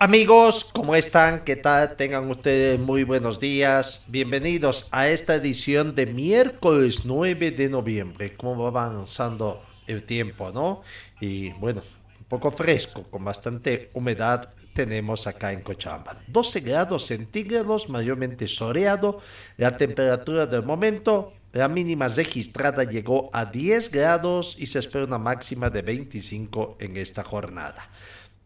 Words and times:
Amigos, 0.00 0.64
¿cómo 0.72 0.94
están? 0.94 1.42
¿Qué 1.42 1.56
tal? 1.56 1.96
Tengan 1.96 2.30
ustedes 2.30 2.78
muy 2.78 3.02
buenos 3.02 3.40
días. 3.40 4.04
Bienvenidos 4.06 4.86
a 4.92 5.08
esta 5.08 5.34
edición 5.34 5.96
de 5.96 6.06
miércoles 6.06 7.04
9 7.04 7.50
de 7.50 7.68
noviembre. 7.68 8.36
¿Cómo 8.36 8.70
va 8.70 8.84
avanzando 8.84 9.60
el 9.88 10.04
tiempo, 10.04 10.52
no? 10.52 10.82
Y 11.20 11.50
bueno, 11.54 11.82
un 12.16 12.26
poco 12.26 12.52
fresco, 12.52 13.02
con 13.10 13.24
bastante 13.24 13.90
humedad 13.92 14.50
tenemos 14.72 15.26
acá 15.26 15.52
en 15.52 15.62
Cochabamba. 15.62 16.22
12 16.28 16.60
grados 16.60 17.06
centígrados, 17.06 17.88
mayormente 17.88 18.46
soleado. 18.46 19.20
La 19.56 19.76
temperatura 19.76 20.46
del 20.46 20.62
momento, 20.62 21.32
la 21.52 21.66
mínima 21.66 22.06
registrada 22.06 22.84
llegó 22.84 23.30
a 23.32 23.46
10 23.46 23.90
grados 23.90 24.54
y 24.60 24.66
se 24.66 24.78
espera 24.78 25.06
una 25.06 25.18
máxima 25.18 25.70
de 25.70 25.82
25 25.82 26.76
en 26.78 26.96
esta 26.98 27.24
jornada. 27.24 27.90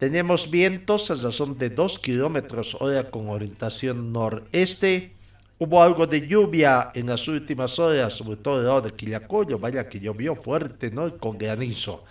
Tenemos 0.03 0.51
vientos 0.51 1.13
a 1.13 1.15
razón 1.15 1.57
de 1.57 1.71
2 1.71 2.01
kilómetros 2.01 2.75
hora 2.81 3.09
con 3.09 3.29
orientación 3.29 4.13
noreste. 4.13 5.13
Hubo 5.59 5.81
algo 5.81 6.09
de 6.09 6.27
lluvia 6.27 6.91
en 6.93 7.07
las 7.07 7.29
últimas 7.29 7.79
horas, 7.79 8.13
sobre 8.13 8.37
todo 8.39 8.59
el 8.59 8.67
lado 8.67 8.81
de 8.81 8.91
Quillacoyo, 8.97 9.61
vaya 9.61 9.89
que 9.89 10.01
llovió 10.01 10.35
fuerte, 10.35 10.91
¿no? 10.91 11.17
Con 11.19 11.39
granizo. 11.39 12.03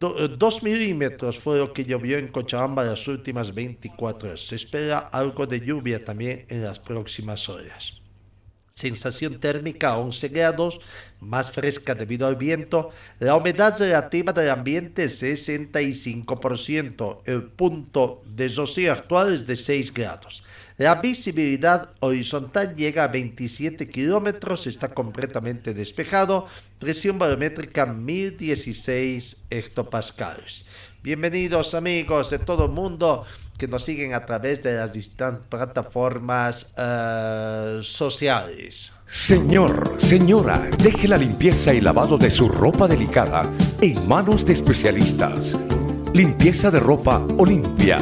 Do- 0.00 0.26
dos 0.26 0.64
milímetros 0.64 1.38
fue 1.38 1.58
lo 1.58 1.72
que 1.72 1.84
llovió 1.84 2.18
en 2.18 2.32
Cochabamba 2.32 2.82
las 2.82 3.06
últimas 3.06 3.54
24 3.54 4.30
horas. 4.30 4.40
Se 4.40 4.56
espera 4.56 4.98
algo 4.98 5.46
de 5.46 5.60
lluvia 5.60 6.04
también 6.04 6.46
en 6.48 6.64
las 6.64 6.80
próximas 6.80 7.48
horas. 7.48 8.02
Sensación 8.78 9.40
térmica 9.40 9.98
11 9.98 10.28
grados, 10.28 10.80
más 11.18 11.50
fresca 11.50 11.96
debido 11.96 12.28
al 12.28 12.36
viento. 12.36 12.90
La 13.18 13.34
humedad 13.34 13.76
relativa 13.76 14.32
del 14.32 14.50
ambiente 14.50 15.02
es 15.02 15.20
65%. 15.20 17.22
El 17.24 17.42
punto 17.42 18.22
de 18.24 18.46
rocío 18.46 18.92
actual 18.92 19.34
es 19.34 19.48
de 19.48 19.56
6 19.56 19.92
grados. 19.92 20.44
La 20.76 20.94
visibilidad 20.94 21.90
horizontal 21.98 22.76
llega 22.76 23.02
a 23.02 23.08
27 23.08 23.88
kilómetros, 23.88 24.68
está 24.68 24.94
completamente 24.94 25.74
despejado. 25.74 26.46
Presión 26.78 27.18
barométrica 27.18 27.84
1016 27.84 29.38
hectopascales. 29.50 30.66
Bienvenidos 31.02 31.74
amigos 31.74 32.30
de 32.30 32.38
todo 32.38 32.66
el 32.66 32.70
mundo 32.70 33.26
que 33.58 33.66
nos 33.66 33.84
siguen 33.84 34.14
a 34.14 34.24
través 34.24 34.62
de 34.62 34.76
las 34.76 34.92
distintas 34.92 35.34
plataformas 35.48 36.72
eh, 36.78 37.80
sociales. 37.82 38.92
Señor, 39.04 39.96
señora, 39.98 40.70
deje 40.78 41.08
la 41.08 41.16
limpieza 41.16 41.74
y 41.74 41.80
lavado 41.80 42.16
de 42.16 42.30
su 42.30 42.48
ropa 42.48 42.86
delicada 42.86 43.42
en 43.80 44.08
manos 44.08 44.46
de 44.46 44.52
especialistas. 44.52 45.56
Limpieza 46.14 46.70
de 46.70 46.78
ropa 46.78 47.26
Olimpia. 47.36 48.00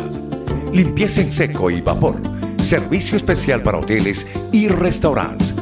Limpieza 0.73 1.23
en 1.23 1.33
seco 1.33 1.71
y 1.71 1.81
vapor. 1.81 2.21
Servicio 2.59 3.17
especial 3.17 3.63
para 3.63 3.79
hoteles 3.79 4.27
y 4.53 4.69
restaurantes. 4.69 5.55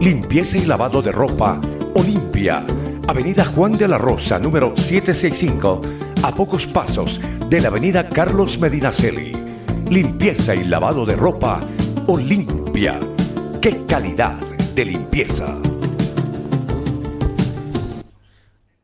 Limpieza 0.00 0.58
y 0.58 0.64
lavado 0.64 1.02
de 1.02 1.10
ropa 1.10 1.60
Olimpia. 1.94 2.62
Avenida 3.08 3.44
Juan 3.44 3.72
de 3.72 3.88
la 3.88 3.98
Rosa, 3.98 4.38
número 4.38 4.74
765, 4.76 5.80
a 6.24 6.34
pocos 6.34 6.66
pasos 6.66 7.20
de 7.50 7.60
la 7.60 7.68
Avenida 7.68 8.08
Carlos 8.08 8.58
Medinaceli. 8.58 9.32
Limpieza 9.90 10.54
y 10.54 10.64
lavado 10.64 11.04
de 11.04 11.16
ropa 11.16 11.60
Olimpia. 12.06 12.98
¡Qué 13.60 13.84
calidad 13.84 14.32
de 14.74 14.86
limpieza! 14.86 15.54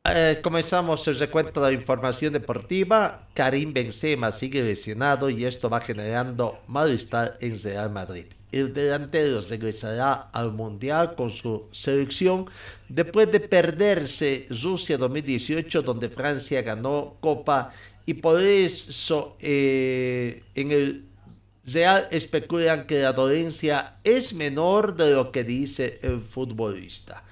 Eh, 0.04 0.40
comenzamos 0.42 1.08
el 1.08 1.18
recuento 1.18 1.62
de 1.62 1.68
la 1.68 1.72
información 1.72 2.34
deportiva. 2.34 3.28
Karim 3.32 3.72
Benzema 3.72 4.32
sigue 4.32 4.62
lesionado 4.62 5.30
y 5.30 5.46
esto 5.46 5.70
va 5.70 5.80
generando 5.80 6.58
malestar 6.66 7.38
en 7.40 7.58
Real 7.62 7.90
Madrid. 7.90 8.26
El 8.52 8.74
delantero 8.74 9.40
regresará 9.40 10.30
al 10.32 10.52
Mundial 10.52 11.14
con 11.14 11.30
su 11.30 11.68
selección 11.70 12.46
después 12.88 13.30
de 13.30 13.40
perderse 13.40 14.46
Rusia 14.50 14.98
2018 14.98 15.82
donde 15.82 16.08
Francia 16.08 16.62
ganó 16.62 17.16
Copa 17.20 17.72
y 18.06 18.14
por 18.14 18.42
eso 18.42 19.36
eh, 19.40 20.42
en 20.54 20.72
el 20.72 21.04
Real 21.72 22.08
especulan 22.10 22.86
que 22.86 23.02
la 23.02 23.12
dolencia 23.12 23.98
es 24.02 24.32
menor 24.32 24.96
de 24.96 25.12
lo 25.12 25.30
que 25.30 25.44
dice 25.44 26.00
el 26.02 26.20
futbolista. 26.20 27.22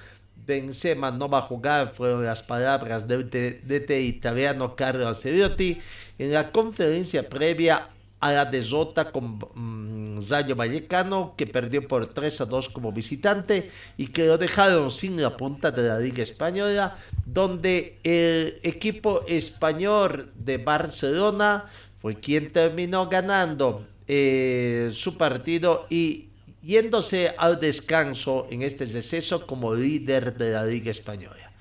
Benzema 0.47 1.11
no 1.11 1.29
va 1.29 1.39
a 1.39 1.43
jugar, 1.43 1.93
fueron 1.93 2.25
las 2.25 2.43
palabras 2.43 3.09
del 3.09 3.29
DT 3.29 3.91
italiano 3.91 4.77
Carlo 4.77 5.09
Ancelotti 5.09 5.79
en 6.19 6.33
la 6.33 6.53
conferencia 6.53 7.29
previa 7.29 7.89
a 8.21 8.33
la 8.33 8.45
derrota 8.45 9.13
con 9.13 9.39
mm, 9.39 10.21
Rayo 10.29 10.57
Vallecano, 10.57 11.35
que 11.37 11.47
perdió 11.47 11.87
por 11.87 12.07
3 12.09 12.41
a 12.41 12.45
2 12.47 12.69
como 12.71 12.93
visitante 12.93 13.71
y 13.97 14.09
que 14.09 14.27
lo 14.27 14.39
dejaron 14.39 14.91
sin 14.91 15.21
la 15.21 15.37
punta 15.37 15.71
de 15.71 15.83
la 15.83 15.99
Liga 16.01 16.23
Española, 16.23 16.99
donde 17.25 17.99
el 18.03 18.59
equipo 18.63 19.23
español 19.29 20.33
de 20.35 20.59
Barcelona 20.59 21.71
fue 22.01 22.17
quien 22.17 22.53
terminó 22.53 23.09
ganando 23.09 23.87
eh, 24.07 24.91
su 24.93 25.17
partido 25.17 25.87
y 25.91 26.29
yéndose 26.63 27.35
al 27.39 27.61
descanso 27.61 28.47
en 28.51 28.63
este 28.63 28.85
receso 28.87 29.47
como 29.47 29.75
líder 29.75 30.37
de 30.37 30.51
la 30.51 30.65
Liga 30.65 30.91
Española. 30.91 31.53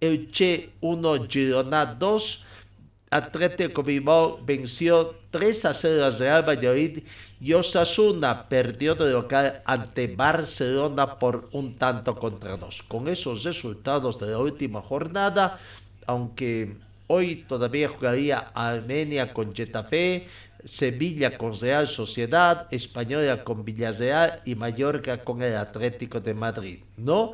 El 0.00 0.30
Che 0.30 0.70
1, 0.80 1.26
Girona 1.28 1.86
2, 1.86 2.44
Atlético 3.10 3.82
Bilbao 3.82 4.40
venció 4.44 5.14
3 5.34 5.64
a 5.64 5.74
0 5.74 6.04
al 6.04 6.16
Real 6.16 6.48
Valladolid 6.48 7.02
y 7.40 7.52
Osasuna 7.54 8.48
perdió 8.48 8.94
de 8.94 9.10
local 9.10 9.62
ante 9.64 10.06
Barcelona 10.06 11.18
por 11.18 11.48
un 11.50 11.74
tanto 11.74 12.14
contra 12.14 12.56
dos. 12.56 12.84
Con 12.84 13.08
esos 13.08 13.42
resultados 13.42 14.20
de 14.20 14.28
la 14.28 14.38
última 14.38 14.80
jornada, 14.80 15.58
aunque 16.06 16.76
hoy 17.08 17.44
todavía 17.48 17.88
jugaría 17.88 18.52
Armenia 18.54 19.34
con 19.34 19.52
Getafe, 19.52 20.28
Sevilla 20.64 21.36
con 21.36 21.58
Real 21.58 21.88
Sociedad, 21.88 22.68
Española 22.70 23.42
con 23.42 23.64
Villarreal 23.64 24.40
y 24.44 24.54
Mallorca 24.54 25.24
con 25.24 25.42
el 25.42 25.56
Atlético 25.56 26.20
de 26.20 26.34
Madrid, 26.34 26.78
¿no? 26.96 27.32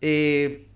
Eh, 0.00 0.68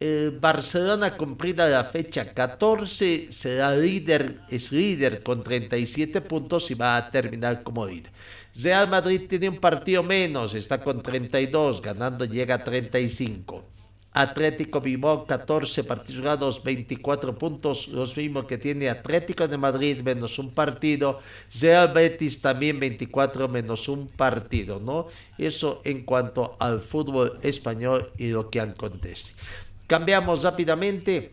el 0.00 0.30
Barcelona 0.30 1.14
cumplida 1.14 1.68
la 1.68 1.84
fecha 1.84 2.32
14 2.32 3.30
será 3.30 3.76
líder, 3.76 4.40
es 4.48 4.72
líder 4.72 5.22
con 5.22 5.44
37 5.44 6.22
puntos 6.22 6.70
y 6.70 6.74
va 6.74 6.96
a 6.96 7.10
terminar 7.10 7.62
como 7.62 7.86
líder. 7.86 8.10
Real 8.54 8.88
Madrid 8.88 9.28
tiene 9.28 9.50
un 9.50 9.58
partido 9.58 10.02
menos, 10.02 10.54
está 10.54 10.80
con 10.80 11.02
32, 11.02 11.82
ganando 11.82 12.24
llega 12.24 12.54
a 12.54 12.64
35. 12.64 13.62
Atlético 14.12 14.80
Bilbao 14.80 15.26
14 15.26 15.84
partidos 15.84 16.20
ganados, 16.20 16.64
24 16.64 17.38
puntos, 17.38 17.86
los 17.88 18.16
mismos 18.16 18.46
que 18.46 18.58
tiene 18.58 18.88
Atlético 18.88 19.46
de 19.46 19.58
Madrid 19.58 20.00
menos 20.02 20.38
un 20.38 20.50
partido, 20.52 21.20
Real 21.60 21.92
Betis 21.92 22.40
también 22.40 22.80
24 22.80 23.48
menos 23.48 23.86
un 23.88 24.08
partido, 24.08 24.80
¿no? 24.80 25.08
Eso 25.36 25.82
en 25.84 26.04
cuanto 26.04 26.56
al 26.58 26.80
fútbol 26.80 27.38
español 27.42 28.12
y 28.16 28.28
lo 28.28 28.50
que 28.50 28.60
acontece. 28.60 29.34
Cambiamos 29.90 30.44
rápidamente 30.44 31.32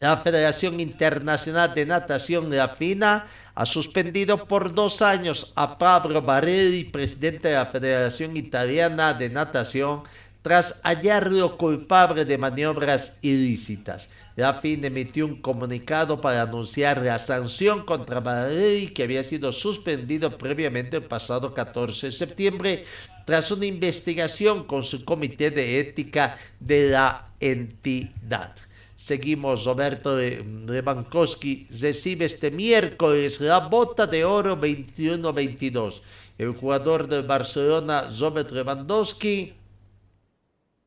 La 0.00 0.16
Federación 0.16 0.80
Internacional 0.80 1.74
de 1.74 1.84
Natación, 1.84 2.48
la 2.48 2.70
FINA, 2.70 3.26
ha 3.54 3.66
suspendido 3.66 4.46
por 4.46 4.72
dos 4.72 5.02
años 5.02 5.52
a 5.56 5.76
Pablo 5.76 6.22
Barelli, 6.22 6.84
presidente 6.84 7.48
de 7.48 7.54
la 7.56 7.66
Federación 7.66 8.34
Italiana 8.38 9.12
de 9.12 9.28
Natación, 9.28 10.04
tras 10.40 10.80
hallarlo 10.82 11.58
culpable 11.58 12.24
de 12.24 12.38
maniobras 12.38 13.18
ilícitas. 13.20 14.08
La 14.36 14.54
FIN 14.54 14.86
emitió 14.86 15.26
un 15.26 15.42
comunicado 15.42 16.18
para 16.18 16.40
anunciar 16.40 17.02
la 17.02 17.18
sanción 17.18 17.84
contra 17.84 18.20
Barelli 18.20 18.88
que 18.94 19.02
había 19.02 19.22
sido 19.22 19.52
suspendido 19.52 20.38
previamente 20.38 20.96
el 20.96 21.04
pasado 21.04 21.52
14 21.52 22.06
de 22.06 22.12
septiembre 22.12 22.84
tras 23.26 23.50
una 23.50 23.66
investigación 23.66 24.64
con 24.64 24.82
su 24.82 25.04
comité 25.04 25.50
de 25.50 25.78
ética 25.78 26.38
de 26.58 26.88
la 26.88 27.31
entidad. 27.42 28.54
Seguimos, 28.96 29.64
Roberto 29.64 30.16
Lewandowski 30.16 31.66
recibe 31.70 32.24
este 32.26 32.50
miércoles 32.52 33.40
la 33.40 33.58
bota 33.68 34.06
de 34.06 34.24
oro 34.24 34.56
21-22. 34.56 36.00
El 36.38 36.52
jugador 36.54 37.08
de 37.08 37.22
Barcelona, 37.22 38.08
Robert 38.18 38.52
Lewandowski, 38.52 39.54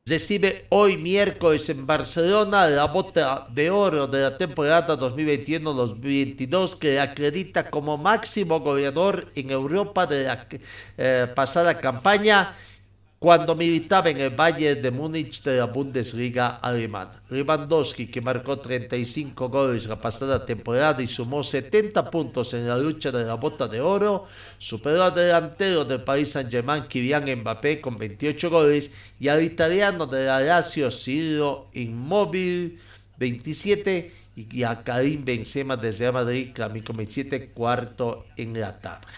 recibe 0.06 0.66
hoy 0.70 0.96
miércoles 0.96 1.68
en 1.68 1.84
Barcelona 1.84 2.68
la 2.68 2.86
bota 2.86 3.48
de 3.50 3.70
oro 3.70 4.06
de 4.06 4.20
la 4.20 4.38
temporada 4.38 4.96
2021-2022 4.96 6.78
que 6.78 7.00
acredita 7.00 7.68
como 7.68 7.98
máximo 7.98 8.60
goleador 8.60 9.26
en 9.34 9.50
Europa 9.50 10.06
de 10.06 10.24
la 10.24 10.46
eh, 10.96 11.26
pasada 11.34 11.76
campaña 11.78 12.54
cuando 13.18 13.54
militaba 13.54 14.10
en 14.10 14.20
el 14.20 14.30
Bayern 14.30 14.82
de 14.82 14.90
Múnich 14.90 15.42
de 15.42 15.56
la 15.56 15.64
Bundesliga 15.64 16.56
alemana. 16.56 17.22
Lewandowski, 17.30 18.08
que 18.08 18.20
marcó 18.20 18.58
35 18.58 19.48
goles 19.48 19.86
la 19.86 19.98
pasada 19.98 20.44
temporada 20.44 21.02
y 21.02 21.06
sumó 21.08 21.42
70 21.42 22.10
puntos 22.10 22.52
en 22.52 22.68
la 22.68 22.76
lucha 22.76 23.10
de 23.10 23.24
la 23.24 23.34
bota 23.34 23.68
de 23.68 23.80
oro, 23.80 24.26
superó 24.58 25.04
al 25.04 25.14
delantero 25.14 25.84
del 25.86 26.02
Paris 26.02 26.32
Saint-Germain 26.32 26.84
Kylian 26.84 27.24
Mbappé 27.40 27.80
con 27.80 27.96
28 27.96 28.50
goles 28.50 28.90
y 29.18 29.28
al 29.28 29.42
italiano 29.42 30.06
de 30.06 30.26
la 30.26 30.40
Lazio 30.40 30.90
Ciro 30.90 31.68
Immobile 31.72 32.78
27 33.16 34.12
y 34.36 34.62
a 34.62 34.82
Karim 34.84 35.24
Benzema 35.24 35.78
desde 35.78 36.12
Madrid 36.12 36.50
con 36.54 36.96
27 36.98 37.48
cuarto 37.48 38.26
en 38.36 38.60
la 38.60 38.78
tabla. 38.78 39.08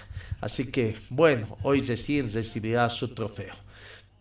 Así 0.40 0.70
que 0.70 0.96
bueno, 1.10 1.58
hoy 1.64 1.80
recién 1.80 2.32
recibirá 2.32 2.88
su 2.88 3.08
trofeo. 3.08 3.67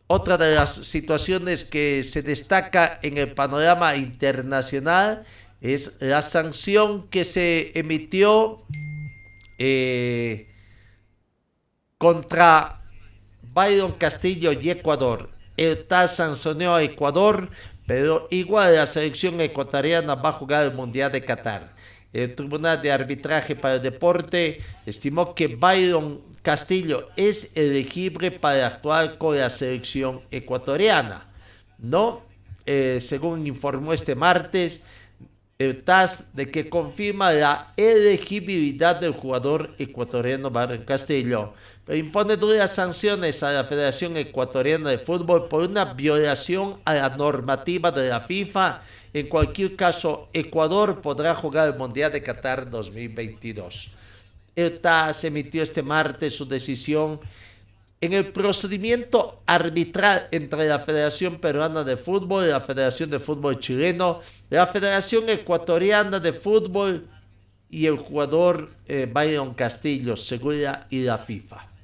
Otra 0.07 0.37
de 0.37 0.55
las 0.55 0.73
situaciones 0.73 1.65
que 1.65 2.01
se 2.05 2.21
destaca 2.21 2.97
en 3.03 3.17
el 3.17 3.33
panorama 3.33 3.93
internacional 3.97 5.25
es 5.59 5.97
la 5.99 6.21
sanción 6.21 7.09
que 7.09 7.25
se 7.25 7.77
emitió 7.77 8.63
eh, 9.59 10.47
contra 11.97 12.81
Byron 13.41 13.93
Castillo 13.93 14.53
y 14.53 14.69
Ecuador. 14.69 15.29
El 15.57 15.85
TAS 15.85 16.15
sancionó 16.15 16.75
a 16.75 16.83
Ecuador, 16.83 17.49
pero 17.85 18.29
igual 18.31 18.75
la 18.75 18.85
selección 18.85 19.41
ecuatoriana 19.41 20.15
va 20.15 20.29
a 20.29 20.33
jugar 20.33 20.63
el 20.65 20.73
Mundial 20.73 21.11
de 21.11 21.25
Qatar. 21.25 21.75
El 22.17 22.33
Tribunal 22.33 22.81
de 22.81 22.91
Arbitraje 22.91 23.55
para 23.55 23.75
el 23.75 23.81
Deporte 23.83 24.59
estimó 24.87 25.35
que 25.35 25.49
Byron 25.49 26.19
Castillo 26.41 27.09
es 27.15 27.51
elegible 27.53 28.31
para 28.31 28.65
actuar 28.65 29.19
con 29.19 29.37
la 29.37 29.51
selección 29.51 30.21
ecuatoriana. 30.31 31.27
No, 31.77 32.23
eh, 32.65 32.97
según 33.01 33.45
informó 33.45 33.93
este 33.93 34.15
martes 34.15 34.81
el 35.59 35.83
TAS, 35.83 36.25
de 36.33 36.49
que 36.49 36.69
confirma 36.69 37.31
la 37.31 37.73
elegibilidad 37.77 38.95
del 38.95 39.11
jugador 39.11 39.75
ecuatoriano 39.77 40.49
Byron 40.49 40.85
Castillo, 40.85 41.53
pero 41.85 41.99
impone 41.99 42.35
duras 42.35 42.73
sanciones 42.73 43.43
a 43.43 43.51
la 43.51 43.63
Federación 43.63 44.17
Ecuatoriana 44.17 44.89
de 44.89 44.97
Fútbol 44.97 45.47
por 45.47 45.69
una 45.69 45.93
violación 45.93 46.79
a 46.83 46.95
la 46.95 47.09
normativa 47.09 47.91
de 47.91 48.09
la 48.09 48.21
FIFA. 48.21 48.81
En 49.13 49.27
cualquier 49.27 49.75
caso, 49.75 50.29
Ecuador 50.33 51.01
podrá 51.01 51.33
jugar 51.35 51.67
el 51.67 51.77
Mundial 51.77 52.11
de 52.11 52.21
Qatar 52.21 52.69
2022. 52.69 53.91
El 54.55 54.79
TAS 54.79 55.23
emitió 55.23 55.61
este 55.63 55.83
martes 55.83 56.35
su 56.35 56.45
decisión 56.45 57.19
en 57.99 58.13
el 58.13 58.27
procedimiento 58.27 59.41
arbitral 59.45 60.27
entre 60.31 60.67
la 60.67 60.79
Federación 60.79 61.37
Peruana 61.37 61.83
de 61.83 61.97
Fútbol 61.97 62.47
la 62.49 62.61
Federación 62.61 63.09
de 63.09 63.19
Fútbol 63.19 63.59
Chileno, 63.59 64.21
la 64.49 64.67
Federación 64.67 65.29
Ecuatoriana 65.29 66.19
de 66.19 66.33
Fútbol 66.33 67.07
y 67.69 67.85
el 67.87 67.97
jugador 67.97 68.71
eh, 68.87 69.11
Castillo, 69.55 70.15
Segura 70.15 70.87
y 70.89 71.03
la 71.03 71.17
FIFA. 71.17 71.76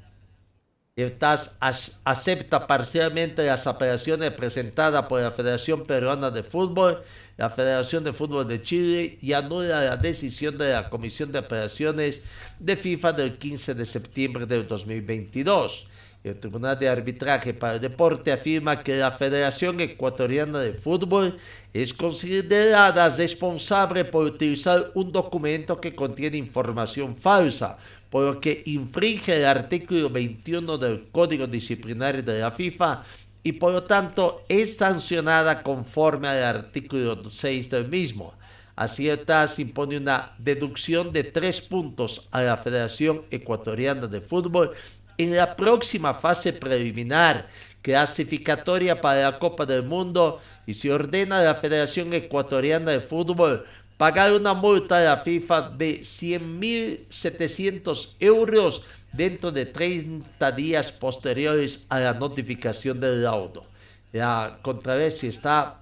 El 0.95 1.17
TAS 1.17 1.57
acepta 2.03 2.67
parcialmente 2.67 3.43
las 3.47 3.65
apelaciones 3.65 4.31
presentadas 4.33 5.07
por 5.07 5.19
la 5.21 5.31
Federación 5.31 5.87
Peruana 5.87 6.29
de 6.29 6.43
Fútbol, 6.43 7.01
la 7.35 7.49
Federación 7.49 8.03
de 8.03 8.13
Fútbol 8.13 8.47
de 8.47 8.61
Chile 8.61 9.17
y 9.19 9.33
anula 9.33 9.81
la 9.81 9.97
decisión 9.97 10.55
de 10.55 10.71
la 10.71 10.91
Comisión 10.91 11.31
de 11.31 11.39
Apelaciones 11.39 12.21
de 12.59 12.75
FIFA 12.75 13.13
del 13.13 13.39
15 13.39 13.73
de 13.73 13.85
septiembre 13.85 14.45
del 14.45 14.67
2022. 14.67 15.87
El 16.23 16.39
Tribunal 16.39 16.77
de 16.77 16.87
Arbitraje 16.87 17.55
para 17.55 17.73
el 17.73 17.81
Deporte 17.81 18.31
afirma 18.31 18.83
que 18.83 18.95
la 18.95 19.11
Federación 19.11 19.81
Ecuatoriana 19.81 20.59
de 20.59 20.73
Fútbol 20.73 21.39
es 21.73 21.91
considerada 21.91 23.09
responsable 23.09 24.05
por 24.05 24.25
utilizar 24.25 24.91
un 24.93 25.11
documento 25.11 25.81
que 25.81 25.95
contiene 25.95 26.37
información 26.37 27.17
falsa 27.17 27.79
por 28.13 28.25
lo 28.25 28.39
que 28.39 28.61
infringe 28.67 29.37
el 29.37 29.45
artículo 29.45 30.07
21 30.07 30.77
del 30.77 31.09
Código 31.11 31.47
Disciplinario 31.47 32.21
de 32.21 32.41
la 32.41 32.51
FIFA 32.51 33.01
y 33.41 33.53
por 33.53 33.73
lo 33.73 33.85
tanto 33.85 34.45
es 34.47 34.77
sancionada 34.77 35.63
conforme 35.63 36.27
al 36.27 36.43
artículo 36.43 37.27
6 37.27 37.71
del 37.71 37.87
mismo. 37.87 38.35
Así 38.75 39.09
el 39.09 39.25
TAS 39.25 39.57
impone 39.57 39.97
una 39.97 40.35
deducción 40.37 41.11
de 41.11 41.23
tres 41.23 41.59
puntos 41.59 42.27
a 42.29 42.43
la 42.43 42.55
Federación 42.55 43.23
Ecuatoriana 43.31 44.05
de 44.05 44.21
Fútbol 44.21 44.73
en 45.17 45.35
la 45.35 45.55
próxima 45.55 46.13
fase 46.13 46.53
preliminar 46.53 47.47
clasificatoria 47.81 49.01
para 49.01 49.23
la 49.23 49.39
Copa 49.39 49.65
del 49.65 49.81
Mundo 49.81 50.39
y 50.67 50.75
se 50.75 50.93
ordena 50.93 51.39
a 51.39 51.43
la 51.43 51.55
Federación 51.55 52.13
Ecuatoriana 52.13 52.91
de 52.91 52.99
Fútbol 52.99 53.65
pagar 53.97 54.31
una 54.33 54.53
multa 54.53 54.99
de 54.99 55.05
la 55.05 55.17
FIFA 55.17 55.71
de 55.71 56.01
100.700 56.01 58.15
euros 58.19 58.83
dentro 59.11 59.51
de 59.51 59.65
30 59.65 60.51
días 60.51 60.91
posteriores 60.91 61.87
a 61.89 61.99
la 61.99 62.13
notificación 62.13 62.99
del 62.99 63.23
laudo. 63.23 63.65
La 64.11 64.59
controversia 64.61 65.29
está 65.29 65.79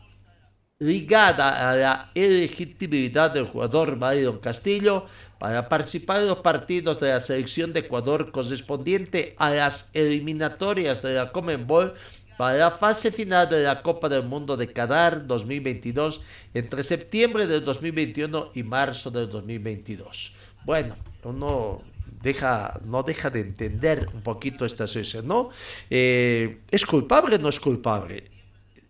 ligada 0.82 1.70
a 1.70 1.76
la 1.76 2.12
elegibilidad 2.16 3.30
del 3.30 3.46
jugador 3.46 4.00
Byron 4.00 4.40
Castillo 4.40 5.06
para 5.38 5.70
participar 5.70 6.22
en 6.22 6.28
los 6.28 6.40
partidos 6.40 7.00
de 7.00 7.10
la 7.10 7.20
selección 7.20 7.72
de 7.72 7.82
Ecuador 7.82 8.32
correspondiente 8.32 9.36
a 9.38 9.52
las 9.52 9.92
eliminatorias 9.94 11.04
de 11.04 11.14
la 11.14 11.32
Comenbol 11.32 11.94
para 12.42 12.58
la 12.58 12.72
fase 12.72 13.12
final 13.12 13.48
de 13.48 13.62
la 13.62 13.84
Copa 13.84 14.10
del 14.10 14.24
Mundo 14.24 14.58
de 14.58 14.74
Qatar 14.74 15.28
2022 15.28 16.22
entre 16.56 16.82
septiembre 16.82 17.46
del 17.46 17.64
2021 17.64 18.54
y 18.56 18.64
marzo 18.64 19.12
del 19.12 19.30
2022. 19.30 20.34
Bueno, 20.66 20.96
uno 21.22 21.84
deja, 22.20 22.80
no 22.84 23.04
deja 23.04 23.30
de 23.30 23.42
entender 23.42 24.08
un 24.12 24.24
poquito 24.24 24.66
esta 24.66 24.88
situación, 24.88 25.28
¿no? 25.28 25.52
Eh, 25.88 26.62
¿Es 26.72 26.84
culpable 26.84 27.36
o 27.36 27.38
no 27.38 27.50
es 27.50 27.60
culpable? 27.60 28.32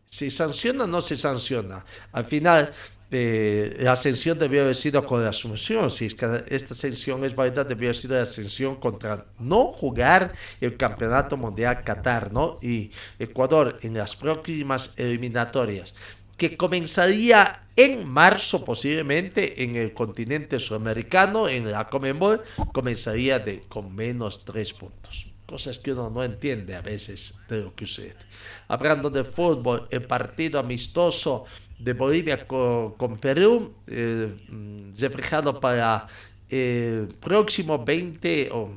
¿Se 0.05 0.31
sanciona 0.31 0.86
o 0.86 0.88
no 0.88 1.01
se 1.01 1.17
sanciona? 1.17 1.84
Al 2.13 2.24
final, 2.24 2.72
la 3.12 3.91
ascensión 3.91 4.39
debió 4.39 4.62
haber 4.62 4.75
sido 4.75 5.06
con 5.06 5.24
la 5.24 5.32
asunción. 5.32 5.91
Si 5.91 6.06
es 6.06 6.15
que 6.15 6.44
esta 6.48 6.74
ascensión 6.74 7.24
es 7.25 7.36
válida, 7.36 7.63
debió 7.63 7.89
haber 7.89 7.96
sido 7.96 8.15
la 8.15 8.22
ascensión 8.22 8.77
contra 8.77 9.25
no 9.38 9.65
jugar 9.65 10.34
el 10.62 10.77
Campeonato 10.77 11.36
Mundial 11.36 11.84
Qatar, 11.84 12.32
¿no? 12.32 12.58
Y 12.62 12.91
Ecuador 13.20 13.80
en 13.82 13.96
las 13.96 14.15
próximas 14.15 14.94
eliminatorias, 14.96 15.94
que 16.38 16.56
comenzaría 16.56 17.68
en 17.75 18.08
marzo 18.08 18.63
posiblemente 18.63 19.63
en 19.63 19.75
el 19.75 19.94
continente 19.94 20.58
sudamericano, 20.60 21.50
en 21.50 21.70
la 21.70 21.89
Comenbol, 21.89 22.41
comenzaría 22.72 23.39
de, 23.39 23.62
con 23.68 23.94
menos 23.94 24.46
tres 24.46 24.74
puntos 24.74 25.32
cosas 25.51 25.77
que 25.77 25.91
uno 25.91 26.10
no 26.10 26.24
entiende 26.24 26.75
a 26.75 26.82
veces 26.82 27.34
de 27.50 27.62
lo 27.62 27.75
que 27.75 27.86
sucede. 27.86 28.15
Hablando 28.70 29.10
de 29.10 29.25
fútbol, 29.25 29.86
el 29.91 30.03
partido 30.03 30.58
amistoso 30.58 31.44
de 31.83 31.93
Bolivia 31.93 32.45
con, 32.47 33.17
Perú, 33.19 33.73
eh, 33.88 34.33
reflejado 34.97 35.59
para 35.59 36.07
el 36.50 37.07
próximo 37.19 37.83
20 37.83 38.50
o 38.51 38.71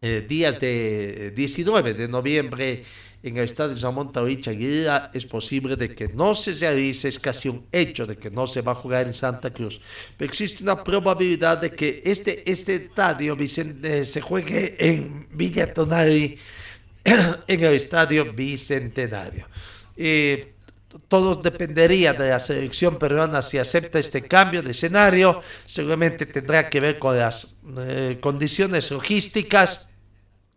eh, 0.00 0.24
días 0.28 0.60
de 0.60 1.32
19 1.34 1.94
de 1.94 2.08
noviembre 2.08 2.84
en 3.24 3.38
el 3.38 3.44
estadio 3.44 3.74
Samón 3.74 4.12
Taurich 4.12 4.48
Aguilera 4.48 5.10
es 5.14 5.24
posible 5.24 5.76
de 5.76 5.94
que 5.94 6.08
no 6.08 6.34
se 6.34 6.52
realice, 6.52 7.08
es 7.08 7.18
casi 7.18 7.48
un 7.48 7.66
hecho 7.72 8.04
de 8.04 8.18
que 8.18 8.30
no 8.30 8.46
se 8.46 8.60
va 8.60 8.72
a 8.72 8.74
jugar 8.74 9.06
en 9.06 9.14
Santa 9.14 9.50
Cruz. 9.50 9.80
Pero 10.18 10.30
existe 10.30 10.62
una 10.62 10.84
probabilidad 10.84 11.56
de 11.56 11.70
que 11.70 12.02
este, 12.04 12.48
este 12.50 12.74
estadio 12.74 13.34
se 13.48 14.20
juegue 14.20 14.76
en 14.78 15.26
Villa 15.32 15.72
Tonari, 15.72 16.36
en 17.04 17.64
el 17.64 17.74
estadio 17.74 18.30
Bicentenario. 18.30 19.48
Eh, 19.96 20.53
todo 21.08 21.34
dependería 21.36 22.12
de 22.12 22.30
la 22.30 22.38
selección 22.38 22.98
peruana 22.98 23.42
si 23.42 23.58
acepta 23.58 23.98
este 23.98 24.22
cambio 24.22 24.62
de 24.62 24.70
escenario. 24.70 25.40
Seguramente 25.66 26.26
tendrá 26.26 26.68
que 26.68 26.80
ver 26.80 26.98
con 26.98 27.18
las 27.18 27.56
eh, 27.78 28.18
condiciones 28.20 28.90
logísticas 28.90 29.86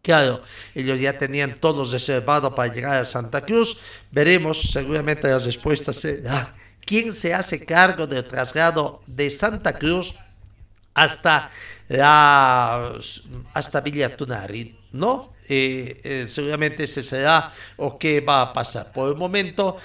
Claro, 0.08 0.42
ellos 0.74 1.02
ya 1.02 1.18
tenían 1.18 1.60
todos 1.60 1.92
reservado 1.92 2.56
para 2.56 2.74
llegar 2.74 2.96
a 2.96 3.04
Santa 3.04 3.42
Cruz. 3.42 3.82
Veremos, 4.10 4.72
seguramente 4.72 5.28
las 5.28 5.44
respuestas 5.44 5.98
será 5.98 6.56
quién 6.86 7.12
se 7.12 7.34
hace 7.34 7.66
cargo 7.66 8.08
del 8.08 8.24
traslado 8.24 9.02
de 9.06 9.30
Santa 9.30 9.74
Cruz 9.74 10.16
hasta 10.94 11.52
hasta 13.54 13.82
Villa 13.82 14.16
Tunari, 14.16 14.80
¿no? 14.94 15.34
Eh, 15.50 16.02
eh, 16.04 16.26
seguramente 16.28 16.84
ese 16.84 17.02
será 17.02 17.54
o 17.78 17.98
qué 17.98 18.20
va 18.22 18.42
a 18.42 18.54
pasar. 18.54 18.92
Por 18.92 19.10
el 19.10 19.16
momento 19.16 19.78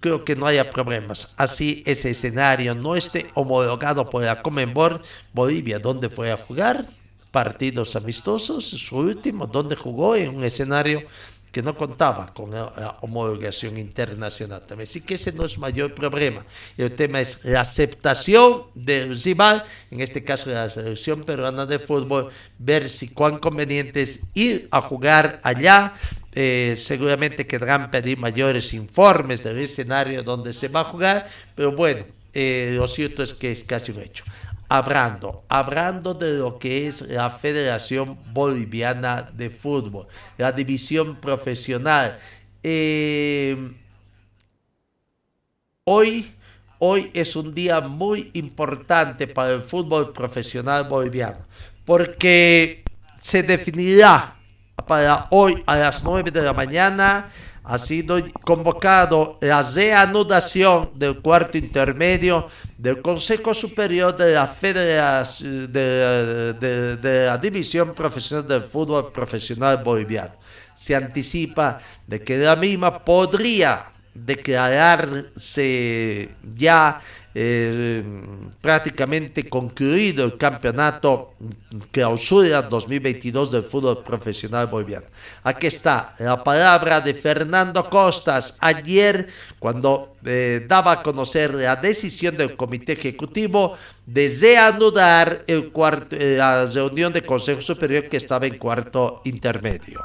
creo 0.00 0.24
que 0.24 0.36
no 0.36 0.46
haya 0.46 0.70
problemas. 0.70 1.34
Así 1.36 1.82
ese 1.86 2.10
escenario 2.10 2.74
no 2.74 2.94
esté 2.94 3.30
homologado 3.34 4.08
por 4.08 4.22
la 4.22 4.42
Comenbor 4.42 5.02
Bolivia, 5.32 5.78
donde 5.78 6.08
fue 6.08 6.30
a 6.30 6.36
jugar, 6.36 6.86
partidos 7.30 7.94
amistosos, 7.96 8.64
su 8.64 8.96
último, 8.96 9.46
donde 9.46 9.76
jugó 9.76 10.16
en 10.16 10.36
un 10.36 10.44
escenario 10.44 11.02
que 11.52 11.62
no 11.62 11.76
contaba 11.76 12.32
con 12.34 12.50
la 12.50 12.98
homologación 13.00 13.78
internacional 13.78 14.66
también. 14.66 14.88
Así 14.88 15.00
que 15.00 15.14
ese 15.14 15.32
no 15.32 15.44
es 15.44 15.58
mayor 15.58 15.94
problema. 15.94 16.44
El 16.76 16.92
tema 16.92 17.20
es 17.20 17.44
la 17.44 17.60
aceptación 17.60 18.64
del 18.74 19.20
rival, 19.22 19.64
en 19.90 20.00
este 20.00 20.24
caso 20.24 20.50
de 20.50 20.56
la 20.56 20.68
selección 20.68 21.24
peruana 21.24 21.66
de 21.66 21.78
fútbol, 21.78 22.30
ver 22.58 22.88
si 22.88 23.08
cuán 23.08 23.38
conveniente 23.38 24.02
es 24.02 24.26
ir 24.34 24.68
a 24.70 24.80
jugar 24.80 25.40
allá. 25.42 25.94
Eh, 26.32 26.74
seguramente 26.76 27.46
querrán 27.46 27.90
pedir 27.90 28.18
mayores 28.18 28.72
informes 28.74 29.42
del 29.42 29.58
escenario 29.58 30.22
donde 30.22 30.52
se 30.52 30.68
va 30.68 30.80
a 30.80 30.84
jugar, 30.84 31.28
pero 31.56 31.72
bueno, 31.72 32.04
eh, 32.32 32.72
lo 32.74 32.86
cierto 32.86 33.22
es 33.22 33.34
que 33.34 33.50
es 33.50 33.64
casi 33.64 33.90
un 33.90 34.02
hecho 34.02 34.22
hablando, 34.68 35.44
hablando 35.48 36.14
de 36.14 36.34
lo 36.34 36.58
que 36.58 36.86
es 36.86 37.02
la 37.02 37.30
Federación 37.30 38.18
Boliviana 38.32 39.22
de 39.32 39.50
Fútbol, 39.50 40.06
la 40.36 40.52
división 40.52 41.16
profesional. 41.16 42.18
Eh, 42.62 43.72
hoy, 45.84 46.34
hoy 46.78 47.10
es 47.14 47.34
un 47.34 47.54
día 47.54 47.80
muy 47.80 48.30
importante 48.34 49.26
para 49.26 49.52
el 49.52 49.62
fútbol 49.62 50.12
profesional 50.12 50.84
boliviano, 50.84 51.46
porque 51.84 52.84
se 53.20 53.42
definirá 53.42 54.36
para 54.86 55.26
hoy 55.30 55.62
a 55.66 55.76
las 55.76 56.04
9 56.04 56.30
de 56.30 56.42
la 56.42 56.52
mañana 56.52 57.30
ha 57.68 57.76
sido 57.76 58.16
convocado 58.44 59.36
la 59.42 59.60
reanudación 59.60 60.90
del 60.94 61.20
cuarto 61.20 61.58
intermedio 61.58 62.48
del 62.78 63.02
Consejo 63.02 63.52
Superior 63.52 64.16
de 64.16 64.32
la 64.34 64.46
Federación 64.46 65.72
de, 65.72 66.96
la 67.02 67.36
División 67.36 67.92
Profesional 67.92 68.46
del 68.46 68.62
Fútbol 68.62 69.10
Profesional 69.10 69.82
Boliviano. 69.82 70.36
Se 70.76 70.94
anticipa 70.94 71.80
de 72.06 72.22
que 72.22 72.38
la 72.38 72.54
misma 72.54 73.04
podría 73.04 73.86
declararse 74.14 76.30
ya 76.56 77.00
eh, 77.40 78.02
prácticamente 78.60 79.48
concluido 79.48 80.24
el 80.24 80.36
campeonato 80.36 81.34
clausura 81.92 82.62
2022 82.62 83.52
del 83.52 83.62
fútbol 83.62 84.02
profesional 84.02 84.66
boliviano. 84.66 85.06
Aquí 85.44 85.68
está 85.68 86.14
la 86.18 86.42
palabra 86.42 87.00
de 87.00 87.14
Fernando 87.14 87.88
Costas 87.88 88.56
ayer 88.58 89.28
cuando 89.60 90.16
eh, 90.24 90.66
daba 90.66 90.90
a 90.90 91.02
conocer 91.04 91.54
la 91.54 91.76
decisión 91.76 92.36
del 92.36 92.56
comité 92.56 92.94
ejecutivo 92.94 93.76
de 94.04 94.36
reanudar 94.40 95.44
el 95.46 95.70
cuarto, 95.70 96.16
eh, 96.18 96.38
la 96.38 96.66
reunión 96.66 97.12
del 97.12 97.24
Consejo 97.24 97.60
Superior 97.60 98.08
que 98.08 98.16
estaba 98.16 98.48
en 98.48 98.58
cuarto 98.58 99.22
intermedio. 99.24 100.02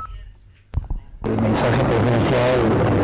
El 1.25 1.41
mensaje 1.41 1.77
estamos 1.81 3.02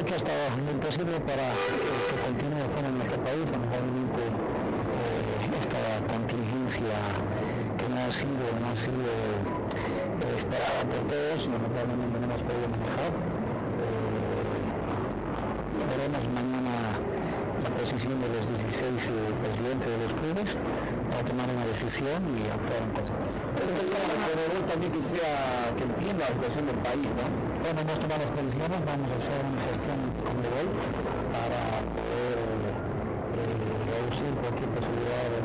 Hasta 0.00 0.32
lo 0.56 0.72
imposible 0.72 1.20
para 1.20 1.44
que 2.08 2.16
continúe 2.24 2.64
en 2.72 2.96
nuestro 2.96 3.20
país, 3.20 3.44
lamentablemente 3.52 4.22
eh, 4.32 5.60
esta 5.60 6.00
contingencia 6.08 6.96
que 7.76 7.86
no 7.86 8.00
ha 8.00 8.10
sido, 8.10 8.48
no 8.64 8.72
ha 8.72 8.76
sido 8.80 9.12
esperada 10.40 10.88
por 10.88 11.04
todos, 11.04 11.44
lamentablemente 11.52 12.16
no 12.16 12.24
hemos 12.32 12.40
podido 12.48 12.66
manejar. 12.72 13.12
Eh, 13.76 14.40
veremos 15.92 16.24
mañana 16.32 16.96
la 17.60 17.70
posición 17.76 18.16
de 18.24 18.28
los 18.40 18.48
16 18.56 19.04
eh, 19.04 19.36
presidentes 19.44 19.84
de 19.84 19.98
los 20.00 20.16
clubes 20.16 20.48
para 21.10 21.22
tomar 21.26 21.46
una 21.50 21.66
decisión 21.66 22.20
y 22.38 22.46
actuar 22.46 22.80
en 22.86 22.92
consecuencia. 22.94 23.40
Pero 23.54 24.64
también 24.70 24.92
que 24.92 25.02
sea 25.02 25.74
que 25.76 25.84
entienda 25.84 26.24
la 26.24 26.32
situación 26.38 26.64
del 26.70 26.80
país, 26.86 27.08
¿no? 27.18 27.26
Bueno, 27.60 27.78
hemos 27.82 27.98
tomado 27.98 28.20
las 28.24 28.32
posiciones, 28.32 28.78
vamos 28.86 29.08
a 29.10 29.16
hacer 29.18 29.40
una 29.44 29.62
gestión 29.68 29.98
con 30.24 30.34
nivel 30.38 30.66
para 31.34 31.60
poder 31.92 32.38
eh, 33.36 33.90
reducir 33.90 34.30
cualquier 34.40 34.70
posibilidad 34.70 35.26
de 35.34 35.40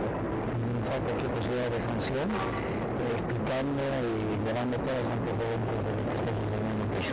cualquier 0.85 1.31
posibilidad 1.33 1.69
de 1.73 1.81
sanción, 1.81 2.27
eh, 2.29 3.17
explicando 3.17 3.83
y 3.83 4.37
llevando 4.45 4.75
todos 4.85 5.05
antes 5.11 5.33
de, 5.33 5.47
que 5.49 6.15
esté 6.15 6.29
sucediendo 6.29 6.71
en 6.71 6.81
el 6.85 6.89
país. 6.93 7.09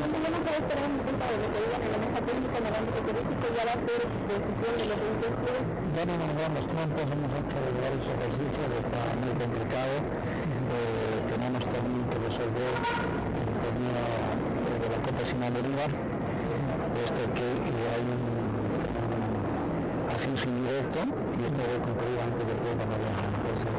No 0.00 0.06
tenemos 0.08 0.40
que 0.40 0.52
esperar 0.56 0.84
un 0.88 0.96
momento 1.00 1.24
de 1.30 1.36
lo 1.40 1.48
que 1.52 1.58
digan 1.60 1.80
en 1.84 1.90
la 1.94 2.00
mesa 2.00 2.20
técnica 2.24 2.56
en 2.60 2.66
el 2.66 2.74
ámbito 2.80 3.00
político, 3.04 3.44
ya 3.54 3.62
va 3.68 3.74
a 3.76 3.80
ser 3.84 4.00
decisión 4.30 4.74
de 4.80 4.86
los 4.88 4.98
clubes. 5.00 5.66
Ya 5.90 6.02
no 6.06 6.14
nos 6.16 6.32
damos 6.40 6.64
tiempos, 6.64 7.04
hemos 7.10 7.32
hecho 7.38 7.60
varios 8.10 8.34
ejercicios, 8.34 8.66
está 8.82 9.02
muy 9.22 9.34
complicado. 9.38 9.94
Eh, 10.00 11.30
tenemos 11.30 11.62
también 11.66 12.02
que 12.10 12.18
resolver 12.26 12.74
el 12.74 13.54
tema 13.62 14.02
de 14.80 14.86
la 14.90 14.98
Copa 15.02 15.22
de 15.22 15.60
Riva, 15.62 15.86
puesto 16.94 17.20
que 17.34 17.46
eh, 17.46 17.92
hay 17.94 18.02
un 18.02 18.22
ascenso 20.10 20.48
indirecto 20.48 21.00
y 21.06 21.40
esto 21.46 21.60
debe 21.62 21.78
concluir 21.86 22.18
antes 22.20 22.42
del 22.46 22.58
juego 22.58 22.82
de 22.82 22.86
Entonces, 22.90 23.70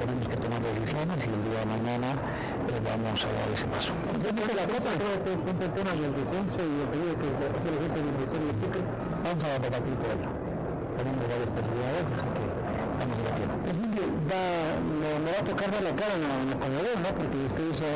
tenemos 0.00 0.28
que 0.28 0.36
tomar 0.36 0.60
decisiones 0.60 1.18
y 1.24 1.30
el 1.32 1.42
día 1.48 1.60
de 1.64 1.66
mañana 1.66 2.08
eh, 2.12 2.80
vamos 2.84 3.24
a 3.24 3.30
dar 3.32 3.48
ese 3.52 3.66
paso. 3.72 3.92
Después 4.20 4.48
de 4.48 4.56
la 4.56 4.66
cosa, 4.68 4.88
creo 5.00 5.16
que 5.24 5.32
el 5.32 5.72
tema 5.72 5.92
del 5.96 6.12
descenso 6.12 6.60
y 6.60 6.76
el 6.84 6.88
pedido 6.92 7.12
que 7.16 7.28
hace 7.56 7.68
la 7.72 7.78
gente 7.88 7.98
del 8.00 8.12
Ministerio 8.12 8.52
de 8.52 8.80
vamos 9.24 9.44
a 9.44 9.58
debatir 9.58 9.94
por 9.96 10.10
ello. 10.12 10.30
Tenemos 10.94 11.24
varias 11.26 11.50
posibilidades, 11.50 12.06
así 12.14 12.28
que 12.36 12.53
va, 14.34 15.18
me, 15.22 15.30
va 15.30 15.38
a 15.38 15.44
tocar 15.44 15.70
dar 15.70 15.82
la 15.82 15.94
cara 15.94 16.14
en 16.14 16.22
la, 16.26 16.34
en 16.42 16.50
¿no? 16.50 17.10
Porque 17.14 17.36
usted 17.46 17.64
hizo 17.70 17.86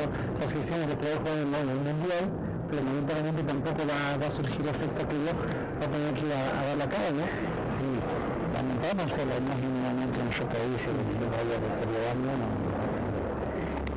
las 0.41 0.51
gestiones 0.53 0.87
de 0.89 0.97
poder 0.97 1.19
en 1.19 1.69
el 1.69 1.81
Mundial, 1.83 2.25
pero 2.71 2.83
lamentablemente 2.85 3.43
tampoco 3.43 3.81
va, 3.87 4.27
a 4.27 4.31
surgir 4.31 4.63
efecto 4.67 5.01
que 5.09 5.17
yo 5.19 5.33
va 5.35 5.85
a 5.87 5.91
tener 5.91 6.13
que 6.15 6.23
ir 6.27 6.33
a, 6.33 6.63
dar 6.69 6.79
la 6.79 6.89
cara, 6.89 7.11
¿no? 7.11 7.27
Sí, 7.75 7.87
lamentamos 8.55 9.09
que 9.13 9.23
la 9.27 9.37
imagen 9.39 9.73
en 9.83 10.25
nuestro 10.25 10.47
país 10.49 10.77
se 10.79 10.91
vaya 10.93 11.57
deteriorando, 11.59 12.31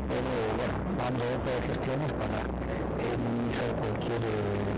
pero 0.10 0.30
bueno, 0.58 0.76
vamos 0.98 1.22
a 1.22 1.26
ver 1.30 1.40
todas 1.46 1.58
las 1.60 1.68
gestiones 1.72 2.10
para 2.20 2.40
minimizar 3.18 3.70
cualquier 3.80 4.22
eh, 4.22 4.71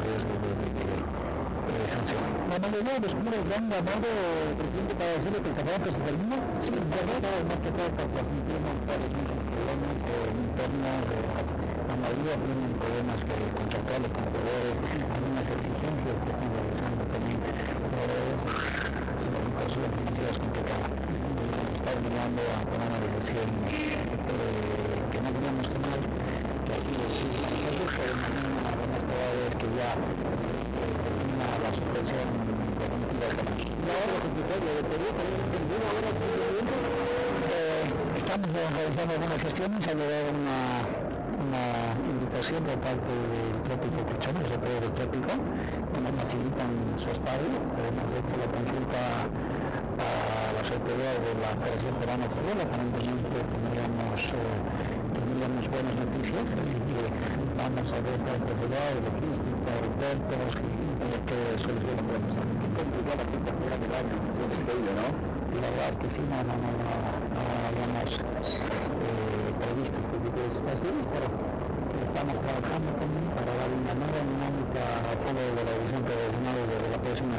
de. 1.83 2.15
La 2.47 2.59
mayoría 2.59 2.93
de 2.95 2.99
los 3.03 3.11
clubes 3.11 3.43
han 3.43 3.67
llamado, 3.67 4.07
presidente, 4.55 4.93
para 4.95 5.11
decirle 5.19 5.39
que 5.43 5.49
el 5.51 5.55
campeonato 5.55 5.91
se 5.91 5.99
termina, 5.99 6.37
sí, 6.63 6.71
verdad, 6.71 7.43
más 7.43 7.59
que 7.59 7.71
todo 7.75 7.89
por 7.91 8.07
transmitir 8.07 8.59
para 8.87 9.03
los 9.03 9.11
problemas 9.11 9.99
internos, 10.47 11.03
la 11.43 11.95
mayoría 11.99 12.35
tienen 12.39 12.71
problemas 12.79 13.19
que 13.27 13.35
contractuales 13.51 14.09
con 14.15 14.23
jugadores, 14.31 14.75
algunas 14.79 15.43
exigencias 15.43 16.15
que 16.23 16.31
están 16.31 16.49
realizando 16.55 17.03
también 17.03 17.37
jugadores, 17.43 18.39
la 19.27 19.39
situación 19.43 19.91
financiera 19.91 20.29
es 20.31 20.39
está 20.39 21.89
obligando 21.99 22.41
a 22.47 22.63
tomar 22.63 22.87
una 22.95 22.99
decisión 23.11 24.02
Estamos 38.33 38.73
realizando 38.73 39.13
algunas 39.13 39.41
gestiones, 39.43 39.87
ha 39.87 39.93
llegado 39.93 40.31
una 40.33 41.13
una 41.53 41.93
invitación 42.01 42.63
por 42.63 42.77
parte 42.81 43.05
del 43.05 43.53
Trópico 43.61 43.99
Cuchón, 44.09 44.33
el 44.41 44.47
sector 44.49 44.73
del 44.81 44.93
Trópico, 44.97 45.31
donde 45.93 46.09
facilitan 46.17 46.71
su 46.97 47.13
estadio. 47.13 47.53
Hemos 47.77 48.09
hecho 48.09 48.33
la 48.41 48.49
consulta 48.49 49.29
a 50.01 50.09
las 50.57 50.65
autoridades 50.65 51.21
de 51.29 51.33
la 51.45 51.51
Federación 51.61 51.93
Peruana 52.01 52.25
de 52.25 52.31
Fútbol, 52.33 52.57
aparentemente 52.57 53.37
tendríamos, 53.53 54.17
eh, 54.33 54.57
tendríamos 55.13 55.63
buenas 55.69 55.93
noticias, 55.93 56.45
así 56.57 56.75
que 56.89 56.99
vamos 57.53 57.87
a 57.93 57.99
ver 58.01 58.17
la 58.17 58.35
posibilidad 58.41 58.89
de 58.97 59.01
logística, 59.13 59.69
aeropuertos, 59.77 60.51
que, 60.57 61.37
solución 61.61 61.97
podemos 62.01 62.33
dar. 62.33 62.49
complicado 62.81 63.21
la 63.21 63.53
fuera 63.61 63.77
del 63.77 63.93
año, 63.93 64.17
¿no? 64.97 65.07
Y 65.53 65.55
la 65.61 65.69
verdad 65.69 65.89
es 65.93 65.97
que 66.01 66.09
sí, 66.09 66.21
no, 66.25 66.37
no, 66.41 66.55
no, 66.57 66.69
no, 66.73 67.12
eh, 68.19 69.81
este 69.83 69.99
tipo 70.21 70.37
de 70.37 70.49
situaciones, 70.53 71.03
pero 71.13 71.27
estamos 72.03 72.35
trabajando 72.45 72.89
también 73.01 73.25
para 73.33 73.51
dar 73.57 73.69
una 73.73 73.93
nueva 73.97 74.21
dinámica 74.21 74.81
a 74.81 75.11
fútbol 75.17 75.49
de 75.57 75.63
la 75.65 75.73
división 75.81 76.01
profesional 76.05 76.57
desde 76.69 76.87
la 76.93 76.99
próxima 77.01 77.37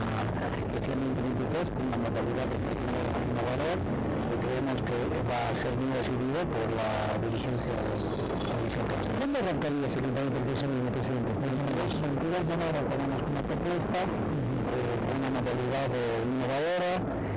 gestión 0.75 0.99
2023 0.99 1.71
con 1.71 1.83
una 1.88 1.99
modalidad 2.04 2.47
de 2.50 2.59
innovador 2.59 3.78
que 3.78 4.37
creemos 4.43 4.78
que 4.83 4.97
va 5.31 5.40
a 5.47 5.54
ser 5.54 5.73
bien 5.78 5.90
recibido 5.95 6.38
por 6.50 6.66
la 6.75 6.90
dirigencia 7.23 7.71
de 7.71 7.87
la 7.87 8.54
división 8.59 8.85
profesional. 8.90 9.19
¿Cuándo 9.23 9.37
arrancaría 9.38 9.87
ese 9.87 9.99
campeonato 10.02 10.38
profesional, 10.43 10.90
presidente? 10.90 11.31
En 11.35 11.54
el 11.54 12.19
primer 12.19 12.43
llamado 12.50 12.78
tenemos 12.90 13.21
una 13.31 13.43
propuesta, 13.47 14.00
eh, 14.04 15.14
una 15.14 15.28
modalidad 15.38 15.90
innovadora, 16.25 16.93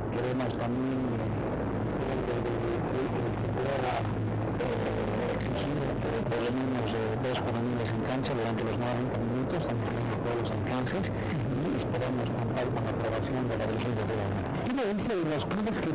queremos 0.10 0.52
también 0.58 1.17
durante 8.18 8.64
los 8.64 8.80
90 8.80 9.14
minutos, 9.30 9.62
estamos 9.62 9.86
viendo 9.94 10.18
todos 10.26 10.42
los 10.42 10.50
alcances 10.50 11.06
y 11.14 11.78
esperamos 11.78 12.26
contar 12.34 12.66
con 12.66 12.82
la 12.82 12.90
aprobación 12.90 13.46
de 13.46 13.56
la 13.62 13.66
dirigencia 13.70 14.04
de 14.10 14.16
la 14.18 14.26
¿Qué 14.66 14.74
le 14.74 14.90
dice 14.98 15.14
de 15.22 15.30
los 15.30 15.46
clubes 15.46 15.78
que 15.78 15.94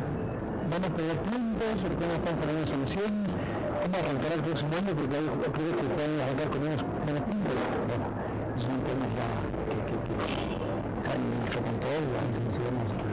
van 0.71 0.83
a 0.87 0.89
perder 0.95 1.19
puntos 1.19 1.83
o 1.83 1.87
que 1.91 2.05
no 2.07 2.15
están 2.15 2.39
saliendo 2.39 2.63
soluciones? 2.63 3.27
¿Cómo 3.35 3.95
arrancar 3.99 4.31
el 4.39 4.43
próximo 4.47 4.71
año? 4.71 4.91
Porque 4.95 5.15
hay 5.19 5.27
clubes 5.51 5.75
que 5.75 5.83
pueden 5.83 6.15
arrancar 6.23 6.47
con 6.47 6.63
menos, 6.63 6.79
menos 7.03 7.23
puntos. 7.27 7.55
Bueno, 7.91 8.07
son 8.55 8.79
temas 8.87 9.11
ya 9.11 9.27
que, 9.67 9.83
que, 9.83 9.99
que 10.07 10.23
salen 11.03 11.27
de 11.27 11.35
nuestro 11.43 11.59
control, 11.59 12.03
ya 12.07 12.23
mencionamos 12.39 12.87
que 13.03 13.11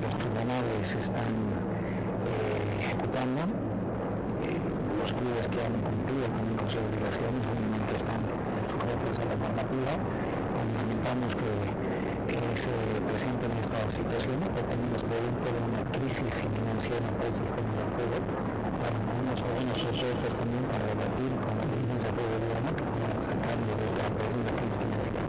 los 0.00 0.12
tribunales 0.16 0.88
están 0.96 1.36
eh, 1.36 2.80
ejecutando 2.80 3.44
los 5.04 5.12
clubes 5.12 5.44
que 5.52 5.60
han 5.60 5.76
cumplido 5.84 6.26
con 6.32 6.49
sus 6.70 6.86
obligaciones 6.86 7.42
obviamente 7.50 7.98
están 7.98 8.22
sujetos 8.70 9.14
a 9.18 9.24
la 9.26 9.36
normativa. 9.42 9.92
Lamentamos 10.78 11.34
que, 11.34 11.50
que 12.30 12.40
se 12.54 12.70
presenten 13.10 13.50
estas 13.58 13.90
situaciones, 13.90 14.46
pero 14.54 14.70
también 14.70 14.94
es 14.94 15.02
producto 15.02 15.46
de 15.50 15.60
una 15.66 15.82
crisis 15.90 16.46
financiera 16.46 17.10
para 17.18 17.26
el 17.26 17.36
sistema 17.42 17.74
del 17.74 17.90
fútbol. 17.98 18.22
Bueno, 18.22 18.98
unos 19.18 19.38
buenos 19.50 19.78
respuestas 19.82 20.30
también 20.38 20.62
para 20.70 20.84
debatir 20.94 21.30
con 21.42 21.52
la 21.58 21.66
dirigencia 21.74 22.10
fútbol 22.14 22.42
que 22.78 22.86
puedan 22.86 23.18
sacarnos 23.18 23.74
de 23.74 23.84
esta 23.90 24.04
profunda 24.14 24.50
crisis 24.54 24.78
financiera. 24.78 25.22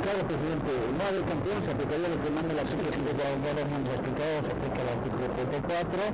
Claro, 0.00 0.20
presidente, 0.24 0.72
no 0.96 1.02
hay 1.04 1.20
campeón, 1.28 1.58
se 1.60 1.70
aplicaría 1.76 2.08
lo 2.08 2.18
que 2.24 2.30
manda 2.32 2.52
la 2.56 2.64
artículo 2.64 2.88
5 2.88 3.04
ya 3.20 3.52
lo 3.52 3.60
hemos 3.68 3.84
explicado, 3.84 4.34
se 4.48 4.50
aplica 4.56 4.80
el 4.80 4.90
artículo 4.96 5.24
34 5.28 6.08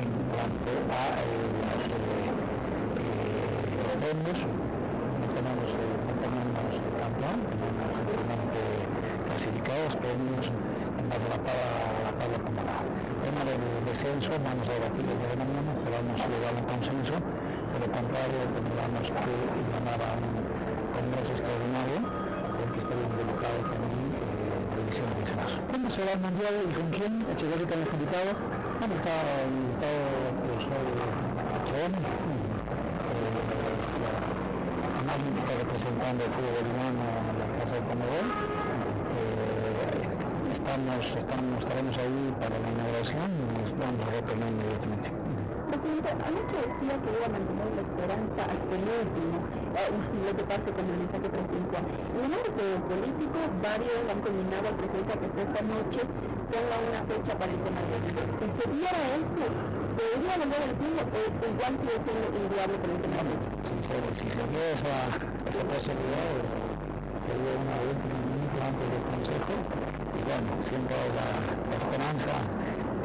en 0.00 0.10
cuanto 0.32 0.72
a 0.88 1.02
eh, 1.20 1.52
las 1.68 1.84
premios, 4.24 4.40
no 5.20 5.26
tenemos, 5.36 5.68
eh, 5.68 6.00
no 6.08 6.14
tenemos 6.16 6.72
campeón, 6.96 7.38
tenemos 7.44 7.92
simplemente 7.92 8.60
clasificados, 9.28 9.92
en 10.00 11.06
base 11.12 11.24
a 11.24 11.30
la 11.34 11.40
tabla, 11.44 12.08
la 12.08 12.12
tabla 12.16 12.36
acumulada. 12.40 12.80
El 12.88 13.20
tema 13.20 13.42
del 13.44 13.60
descenso, 13.84 14.32
vamos 14.40 14.64
a 14.64 14.72
debatir 14.80 15.04
el 15.04 15.18
de 15.20 15.36
mañana, 15.36 15.70
esperamos 15.76 16.16
llegar 16.24 16.52
a 16.56 16.56
un 16.56 16.66
consenso, 16.72 17.14
por 17.20 17.78
lo 17.84 17.88
contrario 17.92 18.40
tendríamos 18.54 19.06
que 19.12 19.32
llamar 19.68 20.00
a 20.00 20.10
un 20.16 20.32
congreso 20.94 21.30
extraordinario, 21.36 21.98
porque 22.56 22.78
estaría 22.80 23.04
involucrado 23.04 23.58
también 23.68 24.08
eh, 24.08 24.72
revisión 24.72 25.06
adicional. 25.12 25.52
¿Cuándo 25.68 25.88
se 25.92 26.00
va 26.00 26.12
el 26.16 26.22
mundial 26.24 26.54
y 26.64 26.72
con 26.72 26.88
quién? 26.96 27.12
Echeverría 27.28 27.68
también 27.68 27.92
invitado. 27.92 28.30
Bueno, 28.80 28.94
está 28.96 29.16
invitado 29.44 30.00
el 31.84 32.23
que 35.14 35.38
está 35.38 35.54
representando 35.54 36.24
el 36.26 36.30
fútbol 36.34 36.54
boliviano 36.58 37.02
en 37.06 37.36
la 37.38 37.46
Casa 37.54 37.74
de 37.78 37.82
Comodoro. 37.86 38.30
Eh, 39.14 40.50
estamos, 40.50 41.02
estaremos 41.06 41.94
ahí 42.02 42.34
para 42.42 42.58
la 42.58 42.66
inauguración 42.74 43.30
y 43.30 43.44
nos 43.62 43.70
vamos 43.78 44.02
a 44.02 44.10
retornar 44.10 44.50
inmediatamente. 44.50 45.14
Presidente, 45.70 46.10
anoche 46.18 46.56
decía 46.66 46.94
que 46.98 47.08
iba 47.14 47.26
a 47.30 47.32
mantener 47.34 47.68
la 47.78 47.82
esperanza 47.86 48.40
hasta 48.42 48.72
el 48.74 48.84
último, 48.90 49.36
eh, 49.78 49.90
lo 49.94 50.32
que 50.34 50.44
pase 50.50 50.68
con 50.74 50.82
el 50.82 50.98
mensaje 50.98 51.26
presidencial. 51.30 51.84
En 51.94 52.20
el 52.26 52.32
ámbito 52.34 52.64
político, 52.90 53.38
varios 53.62 54.02
han 54.10 54.18
combinado 54.18 54.66
al 54.66 54.76
presidente 54.82 55.14
que 55.14 55.42
esta 55.46 55.62
noche 55.62 56.00
ponga 56.50 56.76
una 56.90 57.02
fecha 57.06 57.32
para 57.38 57.50
el 57.54 57.60
del 57.62 58.30
Si 58.34 58.46
se 58.50 58.64
diera 58.66 59.02
eso, 59.22 59.46
¿Podría 59.94 60.34
volver 60.42 60.62
al 60.66 60.74
cine 60.74 61.00
o 61.06 61.46
igual 61.54 61.74
sigue 61.78 61.98
siendo 62.02 62.26
inviable 62.34 62.76
por 62.82 62.90
el 62.90 63.00
tema 63.04 63.22
Si 63.62 63.76
se, 63.78 63.94
si 64.18 64.26
se 64.26 64.42
dio 64.50 64.62
esa, 64.74 64.94
esa 65.46 65.62
posibilidad, 65.70 66.34
sería 67.22 67.54
una 67.62 67.76
última 67.78 68.18
minuto 68.26 68.58
antes 68.58 68.86
del 68.90 69.04
Consejo 69.06 69.54
y 69.54 70.20
bueno, 70.26 70.50
siempre 70.66 70.98
la, 71.14 71.28
la 71.70 71.76
esperanza 71.78 72.34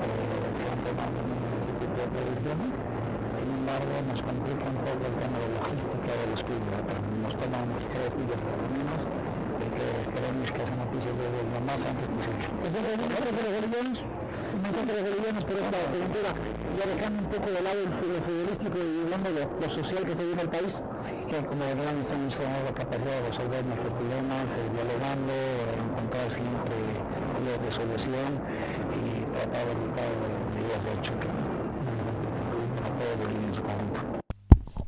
eh, 0.02 0.49
se 0.58 0.65
han 0.65 0.82
tomado 0.82 1.17
ese 1.62 1.71
tipo 1.78 1.97
de 2.02 2.10
previsiones. 2.10 2.73
Sin 3.38 3.49
embargo, 3.54 3.93
nos 4.10 4.21
complica 4.25 4.65
un 4.65 4.80
poco 4.82 5.02
el 5.06 5.15
tema 5.21 5.38
de 5.39 5.47
logística 5.62 6.10
de 6.10 6.25
los 6.34 6.41
clubes. 6.41 6.73
Nos 7.21 7.34
toma 7.38 7.58
unos 7.69 7.84
tres 7.93 8.12
días 8.17 8.39
por 8.41 8.56
lo 8.58 8.67
menos 8.73 9.02
y 9.62 9.67
que 9.78 9.86
esperemos 10.10 10.47
que 10.49 10.62
esa 10.65 10.75
noticia 10.75 11.12
llegue 11.13 11.41
lo 11.54 11.62
más 11.69 11.82
antes 11.86 12.08
posible. 12.10 12.45
Entonces, 12.49 12.97
nosotros 12.97 13.30
los 13.30 13.54
bolivianos, 13.54 13.97
nosotros 14.65 14.93
los 14.97 15.06
bolivianos 15.06 15.43
por 15.45 15.56
esta 15.62 15.80
coyuntura 15.93 16.32
ya 16.77 16.86
dejando 16.86 17.23
un 17.23 17.29
poco 17.29 17.49
de 17.49 17.62
lado 17.62 17.79
el 17.82 17.93
fútbol 17.93 18.21
futbolístico 18.25 18.77
y 18.77 19.03
hablando 19.03 19.34
de 19.34 19.47
lo 19.47 19.69
social 19.69 20.03
que 20.05 20.12
está 20.12 20.23
viviendo 20.23 20.43
el 20.43 20.49
país. 20.49 20.73
Sí, 21.01 21.15
que 21.27 21.45
como 21.45 21.63
hemos 21.63 22.08
tenido 22.08 22.63
la 22.65 22.73
capacidad 22.73 23.21
de 23.21 23.29
resolver 23.29 23.65
nuestros 23.65 23.93
problemas, 23.93 24.45
eh, 24.53 24.69
dialogando, 24.73 25.34
encontrar 25.89 26.32
siempre 26.32 26.75
vías 27.41 27.62
de 27.63 27.71
solución 27.71 28.29
y 28.93 29.25
tratar 29.34 29.65
de 29.65 29.71
evitar 29.71 30.10
medidas 30.53 30.86
de 30.86 31.01
choque 31.01 31.27
a 32.84 32.89
todo 32.99 33.12
Bolivia 33.23 33.47
en 33.47 33.55
su 33.55 33.62
conjunto. 33.62 34.19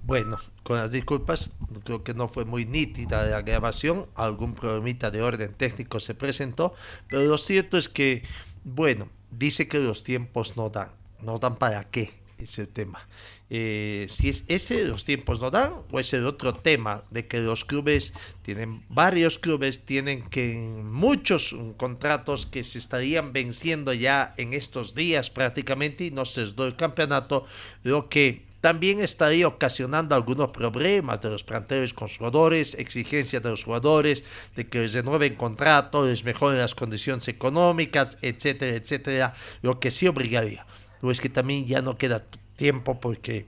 Bueno, 0.04 0.38
con 0.64 0.78
las 0.78 0.92
disculpas, 0.92 1.52
creo 1.84 2.04
que 2.04 2.14
no 2.14 2.28
fue 2.28 2.46
muy 2.46 2.66
nítida 2.66 3.24
la 3.26 3.42
grabación, 3.42 4.08
algún 4.16 4.56
problemita 4.56 5.10
de 5.10 5.22
orden 5.22 5.54
técnico 5.54 6.00
se 6.00 6.16
presentó, 6.16 6.74
pero 7.08 7.24
lo 7.24 7.38
cierto 7.38 7.78
es 7.78 7.88
que, 7.88 8.24
bueno, 8.66 9.08
dice 9.32 9.68
que 9.70 9.80
los 9.80 10.04
tiempos 10.04 10.58
no 10.58 10.70
dan 10.70 11.01
no 11.22 11.38
dan 11.38 11.56
para 11.56 11.84
qué. 11.86 12.14
es 12.38 12.58
el 12.58 12.68
tema. 12.68 13.08
Eh, 13.54 14.06
si 14.10 14.30
es 14.30 14.44
ese, 14.48 14.86
los 14.86 15.06
tiempos 15.06 15.42
no 15.42 15.52
dan, 15.52 15.74
o 15.92 16.00
es 16.00 16.14
el 16.14 16.26
otro 16.26 16.56
tema 16.56 17.04
de 17.12 17.28
que 17.28 17.40
los 17.40 17.66
clubes 17.66 18.14
tienen, 18.42 18.84
varios 18.90 19.38
clubes 19.38 19.86
tienen 19.86 20.24
que 20.30 20.56
muchos 20.56 21.56
contratos 21.78 22.46
que 22.46 22.64
se 22.64 22.80
estarían 22.80 23.34
venciendo 23.34 23.94
ya 23.94 24.34
en 24.38 24.54
estos 24.54 24.96
días 24.96 25.30
prácticamente 25.30 26.06
y 26.06 26.12
no 26.12 26.26
se 26.26 26.42
les 26.42 26.56
doy 26.56 26.70
el 26.70 26.76
campeonato, 26.78 27.46
lo 27.84 28.10
que 28.10 28.50
también 28.62 29.02
estaría 29.02 29.48
ocasionando 29.48 30.16
algunos 30.16 30.52
problemas 30.52 31.20
de 31.20 31.32
los 31.32 31.44
planteles 31.44 31.94
con 31.94 32.08
jugadores, 32.08 32.76
exigencias 32.76 33.42
de 33.44 33.50
los 33.50 33.64
jugadores, 33.64 34.24
de 34.56 34.68
que 34.68 34.80
les 34.80 34.94
renueven 34.94 35.36
contrato, 35.36 36.06
les 36.06 36.24
mejoren 36.24 36.60
las 36.60 36.76
condiciones 36.76 37.28
económicas, 37.28 38.18
etcétera, 38.22 38.78
etcétera, 38.78 39.34
lo 39.64 39.80
que 39.80 39.92
sí 39.92 40.08
obligaría. 40.08 40.66
Lo 41.02 41.12
es 41.12 41.20
que 41.20 41.30
también 41.30 41.66
ya 41.66 41.82
no 41.82 41.98
queda 41.98 42.26
tiempo 42.56 43.00
porque 43.00 43.48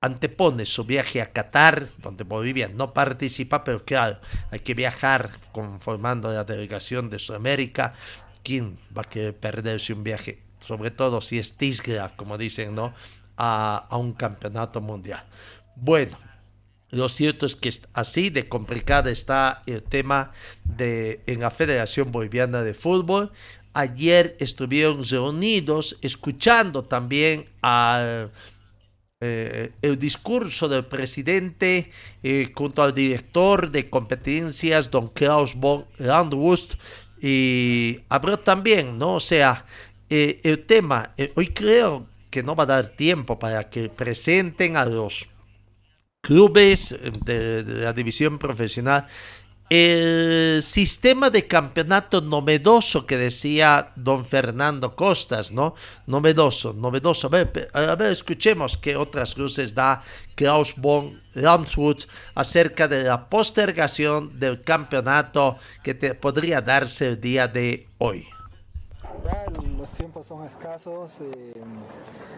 antepone 0.00 0.66
su 0.66 0.84
viaje 0.84 1.22
a 1.22 1.32
Qatar, 1.32 1.88
donde 1.98 2.24
Bolivia 2.24 2.68
no 2.68 2.92
participa, 2.92 3.62
pero 3.64 3.84
claro, 3.84 4.18
hay 4.50 4.60
que 4.60 4.74
viajar 4.74 5.30
conformando 5.52 6.32
la 6.32 6.44
delegación 6.44 7.08
de 7.08 7.18
Sudamérica. 7.18 7.94
¿Quién 8.42 8.78
va 8.96 9.02
a 9.02 9.08
querer 9.08 9.36
perderse 9.36 9.92
un 9.92 10.02
viaje? 10.02 10.42
Sobre 10.60 10.90
todo 10.90 11.20
si 11.20 11.38
es 11.38 11.56
Tisgra, 11.56 12.10
como 12.16 12.36
dicen, 12.36 12.74
¿no? 12.74 12.92
A, 13.36 13.86
a 13.88 13.96
un 13.96 14.12
campeonato 14.12 14.80
mundial. 14.80 15.24
Bueno, 15.76 16.18
lo 16.90 17.08
cierto 17.08 17.46
es 17.46 17.56
que 17.56 17.72
así 17.94 18.28
de 18.28 18.48
complicada 18.48 19.10
está 19.10 19.62
el 19.66 19.82
tema 19.82 20.32
de 20.64 21.22
en 21.26 21.40
la 21.40 21.50
Federación 21.50 22.12
Boliviana 22.12 22.62
de 22.62 22.74
Fútbol 22.74 23.32
ayer 23.72 24.36
estuvieron 24.38 25.04
reunidos 25.04 25.98
escuchando 26.02 26.84
también 26.84 27.46
eh, 29.20 29.72
el 29.80 29.98
discurso 29.98 30.68
del 30.68 30.84
presidente 30.84 31.90
eh, 32.22 32.50
junto 32.54 32.82
al 32.82 32.92
director 32.92 33.70
de 33.70 33.88
competencias, 33.88 34.90
don 34.90 35.08
Klaus 35.08 35.54
von 35.54 35.86
Landwust, 35.98 36.74
y 37.20 38.00
habló 38.08 38.38
también, 38.40 38.98
¿no? 38.98 39.14
O 39.14 39.20
sea, 39.20 39.64
eh, 40.10 40.40
el 40.42 40.66
tema, 40.66 41.14
hoy 41.36 41.48
creo 41.48 42.08
que 42.30 42.42
no 42.42 42.56
va 42.56 42.64
a 42.64 42.66
dar 42.66 42.88
tiempo 42.96 43.38
para 43.38 43.70
que 43.70 43.88
presenten 43.88 44.76
a 44.76 44.84
los 44.84 45.28
clubes 46.20 46.96
de 47.24 47.62
la 47.64 47.92
división 47.92 48.38
profesional 48.38 49.06
el 49.74 50.62
sistema 50.62 51.30
de 51.30 51.46
campeonato 51.46 52.20
novedoso 52.20 53.06
que 53.06 53.16
decía 53.16 53.90
don 53.96 54.26
Fernando 54.26 54.94
Costas, 54.94 55.50
¿no? 55.50 55.74
Novedoso, 56.06 56.74
novedoso. 56.74 57.28
A 57.28 57.30
ver, 57.30 57.70
a 57.72 57.94
ver 57.94 58.12
escuchemos 58.12 58.76
qué 58.76 58.96
otras 58.96 59.38
luces 59.38 59.74
da 59.74 60.02
Klaus 60.34 60.74
von 60.76 61.22
Landshut 61.32 62.04
acerca 62.34 62.86
de 62.86 63.04
la 63.04 63.30
postergación 63.30 64.38
del 64.38 64.62
campeonato 64.62 65.56
que 65.82 65.94
te 65.94 66.14
podría 66.14 66.60
darse 66.60 67.08
el 67.08 67.20
día 67.22 67.48
de 67.48 67.88
hoy 67.96 68.28
los 69.78 69.90
tiempos 69.90 70.26
son 70.26 70.44
escasos, 70.44 71.12
eh, 71.20 71.52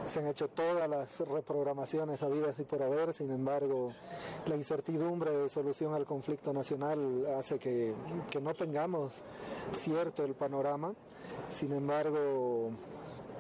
se 0.07 0.21
han 0.21 0.29
hecho 0.29 0.49
todas 0.49 0.89
las 0.89 1.21
reprogramaciones 1.21 2.23
habidas 2.23 2.59
y 2.59 2.65
por 2.65 2.83
haber, 2.83 3.13
sin 3.13 3.31
embargo, 3.31 3.93
la 4.47 4.57
incertidumbre 4.57 5.37
de 5.37 5.49
solución 5.49 5.95
al 5.95 6.07
conflicto 6.07 6.53
nacional 6.53 7.27
hace 7.39 7.59
que, 7.59 7.95
que 8.31 8.41
no 8.41 8.55
tengamos 8.55 9.23
cierto 9.73 10.25
el 10.25 10.35
panorama. 10.35 10.95
Sin 11.49 11.73
embargo, 11.73 12.71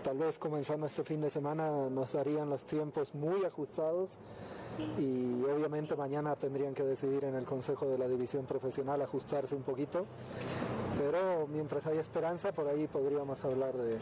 tal 0.03 0.19
vez 0.19 0.39
comenzando 0.39 0.87
este 0.87 1.03
fin 1.03 1.21
de 1.21 1.31
semana 1.31 1.89
nos 1.91 2.13
darían 2.13 2.51
los 2.51 2.65
tiempos 2.65 3.15
muy 3.15 3.45
ajustados 3.45 4.11
y 4.99 5.43
obviamente 5.45 5.97
mañana 5.97 6.37
tendrían 6.37 6.75
que 6.75 6.83
decidir 6.83 7.25
en 7.25 7.35
el 7.35 7.45
Consejo 7.45 7.87
de 7.87 7.99
la 7.99 8.09
División 8.09 8.45
Profesional 8.47 9.01
ajustarse 9.03 9.55
un 9.55 9.63
poquito, 9.63 10.07
pero 10.99 11.47
mientras 11.49 11.87
hay 11.87 11.99
esperanza 11.99 12.53
por 12.53 12.69
ahí 12.69 12.87
podríamos 12.87 13.45
hablar 13.45 13.75
de, 13.77 13.99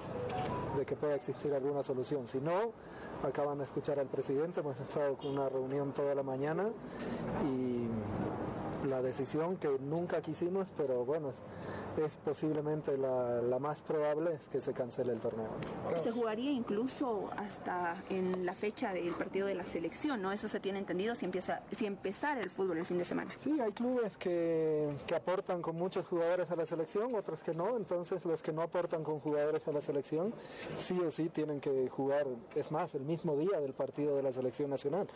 de 0.77 0.87
que 0.87 0.97
pueda 0.97 1.15
existir 1.15 1.53
alguna 1.55 1.83
solución. 1.83 2.29
Si 2.29 2.39
no, 2.39 2.73
acaban 3.27 3.59
de 3.59 3.65
escuchar 3.65 3.99
al 3.99 4.07
presidente, 4.07 4.61
hemos 4.61 4.79
estado 4.81 5.17
con 5.17 5.31
una 5.31 5.49
reunión 5.49 5.93
toda 5.93 6.15
la 6.15 6.23
mañana 6.23 6.69
y 7.45 7.87
la 8.89 9.03
decisión 9.03 9.57
que 9.57 9.69
nunca 9.81 10.21
quisimos, 10.21 10.69
pero 10.77 11.05
bueno, 11.05 11.31
es, 11.31 12.17
posiblemente 12.19 12.97
la, 12.97 13.59
más 13.59 13.83
probable 13.83 14.35
es 14.35 14.49
que 14.49 14.61
se 14.61 14.73
cancele 14.73 15.13
el 15.13 15.21
torneo. 15.21 15.51
Se 16.03 16.11
jugaría 16.11 16.51
incluso 16.51 17.31
hasta 17.37 17.97
en 18.09 18.45
la 18.45 18.55
fecha 18.55 18.93
del 18.93 19.13
partido 19.13 19.47
de 19.47 19.55
la 19.55 19.65
selección, 19.65 20.21
¿no? 20.21 20.33
Eso 20.33 20.49
se 20.49 20.59
tiene 20.59 20.79
entendido 20.81 21.15
si 21.15 21.25
empieza 21.25 21.63
si 21.77 21.87
empezar 21.87 22.39
el 22.39 22.51
fútbol 22.51 22.79
el 22.79 22.87
fin 22.87 22.99
de 22.99 23.05
semana. 23.05 23.33
Sí, 23.39 23.61
hay 23.61 23.73
clubes 23.73 24.17
que, 24.17 24.91
que 25.07 25.15
aportan 25.15 25.63
con 25.63 25.77
muchos 25.77 26.09
jugadores 26.09 26.51
a 26.51 26.57
la 26.57 26.67
selección, 26.67 27.15
otros 27.15 27.43
que 27.43 27.55
no, 27.55 27.77
entonces 27.77 28.25
los 28.25 28.43
que 28.43 28.53
no 28.53 28.63
aportan 28.63 29.05
con 29.05 29.21
jugadores 29.21 29.67
a 29.69 29.73
la 29.73 29.81
selección 29.81 30.35
sí 30.77 30.99
o 31.01 31.11
sí 31.11 31.29
tienen 31.29 31.61
que 31.61 31.89
jugar, 31.89 32.27
es 32.55 32.71
más, 32.71 32.95
el 32.95 33.03
mismo 33.03 33.37
día 33.37 33.61
del 33.61 33.75
partido 33.75 34.17
de 34.17 34.23
la 34.23 34.33
selección 34.33 34.71
nacional, 34.71 35.07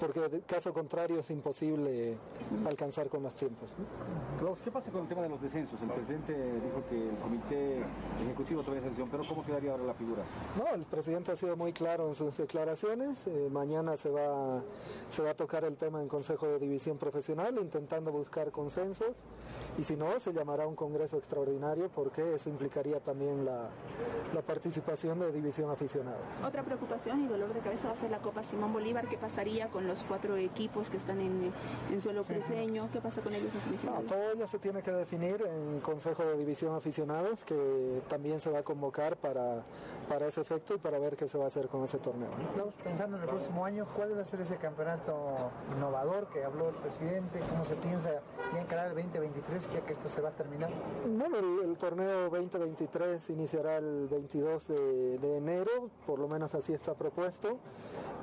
porque 0.00 0.20
de 0.20 0.40
caso 0.42 0.72
contrario 0.72 1.20
es 1.20 1.30
imposible 1.30 2.16
alcanzar 2.66 3.08
con 3.14 3.22
los 3.22 3.34
tiempos. 3.34 3.70
¿qué 4.64 4.70
pasa 4.72 4.90
con 4.90 5.02
el 5.02 5.08
tema 5.08 5.22
de 5.22 5.28
los 5.28 5.40
descensos? 5.40 5.80
El 5.80 5.88
presidente 5.88 6.32
dijo 6.34 6.82
que 6.90 7.10
el 7.10 7.16
comité 7.18 7.78
ejecutivo 8.20 8.62
todavía 8.62 8.82
decisión, 8.82 9.08
pero 9.08 9.22
¿cómo 9.28 9.44
quedaría 9.44 9.70
ahora 9.70 9.84
la 9.84 9.94
figura? 9.94 10.22
No, 10.58 10.74
el 10.74 10.82
presidente 10.82 11.30
ha 11.30 11.36
sido 11.36 11.56
muy 11.56 11.72
claro 11.72 12.08
en 12.08 12.16
sus 12.16 12.36
declaraciones. 12.36 13.24
Eh, 13.28 13.48
mañana 13.52 13.96
se 13.96 14.10
va, 14.10 14.62
se 15.08 15.22
va 15.22 15.30
a 15.30 15.34
tocar 15.34 15.62
el 15.64 15.76
tema 15.76 16.02
en 16.02 16.08
Consejo 16.08 16.48
de 16.48 16.58
División 16.58 16.98
Profesional, 16.98 17.56
intentando 17.60 18.10
buscar 18.10 18.50
consensos. 18.50 19.14
Y 19.78 19.84
si 19.84 19.94
no, 19.94 20.18
se 20.18 20.32
llamará 20.32 20.66
un 20.66 20.74
congreso 20.74 21.16
extraordinario 21.16 21.88
porque 21.94 22.34
eso 22.34 22.50
implicaría 22.50 22.98
también 22.98 23.44
la, 23.44 23.68
la 24.34 24.42
participación 24.42 25.20
de 25.20 25.30
división 25.30 25.70
aficionados. 25.70 26.20
Otra 26.44 26.64
preocupación 26.64 27.22
y 27.22 27.28
dolor 27.28 27.54
de 27.54 27.60
cabeza 27.60 27.86
va 27.86 27.94
a 27.94 27.96
ser 27.96 28.10
la 28.10 28.18
Copa 28.18 28.42
Simón 28.42 28.72
Bolívar. 28.72 29.06
¿Qué 29.08 29.16
pasaría 29.16 29.68
con 29.68 29.86
los 29.86 30.02
cuatro 30.02 30.36
equipos 30.36 30.90
que 30.90 30.96
están 30.96 31.20
en, 31.20 31.52
en 31.92 32.00
suelo 32.00 32.24
cruceño? 32.24 32.88
¿Qué 32.92 33.00
pasa 33.04 33.20
con 33.20 33.34
ellos 33.34 33.54
en 33.54 33.60
semifinales? 33.60 34.02
No, 34.02 34.08
todo 34.08 34.30
ello 34.32 34.46
se 34.46 34.58
tiene 34.58 34.82
que 34.82 34.90
definir 34.90 35.44
en 35.46 35.80
Consejo 35.80 36.24
de 36.24 36.38
División 36.38 36.74
Aficionados, 36.74 37.44
que 37.44 38.00
también 38.08 38.40
se 38.40 38.50
va 38.50 38.60
a 38.60 38.62
convocar 38.62 39.18
para, 39.18 39.62
para 40.08 40.26
ese 40.26 40.40
efecto 40.40 40.74
y 40.74 40.78
para 40.78 40.98
ver 40.98 41.14
qué 41.14 41.28
se 41.28 41.36
va 41.36 41.44
a 41.44 41.48
hacer 41.48 41.68
con 41.68 41.84
ese 41.84 41.98
torneo. 41.98 42.30
Estamos 42.50 42.76
pensando 42.76 43.18
en 43.18 43.24
el 43.24 43.28
próximo 43.28 43.66
año, 43.66 43.86
¿cuál 43.94 44.16
va 44.16 44.22
a 44.22 44.24
ser 44.24 44.40
ese 44.40 44.56
campeonato 44.56 45.50
innovador 45.76 46.28
que 46.28 46.44
habló 46.44 46.70
el 46.70 46.76
presidente? 46.76 47.40
¿Cómo 47.50 47.62
se 47.64 47.76
piensa 47.76 48.22
ya 48.54 48.60
encarar 48.60 48.86
el 48.88 48.94
2023 48.94 49.72
ya 49.74 49.80
que 49.82 49.92
esto 49.92 50.08
se 50.08 50.22
va 50.22 50.30
a 50.30 50.32
terminar? 50.32 50.70
Bueno, 51.06 51.38
el, 51.62 51.76
torneo 51.76 52.30
2023 52.30 53.28
iniciará 53.30 53.76
el 53.76 54.08
22 54.08 54.68
de, 54.68 55.18
de 55.18 55.36
enero, 55.36 55.90
por 56.06 56.18
lo 56.18 56.26
menos 56.26 56.54
así 56.54 56.72
está 56.72 56.94
propuesto 56.94 57.58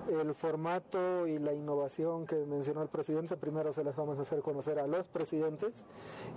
el 0.10 0.34
formato 0.34 1.28
y 1.28 1.38
la 1.38 1.54
innovación 1.54 2.26
que 2.26 2.36
mencionó 2.46 2.82
el 2.82 2.90
presidente, 2.90 3.38
primero 3.38 3.74
se 3.74 3.84
las 3.84 3.96
vamos 3.96 4.18
a 4.20 4.24
hacer 4.24 4.42
conocer 4.42 4.80
a 4.80 4.88
los 4.88 5.06
presidentes 5.06 5.86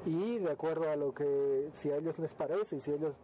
y 0.04 0.38
de 0.38 0.50
acuerdo 0.50 0.90
a 0.90 0.96
lo 0.96 1.14
que, 1.14 1.70
si 1.74 1.90
a 1.90 1.96
ellos 1.96 2.18
les 2.18 2.34
parece 2.34 2.76
y 2.76 2.80
si 2.80 2.92
ellos 2.92 3.14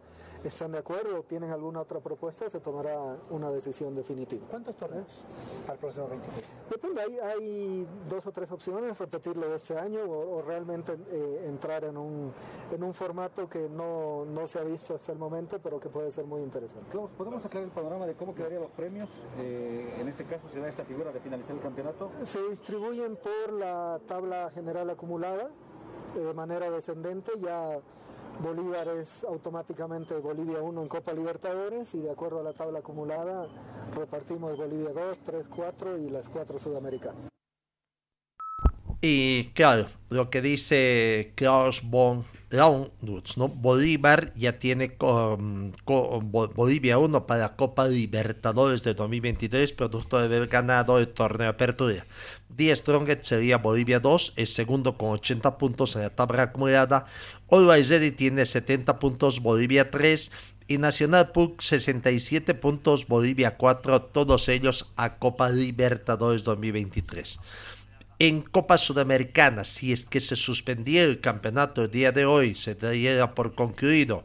están 0.43 0.71
de 0.71 0.79
acuerdo 0.79 1.19
o 1.19 1.23
tienen 1.23 1.51
alguna 1.51 1.81
otra 1.81 1.99
propuesta, 1.99 2.49
se 2.49 2.59
tomará 2.59 3.17
una 3.29 3.49
decisión 3.51 3.95
definitiva. 3.95 4.45
¿Cuántos 4.49 4.75
torneos 4.75 5.23
al 5.67 5.77
próximo 5.77 6.07
23? 6.07 6.49
Depende, 6.69 7.01
hay, 7.01 7.19
hay 7.19 7.87
dos 8.09 8.25
o 8.25 8.31
tres 8.31 8.51
opciones, 8.51 8.97
repetirlo 8.97 9.49
de 9.49 9.55
este 9.55 9.77
año 9.77 10.01
o, 10.03 10.41
realmente 10.41 10.97
eh, 11.11 11.43
entrar 11.45 11.83
en 11.83 11.97
un, 11.97 12.31
en 12.71 12.83
un 12.83 12.93
formato 12.93 13.47
que 13.47 13.69
no, 13.69 14.25
no, 14.25 14.47
se 14.47 14.59
ha 14.59 14.63
visto 14.63 14.95
hasta 14.95 15.11
el 15.11 15.19
momento, 15.19 15.59
pero 15.59 15.79
que 15.79 15.89
puede 15.89 16.11
ser 16.11 16.25
muy 16.25 16.41
interesante. 16.41 16.97
¿podemos 17.17 17.45
aclarar 17.45 17.67
el 17.67 17.73
panorama 17.73 18.05
de 18.07 18.15
cómo 18.15 18.33
quedarían 18.33 18.61
los 18.61 18.71
premios? 18.71 19.09
Eh, 19.39 19.95
en 19.99 20.07
este 20.07 20.23
caso, 20.25 20.47
¿se 20.49 20.59
da 20.59 20.67
esta 20.67 20.83
figura 20.83 21.11
de 21.11 21.19
finalizar 21.19 21.55
el 21.55 21.61
campeonato? 21.61 22.11
Se 22.23 22.41
distribuyen 22.49 23.15
por 23.17 23.53
la 23.53 23.99
tabla 24.07 24.49
general 24.53 24.89
acumulada 24.89 25.49
de 26.15 26.33
manera 26.33 26.69
descendente, 26.69 27.31
ya 27.39 27.79
Bolívar 28.41 28.87
es 28.87 29.23
automáticamente 29.23 30.15
Bolivia 30.15 30.61
1 30.61 30.81
en 30.81 30.87
Copa 30.87 31.13
Libertadores 31.13 31.93
y 31.93 31.99
de 31.99 32.09
acuerdo 32.09 32.39
a 32.39 32.43
la 32.43 32.53
tabla 32.53 32.79
acumulada 32.79 33.47
repartimos 33.95 34.57
Bolivia 34.57 34.89
2, 34.93 35.19
3, 35.23 35.45
4 35.47 35.97
y 35.99 36.09
las 36.09 36.27
4 36.27 36.57
sudamericanas. 36.57 37.29
Y 39.01 39.45
claro, 39.55 39.87
lo 40.09 40.29
que 40.29 40.41
dice 40.41 41.33
Klaus 41.35 41.81
von 41.83 42.23
¿no? 42.51 43.47
Bolívar 43.47 44.33
ya 44.35 44.59
tiene 44.59 44.95
con, 44.95 45.73
Bolivia 45.85 46.97
1 46.97 47.25
para 47.25 47.41
la 47.41 47.55
Copa 47.55 47.87
Libertadores 47.87 48.83
de 48.83 48.93
2023, 48.93 49.71
producto 49.73 50.19
de 50.19 50.25
haber 50.25 50.47
ganado 50.47 50.99
el 50.99 51.07
torneo 51.07 51.45
de 51.45 51.47
apertura. 51.47 52.05
Die 52.49 52.75
Strongest 52.75 53.23
sería 53.23 53.57
Bolivia 53.57 53.99
2, 53.99 54.33
es 54.35 54.53
segundo 54.53 54.97
con 54.97 55.11
80 55.11 55.57
puntos 55.57 55.95
en 55.95 56.03
la 56.03 56.09
tabla 56.09 56.43
acumulada. 56.43 57.05
Always 57.49 57.91
tiene 58.17 58.45
70 58.45 58.99
puntos, 58.99 59.39
Bolivia 59.39 59.89
3 59.89 60.31
y 60.67 60.77
Nacional 60.77 61.31
PUC 61.31 61.61
67 61.61 62.53
puntos, 62.55 63.07
Bolivia 63.07 63.57
4, 63.57 64.01
todos 64.03 64.49
ellos 64.49 64.91
a 64.97 65.17
Copa 65.17 65.49
Libertadores 65.49 66.43
2023. 66.43 67.39
En 68.23 68.43
Copa 68.43 68.77
Sudamericana, 68.77 69.63
si 69.63 69.91
es 69.91 70.03
que 70.03 70.19
se 70.19 70.35
suspendiera 70.35 71.09
el 71.09 71.21
campeonato 71.21 71.81
el 71.81 71.89
día 71.89 72.11
de 72.11 72.23
hoy, 72.23 72.53
se 72.53 72.75
daría 72.75 73.33
por 73.33 73.55
concluido. 73.55 74.23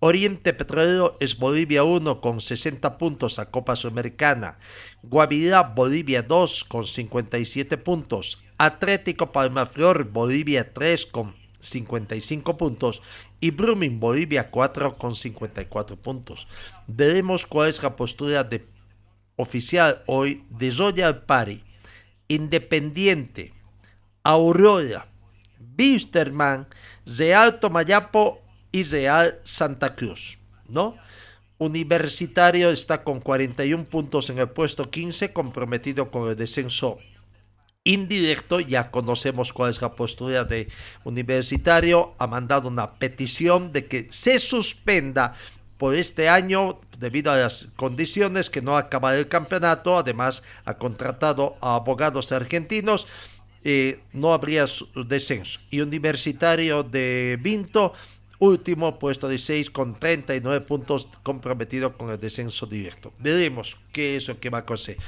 Oriente 0.00 0.54
Petrolero 0.54 1.18
es 1.20 1.36
Bolivia 1.36 1.84
1 1.84 2.22
con 2.22 2.40
60 2.40 2.96
puntos 2.96 3.38
a 3.38 3.50
Copa 3.50 3.76
Sudamericana. 3.76 4.56
Guavirá 5.02 5.62
Bolivia 5.62 6.22
2 6.22 6.64
con 6.64 6.84
57 6.84 7.76
puntos. 7.76 8.42
Atlético 8.56 9.30
Palmaflor 9.30 10.04
Bolivia 10.04 10.72
3 10.72 11.04
con 11.04 11.34
55 11.60 12.56
puntos 12.56 13.02
y 13.40 13.50
Brumming 13.50 14.00
Bolivia 14.00 14.50
4 14.50 14.96
con 14.96 15.14
54 15.14 15.96
puntos. 15.96 16.48
Veremos 16.86 17.44
cuál 17.44 17.68
es 17.68 17.82
la 17.82 17.94
postura 17.94 18.42
de, 18.42 18.66
oficial 19.36 20.02
hoy 20.06 20.46
de 20.48 20.70
Zoya 20.70 21.26
Pari, 21.26 21.62
Independiente, 22.28 23.52
Aurora, 24.22 25.06
Bisterman, 25.58 26.66
Real 27.06 27.60
Tomayapo 27.60 28.40
y 28.72 28.82
Real 28.84 29.40
Santa 29.44 29.94
Cruz, 29.94 30.38
¿no? 30.68 30.96
Universitario 31.58 32.70
está 32.70 33.04
con 33.04 33.20
41 33.20 33.84
puntos 33.84 34.28
en 34.30 34.38
el 34.38 34.48
puesto 34.48 34.90
15, 34.90 35.32
comprometido 35.32 36.10
con 36.10 36.28
el 36.28 36.36
descenso 36.36 36.98
indirecto, 37.84 38.60
ya 38.60 38.90
conocemos 38.90 39.52
cuál 39.52 39.70
es 39.70 39.80
la 39.82 39.94
postura 39.94 40.44
de 40.44 40.68
Universitario, 41.04 42.14
ha 42.18 42.26
mandado 42.26 42.68
una 42.68 42.94
petición 42.94 43.72
de 43.72 43.86
que 43.86 44.08
se 44.10 44.38
suspenda 44.38 45.34
por 45.78 45.94
este 45.94 46.28
año 46.28 46.80
debido 46.98 47.32
a 47.32 47.36
las 47.36 47.68
condiciones 47.76 48.50
que 48.50 48.62
no 48.62 48.76
acaba 48.76 49.16
el 49.16 49.28
campeonato, 49.28 49.96
además 49.96 50.42
ha 50.64 50.78
contratado 50.78 51.56
a 51.60 51.76
abogados 51.76 52.32
argentinos, 52.32 53.06
eh, 53.64 54.00
no 54.12 54.32
habría 54.32 54.66
descenso. 55.06 55.60
Y 55.70 55.80
Universitario 55.80 56.82
de 56.82 57.38
Vinto, 57.40 57.94
último 58.38 58.98
puesto 58.98 59.28
de 59.28 59.38
6 59.38 59.70
con 59.70 59.98
39 59.98 60.64
puntos 60.66 61.08
comprometido 61.22 61.96
con 61.96 62.10
el 62.10 62.20
descenso 62.20 62.66
directo. 62.66 63.12
Veremos 63.18 63.76
qué 63.92 64.16
es 64.16 64.28
lo 64.28 64.38
que 64.38 64.50
va 64.50 64.58
a 64.58 64.60
acontecer. 64.62 64.98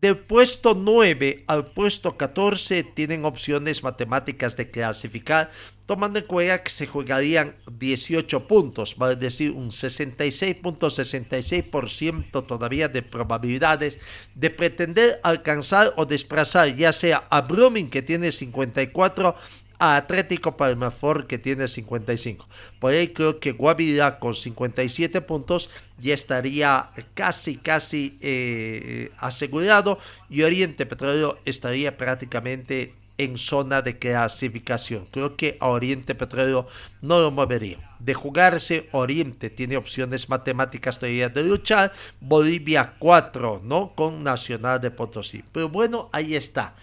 Del 0.00 0.16
puesto 0.16 0.74
9 0.74 1.44
al 1.46 1.66
puesto 1.66 2.16
14 2.16 2.82
tienen 2.82 3.24
opciones 3.24 3.84
matemáticas 3.84 4.56
de 4.56 4.68
clasificar, 4.68 5.50
tomando 5.92 6.18
en 6.18 6.24
cuenta 6.24 6.62
que 6.62 6.70
se 6.70 6.86
jugarían 6.86 7.54
18 7.70 8.48
puntos, 8.48 8.96
vale 8.96 9.14
decir, 9.14 9.50
un 9.50 9.70
66.66% 9.70 12.46
todavía 12.46 12.88
de 12.88 13.02
probabilidades 13.02 14.00
de 14.34 14.48
pretender 14.48 15.20
alcanzar 15.22 15.92
o 15.96 16.06
desplazar 16.06 16.74
ya 16.74 16.94
sea 16.94 17.26
a 17.28 17.42
Brumming 17.42 17.90
que 17.90 18.00
tiene 18.00 18.32
54 18.32 19.36
a 19.78 19.96
Atlético 19.96 20.56
Palmafor 20.56 21.26
que 21.26 21.36
tiene 21.36 21.68
55. 21.68 22.48
Por 22.78 22.94
ahí 22.94 23.08
creo 23.08 23.38
que 23.38 23.52
Guavirá 23.52 24.18
con 24.18 24.32
57 24.32 25.20
puntos 25.20 25.68
ya 26.00 26.14
estaría 26.14 26.88
casi, 27.12 27.56
casi 27.56 28.16
eh, 28.22 29.10
asegurado 29.18 29.98
y 30.30 30.42
Oriente 30.42 30.86
Petrolero 30.86 31.38
estaría 31.44 31.98
prácticamente 31.98 32.94
en 33.24 33.36
zona 33.36 33.82
de 33.82 33.98
clasificación. 33.98 35.06
Creo 35.10 35.36
que 35.36 35.56
a 35.60 35.68
Oriente 35.68 36.14
Petrolero 36.14 36.66
no 37.00 37.20
lo 37.20 37.30
movería. 37.30 37.96
De 37.98 38.14
jugarse, 38.14 38.88
Oriente 38.92 39.50
tiene 39.50 39.76
opciones 39.76 40.28
matemáticas 40.28 40.98
todavía 40.98 41.28
de 41.28 41.44
luchar. 41.44 41.92
Bolivia 42.20 42.94
4, 42.98 43.62
¿no? 43.64 43.94
Con 43.94 44.22
Nacional 44.22 44.80
de 44.80 44.90
Potosí. 44.90 45.44
Pero 45.52 45.68
bueno, 45.68 46.08
ahí 46.12 46.34
está. 46.34 46.74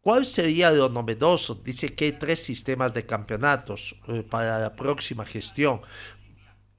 ¿Cuál 0.00 0.26
sería 0.26 0.70
lo 0.70 0.88
novedoso? 0.88 1.54
Dice 1.54 1.94
que 1.94 2.04
hay 2.04 2.12
tres 2.12 2.42
sistemas 2.42 2.92
de 2.92 3.06
campeonatos 3.06 3.96
eh, 4.08 4.22
para 4.22 4.58
la 4.58 4.76
próxima 4.76 5.24
gestión. 5.24 5.80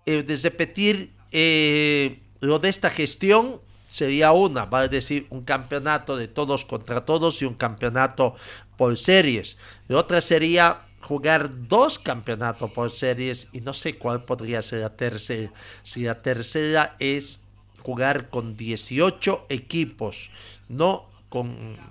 Eh, 0.05 0.21
de 0.21 0.36
repetir 0.36 1.12
eh, 1.31 2.19
lo 2.39 2.60
de 2.60 2.69
esta 2.69 2.91
gestión 2.91 3.60
sería 3.88 4.32
una, 4.32 4.65
va 4.65 4.80
a 4.80 4.88
decir 4.88 5.28
un 5.30 5.43
campeonato 5.43 6.17
de 6.17 6.28
todos 6.28 6.65
contra 6.65 7.06
todos 7.06 7.41
y 7.41 7.45
un 7.45 7.56
campeonato 7.56 8.36
por 8.78 8.98
series. 8.98 9.58
Otra 9.89 10.21
sería 10.21 10.82
jugar 11.02 11.67
dos 11.67 12.00
campeonatos 12.00 12.71
por 12.71 12.91
series 12.91 13.48
y 13.54 13.62
no 13.62 13.74
sé 13.74 13.98
cuál 13.98 14.26
podría 14.26 14.62
ser 14.62 14.82
la 14.82 14.95
tercera. 14.95 15.52
Si 15.84 16.04
la 16.04 16.21
tercera 16.21 16.95
es 17.00 17.41
jugar 17.84 18.30
con 18.30 18.58
18 18.58 19.45
equipos, 19.50 20.32
no 20.67 21.15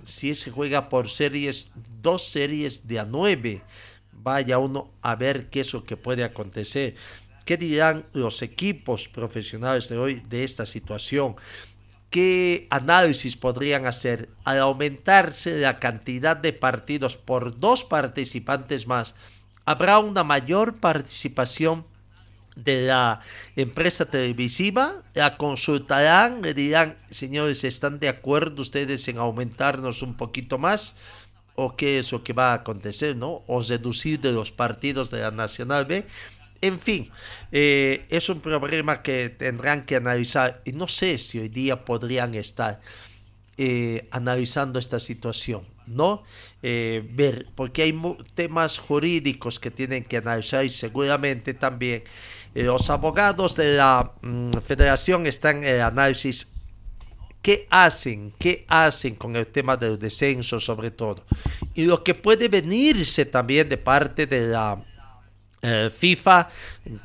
si 0.05 0.33
se 0.35 0.51
juega 0.51 0.89
por 0.89 1.09
series, 1.09 1.69
dos 2.01 2.23
series 2.23 2.87
de 2.87 2.99
a 2.99 3.05
nueve, 3.05 3.61
vaya 4.11 4.57
uno 4.57 4.89
a 5.01 5.15
ver 5.15 5.49
qué 5.49 5.61
es 5.61 5.73
lo 5.73 5.83
que 5.83 5.97
puede 5.97 6.23
acontecer. 6.23 6.95
¿Qué 7.43 7.57
dirán 7.57 8.05
los 8.13 8.41
equipos 8.41 9.07
profesionales 9.07 9.87
de 9.87 9.97
hoy 9.97 10.15
de 10.27 10.43
esta 10.43 10.65
situación? 10.65 11.35
¿Qué 12.15 12.67
análisis 12.69 13.35
podrían 13.35 13.85
hacer 13.85 14.29
al 14.45 14.59
aumentarse 14.59 15.59
la 15.59 15.81
cantidad 15.81 16.37
de 16.37 16.53
partidos 16.53 17.17
por 17.17 17.59
dos 17.59 17.83
participantes 17.83 18.87
más? 18.87 19.15
¿Habrá 19.65 19.99
una 19.99 20.23
mayor 20.23 20.77
participación 20.77 21.85
de 22.55 22.87
la 22.87 23.19
empresa 23.57 24.05
televisiva, 24.05 25.03
la 25.13 25.35
consultarán, 25.35 26.41
le 26.41 26.53
dirán, 26.53 26.97
señores, 27.09 27.65
¿están 27.65 27.99
de 27.99 28.07
acuerdo 28.07 28.61
ustedes 28.61 29.05
en 29.09 29.17
aumentarnos 29.17 30.01
un 30.01 30.15
poquito 30.15 30.57
más? 30.57 30.95
¿O 31.55 31.75
qué 31.75 31.99
es 31.99 32.13
lo 32.13 32.23
que 32.23 32.31
va 32.31 32.51
a 32.51 32.55
acontecer, 32.55 33.17
no? 33.17 33.43
O 33.45 33.61
reducir 33.61 34.21
de 34.21 34.31
los 34.31 34.53
partidos 34.53 35.11
de 35.11 35.19
la 35.19 35.31
Nacional 35.31 35.83
B. 35.83 36.07
En 36.61 36.79
fin, 36.79 37.09
eh, 37.51 38.05
es 38.09 38.29
un 38.29 38.39
problema 38.39 39.01
que 39.01 39.29
tendrán 39.29 39.85
que 39.85 39.97
analizar 39.97 40.61
y 40.65 40.71
no 40.71 40.87
sé 40.87 41.17
si 41.17 41.39
hoy 41.39 41.49
día 41.49 41.83
podrían 41.83 42.33
estar 42.33 42.81
eh, 43.57 44.07
analizando 44.11 44.79
esta 44.79 44.99
situación, 44.99 45.63
¿no? 45.85 46.23
Eh, 46.63 47.07
ver, 47.11 47.47
porque 47.55 47.83
hay 47.83 47.93
temas 48.33 48.79
jurídicos 48.79 49.59
que 49.59 49.71
tienen 49.71 50.03
que 50.03 50.17
analizar 50.17 50.65
y 50.65 50.69
seguramente 50.69 51.53
también 51.53 52.03
los 52.53 52.89
abogados 52.89 53.55
de 53.55 53.75
la 53.75 54.13
mm, 54.21 54.51
federación 54.65 55.27
están 55.27 55.63
en 55.63 55.81
análisis 55.81 56.47
qué 57.45 57.67
hacen, 57.69 58.33
qué 58.39 58.65
hacen 58.67 59.13
con 59.13 59.35
el 59.35 59.45
tema 59.45 59.77
del 59.77 59.99
descenso 59.99 60.59
sobre 60.59 60.89
todo. 60.89 61.23
Y 61.75 61.85
lo 61.85 62.03
que 62.03 62.15
puede 62.15 62.47
venirse 62.47 63.25
también 63.25 63.69
de 63.69 63.77
parte 63.77 64.25
de 64.25 64.47
la 64.47 64.83
eh, 65.67 65.89
FIFA, 65.89 66.49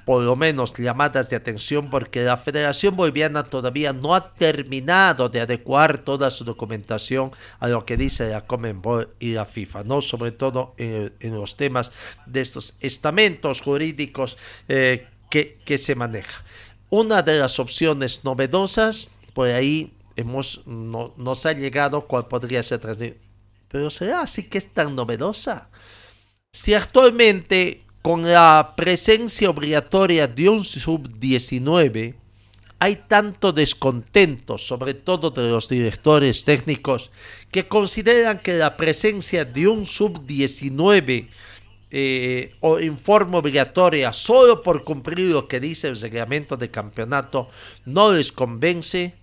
por 0.04 0.22
lo 0.22 0.36
menos 0.36 0.74
llamadas 0.76 1.30
de 1.30 1.36
atención, 1.36 1.88
porque 1.88 2.22
la 2.22 2.36
Federación 2.36 2.94
Boliviana 2.94 3.44
todavía 3.44 3.94
no 3.94 4.14
ha 4.14 4.34
terminado 4.34 5.30
de 5.30 5.40
adecuar 5.40 5.96
toda 5.96 6.30
su 6.30 6.44
documentación 6.44 7.30
a 7.58 7.68
lo 7.68 7.86
que 7.86 7.96
dice 7.96 8.28
la 8.28 8.42
Comenbol 8.46 9.14
y 9.18 9.32
la 9.32 9.46
FIFA, 9.46 9.84
¿no? 9.84 10.02
Sobre 10.02 10.32
todo 10.32 10.74
en, 10.76 11.10
los 11.34 11.56
temas 11.56 11.90
de 12.26 12.42
estos 12.42 12.74
estamentos 12.80 13.62
jurídicos 13.62 14.36
eh, 14.68 15.08
que, 15.30 15.78
se 15.78 15.94
maneja. 15.94 16.44
Una 16.90 17.22
de 17.22 17.38
las 17.38 17.58
opciones 17.58 18.24
novedosas, 18.24 19.10
por 19.32 19.48
ahí 19.48 19.94
hemos, 20.16 20.66
no, 20.66 21.14
nos 21.16 21.46
ha 21.46 21.52
llegado 21.52 22.06
cuál 22.06 22.28
podría 22.28 22.62
ser 22.62 23.16
Pero 23.68 23.88
será 23.88 24.20
así 24.20 24.42
que 24.42 24.58
es 24.58 24.68
tan 24.68 24.94
novedosa. 24.94 25.70
Si 26.52 26.74
actualmente 26.74 27.84
con 28.02 28.22
la 28.22 28.74
presencia 28.76 29.50
obligatoria 29.50 30.26
de 30.26 30.48
un 30.48 30.64
sub-19 30.64 32.14
hay 32.78 32.96
tanto 32.96 33.52
descontento, 33.52 34.56
sobre 34.56 34.94
todo 34.94 35.30
de 35.30 35.50
los 35.50 35.68
directores 35.68 36.44
técnicos, 36.44 37.10
que 37.50 37.68
consideran 37.68 38.38
que 38.38 38.54
la 38.54 38.78
presencia 38.78 39.44
de 39.44 39.68
un 39.68 39.84
sub-19 39.84 41.28
eh, 41.90 42.54
o 42.60 42.78
en 42.78 42.98
forma 42.98 43.38
obligatoria 43.38 44.14
solo 44.14 44.62
por 44.62 44.84
cumplir 44.84 45.32
lo 45.32 45.46
que 45.46 45.60
dice 45.60 45.88
el 45.88 46.00
reglamento 46.00 46.56
de 46.56 46.70
campeonato 46.70 47.50
no 47.84 48.12
les 48.12 48.32
convence, 48.32 49.14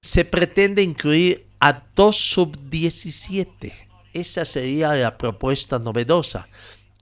se 0.00 0.24
pretende 0.24 0.82
incluir 0.82 1.46
a 1.58 1.82
dos 1.96 2.16
sub-17. 2.16 3.72
Esa 4.12 4.44
sería 4.44 4.94
la 4.94 5.18
propuesta 5.18 5.80
novedosa 5.80 6.48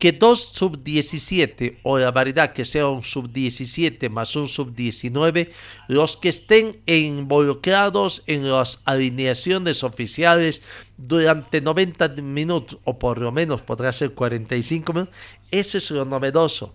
que 0.03 0.11
dos 0.11 0.49
sub-17 0.55 1.79
o 1.85 1.97
la 1.97 2.11
variedad 2.11 2.53
que 2.53 2.65
sea 2.65 2.89
un 2.89 3.05
sub-17 3.05 4.11
más 4.11 4.35
un 4.35 4.49
sub-19, 4.49 5.53
los 5.87 6.17
que 6.17 6.29
estén 6.29 6.83
involucrados 6.87 8.25
en 8.27 8.51
las 8.51 8.81
alineaciones 8.85 9.85
oficiales 9.85 10.61
durante 10.97 11.61
90 11.61 12.09
minutos 12.21 12.81
o 12.83 12.99
por 12.99 13.19
lo 13.19 13.31
menos 13.31 13.63
podrá 13.63 13.93
ser 13.93 14.13
45 14.13 14.93
minutos, 14.93 15.15
eso 15.53 15.79
es 15.79 15.89
lo 15.93 16.05
novedoso. 16.05 16.75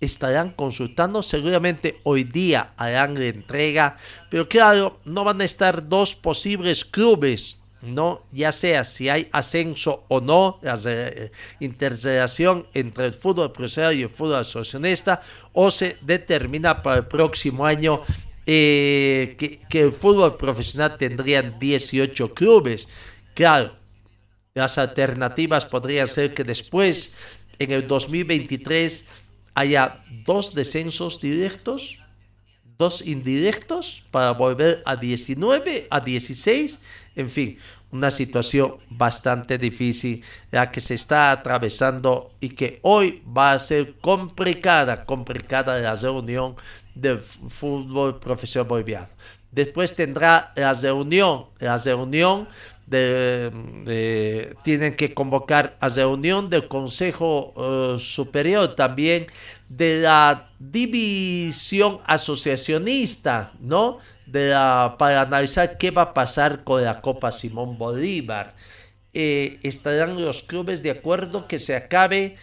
estarán 0.00 0.50
consultando. 0.50 1.22
Seguramente 1.22 2.00
hoy 2.02 2.24
día 2.24 2.74
harán 2.76 3.14
la 3.14 3.26
entrega, 3.26 3.98
pero 4.28 4.48
claro, 4.48 4.98
no 5.04 5.22
van 5.22 5.40
a 5.40 5.44
estar 5.44 5.88
dos 5.88 6.16
posibles 6.16 6.84
clubes 6.84 7.60
¿no? 7.86 8.22
Ya 8.32 8.52
sea 8.52 8.84
si 8.84 9.08
hay 9.08 9.28
ascenso 9.32 10.04
o 10.08 10.20
no, 10.20 10.58
la 10.62 10.78
eh, 10.86 11.30
interrelación 11.60 12.66
entre 12.74 13.06
el 13.06 13.14
fútbol 13.14 13.52
profesional 13.52 13.94
y 13.94 14.02
el 14.02 14.08
fútbol 14.08 14.36
asociacionista, 14.36 15.22
o 15.52 15.70
se 15.70 15.96
determina 16.00 16.82
para 16.82 16.98
el 16.98 17.06
próximo 17.06 17.66
año 17.66 18.02
eh, 18.46 19.36
que, 19.38 19.60
que, 19.68 19.80
el 19.80 19.92
fútbol 19.92 20.36
profesional 20.36 20.96
tendrían 20.98 21.58
18 21.58 22.34
clubes. 22.34 22.88
Claro, 23.34 23.74
las 24.54 24.78
alternativas 24.78 25.64
podrían 25.66 26.06
ser 26.06 26.34
que 26.34 26.44
después, 26.44 27.16
en 27.58 27.72
el 27.72 27.88
2023, 27.88 29.08
haya 29.54 30.04
dos 30.24 30.54
descensos 30.54 31.20
directos, 31.20 31.98
dos 32.76 33.06
indirectos, 33.06 34.04
para 34.10 34.32
volver 34.32 34.82
a 34.84 34.96
19, 34.96 35.86
a 35.90 36.00
16 36.00 36.78
en 37.16 37.30
fin, 37.30 37.58
una 37.92 38.10
situación 38.10 38.76
bastante 38.90 39.56
difícil 39.56 40.22
la 40.50 40.70
que 40.70 40.80
se 40.80 40.94
está 40.94 41.30
atravesando 41.30 42.32
y 42.40 42.50
que 42.50 42.80
hoy 42.82 43.22
va 43.26 43.52
a 43.52 43.58
ser 43.58 43.94
complicada, 44.00 45.04
complicada 45.04 45.78
la 45.78 45.94
reunión 45.94 46.56
del 46.94 47.20
fútbol 47.20 48.18
profesional 48.18 48.68
boliviano. 48.68 49.08
Después 49.52 49.94
tendrá 49.94 50.52
la 50.56 50.74
reunión, 50.74 51.46
la 51.60 51.76
reunión 51.76 52.48
de, 52.86 54.56
tienen 54.62 54.94
que 54.94 55.14
convocar 55.14 55.76
a 55.80 55.88
reunión 55.88 56.50
del 56.50 56.68
Consejo 56.68 57.54
eh, 57.56 57.98
Superior 57.98 58.74
también 58.74 59.26
de 59.68 60.00
la 60.00 60.50
división 60.58 62.00
asociacionista, 62.06 63.52
¿no? 63.60 63.98
De 64.26 64.50
para 64.98 65.22
analizar 65.22 65.78
qué 65.78 65.90
va 65.90 66.02
a 66.02 66.14
pasar 66.14 66.64
con 66.64 66.84
la 66.84 67.00
Copa 67.00 67.32
Simón 67.32 67.78
Bolívar. 67.78 68.54
Eh, 69.12 69.60
estarán 69.62 70.20
los 70.20 70.42
clubes 70.42 70.82
de 70.82 70.90
acuerdo 70.90 71.46
que 71.46 71.60
se 71.60 71.76
acabe 71.76 72.36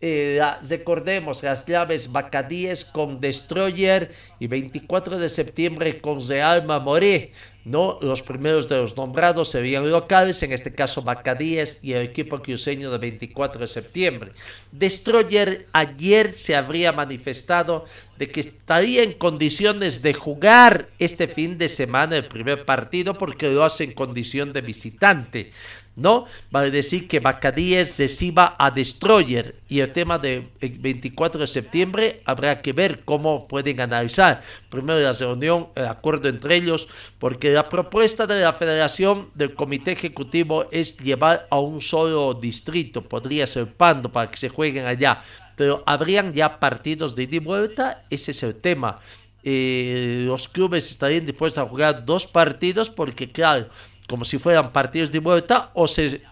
eh, 0.00 0.40
recordemos 0.68 1.42
las 1.42 1.66
llaves 1.66 2.12
Bacadíes 2.12 2.84
con 2.84 3.20
Destroyer 3.20 4.12
y 4.38 4.46
24 4.46 5.18
de 5.18 5.28
septiembre 5.28 6.00
con 6.00 6.26
Real 6.26 6.64
Mamoré. 6.64 7.32
¿no? 7.68 7.98
Los 8.00 8.22
primeros 8.22 8.68
de 8.68 8.78
los 8.78 8.96
nombrados 8.96 9.50
serían 9.50 9.90
locales, 9.90 10.42
en 10.42 10.52
este 10.52 10.72
caso 10.72 11.02
Bacadíes 11.02 11.78
y 11.82 11.92
el 11.92 12.02
equipo 12.02 12.40
cruceño 12.40 12.90
de 12.90 12.98
24 12.98 13.60
de 13.60 13.66
septiembre. 13.66 14.32
Destroyer 14.72 15.66
ayer 15.72 16.32
se 16.32 16.56
habría 16.56 16.92
manifestado 16.92 17.84
de 18.16 18.30
que 18.30 18.40
estaría 18.40 19.02
en 19.02 19.12
condiciones 19.12 20.00
de 20.00 20.14
jugar 20.14 20.88
este 20.98 21.28
fin 21.28 21.58
de 21.58 21.68
semana 21.68 22.16
el 22.16 22.26
primer 22.26 22.64
partido 22.64 23.14
porque 23.18 23.52
lo 23.52 23.64
hace 23.64 23.84
en 23.84 23.92
condición 23.92 24.52
de 24.52 24.62
visitante. 24.62 25.50
¿No? 25.98 26.26
Va 26.54 26.60
a 26.60 26.70
decir 26.70 27.08
que 27.08 27.20
Bacadíes 27.20 27.98
reciba 27.98 28.54
a 28.58 28.70
Destroyer 28.70 29.56
y 29.68 29.80
el 29.80 29.92
tema 29.92 30.18
de 30.18 30.48
24 30.60 31.40
de 31.40 31.46
septiembre 31.46 32.22
habrá 32.24 32.62
que 32.62 32.72
ver 32.72 33.04
cómo 33.04 33.48
pueden 33.48 33.80
analizar 33.80 34.40
primero 34.70 35.00
la 35.00 35.12
reunión, 35.12 35.68
el 35.74 35.86
acuerdo 35.86 36.28
entre 36.28 36.56
ellos, 36.56 36.88
porque 37.18 37.50
la 37.50 37.68
propuesta 37.68 38.26
de 38.26 38.40
la 38.40 38.52
federación 38.52 39.30
del 39.34 39.54
comité 39.54 39.92
ejecutivo 39.92 40.66
es 40.70 40.96
llevar 40.98 41.46
a 41.50 41.58
un 41.58 41.80
solo 41.80 42.34
distrito, 42.34 43.02
podría 43.02 43.46
ser 43.46 43.68
Pando 43.68 44.10
para 44.10 44.30
que 44.30 44.38
se 44.38 44.48
jueguen 44.48 44.86
allá, 44.86 45.20
pero 45.56 45.82
habrían 45.86 46.32
ya 46.32 46.58
partidos 46.60 47.14
de 47.14 47.24
ida 47.24 47.36
y 47.36 47.40
vuelta, 47.40 48.04
ese 48.08 48.30
es 48.30 48.42
el 48.42 48.54
tema. 48.54 49.00
Eh, 49.44 50.24
los 50.26 50.48
clubes 50.48 50.90
estarían 50.90 51.24
dispuestos 51.24 51.64
a 51.64 51.68
jugar 51.68 52.04
dos 52.04 52.26
partidos 52.26 52.90
porque 52.90 53.30
claro, 53.30 53.68
como 54.08 54.24
si 54.24 54.38
fueran 54.38 54.72
partidos 54.72 55.12
de 55.12 55.20
vuelta, 55.20 55.70
o 55.74 55.86
se 55.86 56.22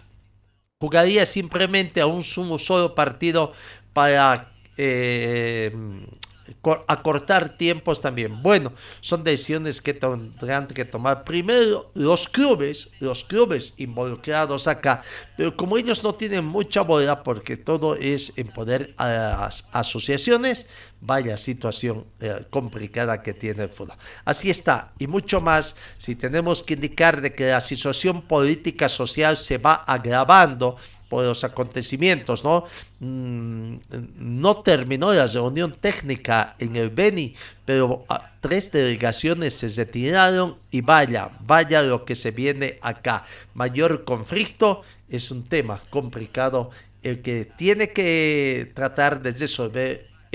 jugaría 0.81 1.25
simplemente 1.25 2.01
a 2.01 2.07
un 2.07 2.23
solo 2.25 2.95
partido 2.95 3.53
para 3.93 4.53
eh, 4.77 5.73
acortar 6.87 7.57
tiempos 7.57 8.01
también. 8.01 8.43
Bueno, 8.43 8.73
son 9.01 9.25
decisiones 9.25 9.81
que 9.81 9.95
tendrán 9.95 10.67
que 10.69 10.85
tomar 10.85 11.25
primero 11.25 11.91
los 11.95 12.29
clubes, 12.29 12.91
los 13.01 13.25
clubes 13.25 13.75
involucrados 13.77 14.67
acá, 14.67 15.03
pero 15.37 15.57
como 15.57 15.77
ellos 15.79 16.03
no 16.03 16.15
tienen 16.15 16.45
mucha 16.45 16.83
bola 16.83 17.23
porque 17.23 17.57
todo 17.57 17.97
es 17.97 18.33
en 18.37 18.49
poder 18.49 18.95
a 18.97 19.09
las 19.09 19.69
asociaciones, 19.73 20.67
vaya 21.01 21.37
situación 21.37 22.05
eh, 22.21 22.45
complicada 22.51 23.23
que 23.23 23.35
tiene 23.35 23.65
el 23.65 23.69
fútbol. 23.69 23.97
Así 24.25 24.51
está, 24.51 24.93
y 24.99 25.07
mucho 25.07 25.41
más 25.41 25.77
si 25.99 26.17
tenemos 26.17 26.63
que 26.63 26.75
indicar 26.75 27.21
de 27.21 27.35
que 27.35 27.49
la 27.49 27.61
situación 27.61 28.23
política 28.23 28.89
social 28.89 29.37
se 29.37 29.59
va 29.59 29.75
agravando 29.75 30.77
por 31.09 31.25
los 31.25 31.45
acontecimientos, 31.45 32.43
¿no? 32.43 32.65
Mm, 32.99 33.77
no 34.17 34.57
terminó 34.63 35.13
la 35.13 35.27
reunión 35.27 35.77
técnica 35.81 36.57
en 36.59 36.75
el 36.77 36.91
Beni, 36.91 37.35
pero 37.65 38.05
ah, 38.09 38.31
tres 38.41 38.73
delegaciones 38.73 39.55
se 39.55 39.69
retiraron 39.69 40.57
y 40.71 40.81
vaya, 40.81 41.31
vaya 41.41 41.83
lo 41.83 42.05
que 42.05 42.15
se 42.15 42.33
viene 42.33 42.79
acá. 42.83 43.25
Mayor 43.55 44.05
conflicto 44.05 44.83
es 45.09 45.31
un 45.31 45.45
tema 45.45 45.81
complicado 45.91 46.71
el 47.03 47.23
que 47.23 47.49
tiene 47.57 47.91
que 47.91 48.73
tratar 48.75 49.23
de 49.23 49.31
resolver 49.31 50.16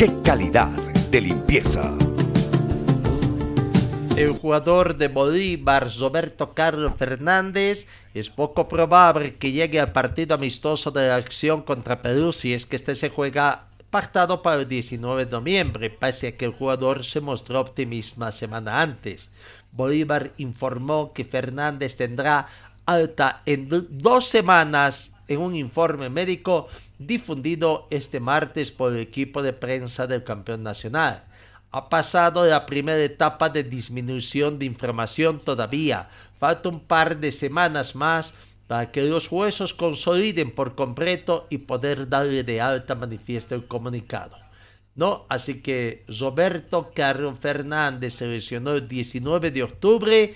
¡Qué 0.00 0.10
calidad 0.22 0.70
de 1.10 1.20
limpieza! 1.20 1.92
el 4.16 4.32
jugador 4.32 4.96
de 4.96 5.08
Bolívar, 5.08 5.90
Roberto 5.98 6.54
Carlos 6.54 6.94
Fernández, 6.96 7.86
es 8.14 8.30
poco 8.30 8.66
probable 8.66 9.36
que 9.36 9.52
llegue 9.52 9.78
al 9.78 9.92
partido 9.92 10.34
amistoso 10.34 10.90
de 10.90 11.08
la 11.08 11.16
acción 11.16 11.60
contra 11.60 12.00
Perú 12.00 12.32
si 12.32 12.54
es 12.54 12.64
que 12.64 12.76
este 12.76 12.94
se 12.94 13.10
juega 13.10 13.66
pactado 13.90 14.40
para 14.40 14.62
el 14.62 14.68
19 14.68 15.26
de 15.26 15.32
noviembre, 15.32 15.90
pese 15.90 16.28
a 16.28 16.36
que 16.38 16.46
el 16.46 16.52
jugador 16.52 17.04
se 17.04 17.20
mostró 17.20 17.60
optimista 17.60 18.22
una 18.22 18.32
semana 18.32 18.80
antes. 18.80 19.28
Bolívar 19.70 20.32
informó 20.38 21.12
que 21.12 21.26
Fernández 21.26 21.98
tendrá 21.98 22.46
alta 22.86 23.42
en 23.44 23.68
dos 23.90 24.28
semanas 24.28 25.12
en 25.28 25.40
un 25.40 25.54
informe 25.54 26.08
médico 26.08 26.68
difundido 27.00 27.88
este 27.90 28.20
martes 28.20 28.70
por 28.70 28.92
el 28.92 29.00
equipo 29.00 29.42
de 29.42 29.52
prensa 29.52 30.06
del 30.06 30.22
campeón 30.22 30.62
nacional 30.62 31.24
ha 31.72 31.88
pasado 31.88 32.44
la 32.46 32.66
primera 32.66 33.02
etapa 33.02 33.48
de 33.48 33.62
disminución 33.62 34.58
de 34.58 34.66
inflamación 34.66 35.40
todavía. 35.40 36.08
Falta 36.38 36.68
un 36.68 36.80
par 36.80 37.18
de 37.18 37.30
semanas 37.30 37.94
más 37.94 38.34
para 38.66 38.90
que 38.90 39.02
los 39.02 39.30
huesos 39.30 39.74
consoliden 39.74 40.50
por 40.50 40.74
completo 40.74 41.46
y 41.48 41.58
poder 41.58 42.08
darle 42.08 42.42
de 42.42 42.60
alta 42.60 42.94
manifiesto 42.94 43.54
el 43.54 43.66
comunicado. 43.66 44.36
¿No? 44.96 45.26
Así 45.28 45.62
que 45.62 46.04
Roberto 46.08 46.90
Carlos 46.94 47.38
Fernández 47.38 48.14
se 48.14 48.26
lesionó 48.26 48.74
el 48.74 48.88
19 48.88 49.50
de 49.52 49.62
octubre 49.62 50.34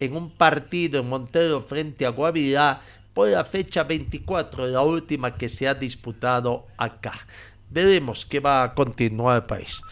en 0.00 0.16
un 0.16 0.30
partido 0.30 1.00
en 1.00 1.08
Montero 1.08 1.60
frente 1.60 2.06
a 2.06 2.08
Guavirá 2.08 2.80
por 3.20 3.28
la 3.28 3.44
fecha 3.44 3.84
24, 3.84 4.66
la 4.68 4.80
última 4.80 5.34
que 5.34 5.50
se 5.50 5.68
ha 5.68 5.74
disputado 5.74 6.66
acá. 6.78 7.26
Veremos 7.68 8.24
qué 8.24 8.40
va 8.40 8.62
a 8.62 8.74
continuar 8.74 9.36
el 9.36 9.44
país. 9.44 9.82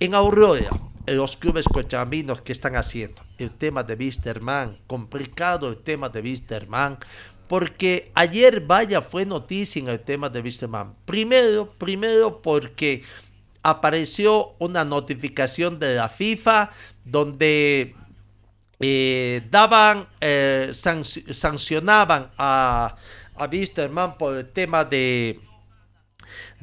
En 0.00 0.16
Aurora, 0.16 0.68
los 1.06 1.36
clubes 1.36 1.68
cochabambinos, 1.68 2.42
¿qué 2.42 2.50
están 2.50 2.74
haciendo? 2.74 3.22
El 3.38 3.52
tema 3.52 3.84
de 3.84 3.94
Wisterman, 3.94 4.78
complicado 4.88 5.68
el 5.68 5.76
tema 5.76 6.08
de 6.08 6.22
Wisterman, 6.22 6.98
porque 7.46 8.10
ayer, 8.14 8.60
vaya, 8.66 9.00
fue 9.00 9.24
noticia 9.24 9.78
en 9.78 9.86
el 9.86 10.00
tema 10.00 10.28
de 10.28 10.40
Wisterman. 10.40 10.96
Primero, 11.04 11.72
primero 11.78 12.42
porque 12.42 13.02
apareció 13.62 14.56
una 14.58 14.84
notificación 14.84 15.78
de 15.78 15.94
la 15.94 16.08
FIFA 16.08 16.72
donde 17.04 17.94
eh, 18.82 19.42
daban, 19.50 20.08
eh, 20.20 20.72
sancionaban 20.72 22.30
a, 22.36 22.96
a 23.36 23.46
Wisterman 23.46 24.18
por 24.18 24.36
el 24.36 24.48
tema 24.50 24.84
de 24.84 25.40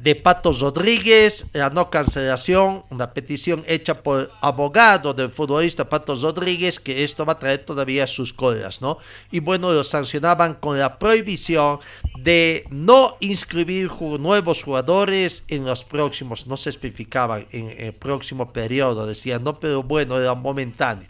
de 0.02 0.16
Patos 0.16 0.60
Rodríguez, 0.60 1.46
la 1.52 1.68
no 1.68 1.90
cancelación, 1.90 2.84
una 2.90 3.12
petición 3.12 3.62
hecha 3.66 4.02
por 4.02 4.30
abogado 4.40 5.12
del 5.12 5.30
futbolista 5.30 5.88
Patos 5.88 6.22
Rodríguez, 6.22 6.80
que 6.80 7.04
esto 7.04 7.26
va 7.26 7.34
a 7.34 7.38
traer 7.38 7.64
todavía 7.64 8.06
sus 8.06 8.32
colas, 8.32 8.80
¿no? 8.80 8.98
Y 9.30 9.40
bueno, 9.40 9.72
lo 9.72 9.84
sancionaban 9.84 10.54
con 10.54 10.78
la 10.78 10.98
prohibición 10.98 11.80
de 12.18 12.64
no 12.70 13.16
inscribir 13.20 13.90
nuevos 14.18 14.62
jugadores 14.62 15.44
en 15.48 15.66
los 15.66 15.84
próximos, 15.84 16.46
no 16.46 16.56
se 16.56 16.70
especificaban 16.70 17.46
en 17.52 17.70
el 17.78 17.92
próximo 17.92 18.52
periodo, 18.52 19.06
decían, 19.06 19.44
no, 19.44 19.60
pero 19.60 19.82
bueno, 19.82 20.18
era 20.18 20.34
momentáneo. 20.34 21.08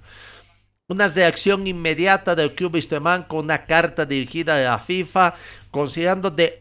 Una 0.90 1.06
reacción 1.06 1.68
inmediata 1.68 2.34
del 2.34 2.52
club 2.52 2.74
Wisterman 2.74 3.22
con 3.22 3.44
una 3.44 3.64
carta 3.64 4.04
dirigida 4.04 4.56
a 4.56 4.72
la 4.72 4.78
FIFA, 4.80 5.36
considerando 5.70 6.32
de 6.32 6.60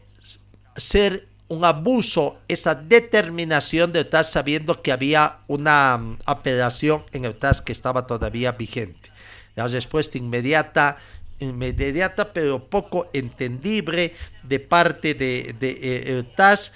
ser 0.76 1.26
un 1.48 1.64
abuso 1.64 2.38
esa 2.46 2.76
determinación 2.76 3.92
de 3.92 4.04
TAS 4.04 4.30
sabiendo 4.30 4.82
que 4.82 4.92
había 4.92 5.38
una 5.48 5.96
um, 5.96 6.16
apelación 6.26 7.02
en 7.10 7.24
el 7.24 7.34
TAS 7.34 7.60
que 7.60 7.72
estaba 7.72 8.06
todavía 8.06 8.52
vigente. 8.52 9.10
La 9.56 9.66
respuesta 9.66 10.16
inmediata, 10.16 10.98
inmediata 11.40 12.32
pero 12.32 12.64
poco 12.64 13.10
entendible 13.12 14.14
de 14.44 14.60
parte 14.60 15.14
de, 15.14 15.56
de 15.58 15.78
eh, 15.82 16.22
TAS 16.36 16.72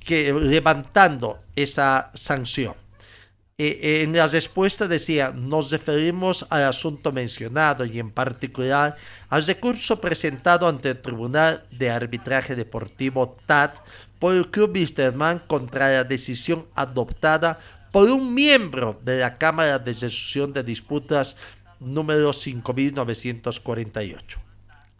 que 0.00 0.32
levantando 0.32 1.38
esa 1.54 2.10
sanción. 2.12 2.74
En 3.60 4.12
la 4.12 4.28
respuesta 4.28 4.86
decía, 4.86 5.32
nos 5.34 5.72
referimos 5.72 6.46
al 6.48 6.62
asunto 6.62 7.10
mencionado 7.10 7.84
y 7.84 7.98
en 7.98 8.12
particular 8.12 8.96
al 9.28 9.44
recurso 9.44 10.00
presentado 10.00 10.68
ante 10.68 10.90
el 10.90 11.02
Tribunal 11.02 11.66
de 11.72 11.90
Arbitraje 11.90 12.54
Deportivo 12.54 13.36
TAT 13.46 13.78
por 14.20 14.36
el 14.36 14.48
Club 14.52 14.76
Wisterman 14.76 15.40
contra 15.48 15.90
la 15.90 16.04
decisión 16.04 16.68
adoptada 16.76 17.58
por 17.90 18.08
un 18.08 18.32
miembro 18.32 19.00
de 19.04 19.18
la 19.18 19.38
Cámara 19.38 19.80
de 19.80 19.90
Resolución 19.90 20.52
de 20.52 20.62
Disputas 20.62 21.36
número 21.80 22.32
5948. 22.32 24.47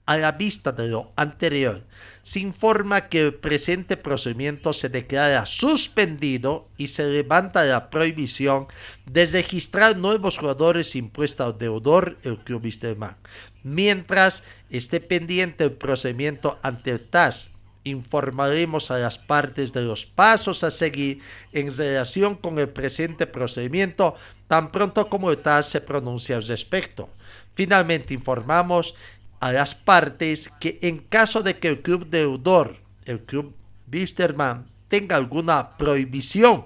A 0.09 0.17
la 0.17 0.33
vista 0.33 0.73
de 0.73 0.89
lo 0.89 1.13
anterior, 1.17 1.85
se 2.23 2.41
informa 2.41 3.11
que 3.11 3.27
el 3.27 3.35
presente 3.35 3.99
procedimiento 3.99 4.73
se 4.73 4.89
declara 4.89 5.45
suspendido 5.45 6.67
y 6.79 6.87
se 6.87 7.05
levanta 7.05 7.63
la 7.65 7.91
prohibición 7.91 8.69
de 9.05 9.27
registrar 9.27 9.99
nuevos 9.99 10.39
jugadores 10.39 10.97
impuesta 10.97 11.45
al 11.45 11.59
deudor 11.59 12.17
el 12.23 12.39
Club 12.39 12.65
Wisterman, 12.65 13.19
mientras 13.63 14.45
esté 14.71 15.01
pendiente 15.01 15.65
el 15.65 15.73
procedimiento 15.73 16.59
ante 16.63 16.93
el 16.93 17.07
TAS 17.07 17.51
informaremos 17.85 18.91
a 18.91 18.99
las 18.99 19.19
partes 19.19 19.73
de 19.73 19.83
los 19.83 20.07
pasos 20.07 20.65
a 20.65 20.71
seguir 20.71 21.21
en 21.53 21.75
relación 21.77 22.35
con 22.35 22.59
el 22.59 22.69
presente 22.69 23.27
procedimiento 23.27 24.15
tan 24.47 24.73
pronto 24.73 25.09
como 25.09 25.31
el 25.31 25.39
TAS 25.39 25.69
se 25.69 25.81
pronuncia 25.81 26.37
al 26.37 26.47
respecto. 26.47 27.09
Finalmente 27.55 28.15
informamos 28.15 28.95
a 29.41 29.53
las 29.53 29.75
partes 29.75 30.51
que 30.61 30.79
en 30.83 30.99
caso 30.99 31.43
de 31.43 31.59
que 31.59 31.69
el 31.69 31.83
club 31.83 32.07
deudor, 32.07 32.79
el 33.05 33.21
club 33.21 33.55
Bisterman, 33.87 34.67
tenga 34.89 35.17
alguna 35.17 35.77
prohibición 35.77 36.65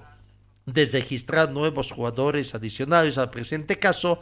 de 0.65 0.85
registrar 0.85 1.51
nuevos 1.51 1.91
jugadores 1.91 2.55
adicionales 2.55 3.17
al 3.17 3.29
presente 3.29 3.77
caso, 3.77 4.19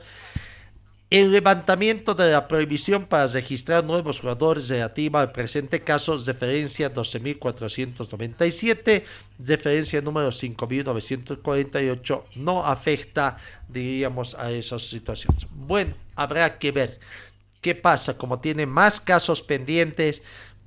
el 1.11 1.31
levantamiento 1.31 2.15
de 2.15 2.31
la 2.31 2.47
prohibición 2.47 3.05
para 3.05 3.27
registrar 3.27 3.83
nuevos 3.83 4.21
jugadores 4.21 4.69
relativa 4.69 5.19
al 5.19 5.33
presente 5.33 5.81
caso, 5.81 6.17
referencia 6.17 6.93
12.497, 6.93 9.03
referencia 9.39 10.01
número 10.01 10.29
5.948, 10.29 12.23
no 12.35 12.65
afecta, 12.65 13.35
diríamos, 13.67 14.35
a 14.35 14.51
esas 14.51 14.83
situaciones. 14.83 15.45
Bueno, 15.51 15.93
habrá 16.15 16.57
que 16.57 16.71
ver 16.71 16.97
qué 17.61 17.75
pasa, 17.75 18.17
como 18.17 18.39
tiene 18.39 18.65
más 18.65 18.99
casos 18.99 19.41
pendientes, 19.41 20.21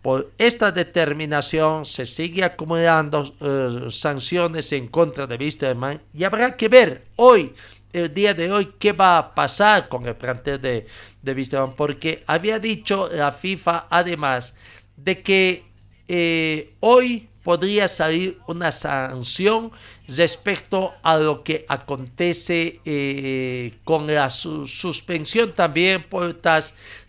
por 0.05 0.33
esta 0.37 0.71
determinación 0.71 1.87
se 1.87 2.05
sigue 2.05 2.45
acumulando 2.45 3.35
eh, 3.41 3.87
sanciones 3.91 4.71
en 4.73 4.89
contra 4.89 5.27
de 5.27 5.37
Wisterman 5.37 5.99
y 6.13 6.25
habrá 6.25 6.57
que 6.57 6.69
ver 6.69 7.07
hoy 7.17 7.55
el 7.91 8.13
día 8.13 8.35
de 8.35 8.53
hoy 8.53 8.75
qué 8.79 8.93
va 8.93 9.17
a 9.17 9.35
pasar 9.35 9.89
con 9.89 10.05
el 10.07 10.15
plantel 10.15 10.61
de, 10.61 10.87
de 11.23 11.73
porque 11.75 12.23
había 12.27 12.59
dicho 12.59 13.09
la 13.11 13.33
FIFA 13.33 13.87
además 13.89 14.55
de 14.97 15.23
que 15.23 15.65
eh, 16.07 16.75
hoy 16.81 17.31
podría 17.43 17.89
salir 17.89 18.39
una 18.47 18.73
sanción 18.73 19.73
respecto 20.09 20.93
a 21.03 21.17
lo 21.19 21.43
que 21.43 21.65
acontece 21.69 22.81
eh, 22.85 23.75
con 23.85 24.07
la 24.07 24.31
suspensión 24.31 25.55
también 25.55 26.05
por 26.05 26.41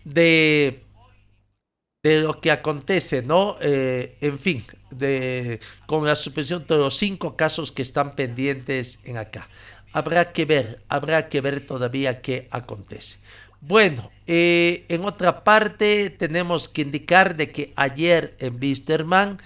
de 0.04 0.82
de 2.02 2.20
lo 2.20 2.40
que 2.40 2.52
acontece, 2.52 3.22
¿no? 3.22 3.56
Eh, 3.60 4.16
en 4.20 4.38
fin, 4.38 4.64
de, 4.90 5.58
con 5.86 6.06
la 6.06 6.14
suspensión 6.14 6.64
de 6.68 6.76
los 6.76 6.96
cinco 6.96 7.36
casos 7.36 7.72
que 7.72 7.82
están 7.82 8.14
pendientes 8.14 9.00
en 9.02 9.16
acá 9.16 9.48
habrá 9.96 10.32
que 10.32 10.44
ver, 10.44 10.82
habrá 10.88 11.30
que 11.30 11.40
ver 11.40 11.64
todavía 11.64 12.20
qué 12.20 12.48
acontece. 12.50 13.16
Bueno, 13.62 14.10
eh, 14.26 14.84
en 14.88 15.04
otra 15.06 15.42
parte 15.42 16.10
tenemos 16.10 16.68
que 16.68 16.82
indicar 16.82 17.34
de 17.34 17.50
que 17.50 17.72
ayer 17.76 18.36
en 18.38 18.58
Wisterman 18.60 19.40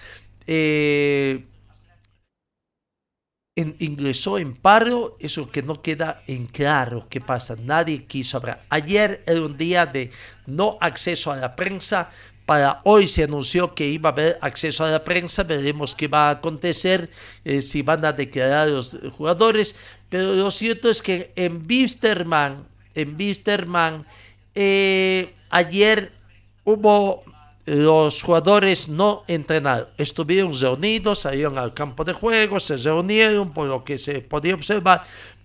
eh, 0.48 1.44
ingresó 3.56 4.38
en 4.38 4.54
paro, 4.54 5.16
eso 5.20 5.50
que 5.50 5.62
no 5.62 5.82
queda 5.82 6.22
en 6.26 6.46
claro 6.46 7.06
qué 7.10 7.20
pasa, 7.20 7.56
nadie 7.56 8.04
quiso 8.04 8.36
hablar. 8.36 8.64
Ayer 8.70 9.22
era 9.26 9.42
un 9.42 9.56
día 9.56 9.86
de 9.86 10.10
no 10.46 10.78
acceso 10.80 11.32
a 11.32 11.36
la 11.36 11.56
prensa, 11.56 12.10
para 12.46 12.80
hoy 12.82 13.06
se 13.06 13.24
anunció 13.24 13.74
que 13.74 13.86
iba 13.86 14.08
a 14.08 14.12
haber 14.12 14.38
acceso 14.40 14.84
a 14.84 14.90
la 14.90 15.04
prensa, 15.04 15.44
veremos 15.44 15.94
qué 15.94 16.08
va 16.08 16.28
a 16.28 16.32
acontecer, 16.32 17.08
eh, 17.44 17.62
si 17.62 17.82
van 17.82 18.04
a 18.04 18.12
declarar 18.12 18.68
los 18.68 18.96
jugadores, 19.16 19.76
pero 20.08 20.34
lo 20.34 20.50
cierto 20.50 20.90
es 20.90 21.00
que 21.00 21.32
en 21.36 21.66
Bisterman, 21.66 22.66
en 22.94 23.16
Bisterman, 23.16 24.04
eh, 24.54 25.32
ayer 25.50 26.12
hubo 26.64 27.22
los 27.66 28.22
jugadores 28.22 28.88
no 28.88 29.24
entrenados, 29.28 29.88
estuvieron 29.98 30.58
reunidos, 30.58 31.20
salieron 31.20 31.58
al 31.58 31.74
campo 31.74 32.04
de 32.04 32.12
juego, 32.12 32.58
se 32.58 32.76
reunieron 32.76 33.52
por 33.52 33.68
lo 33.68 33.84
que 33.84 33.98
se 33.98 34.20
podía 34.20 34.54
observar, 34.54 35.04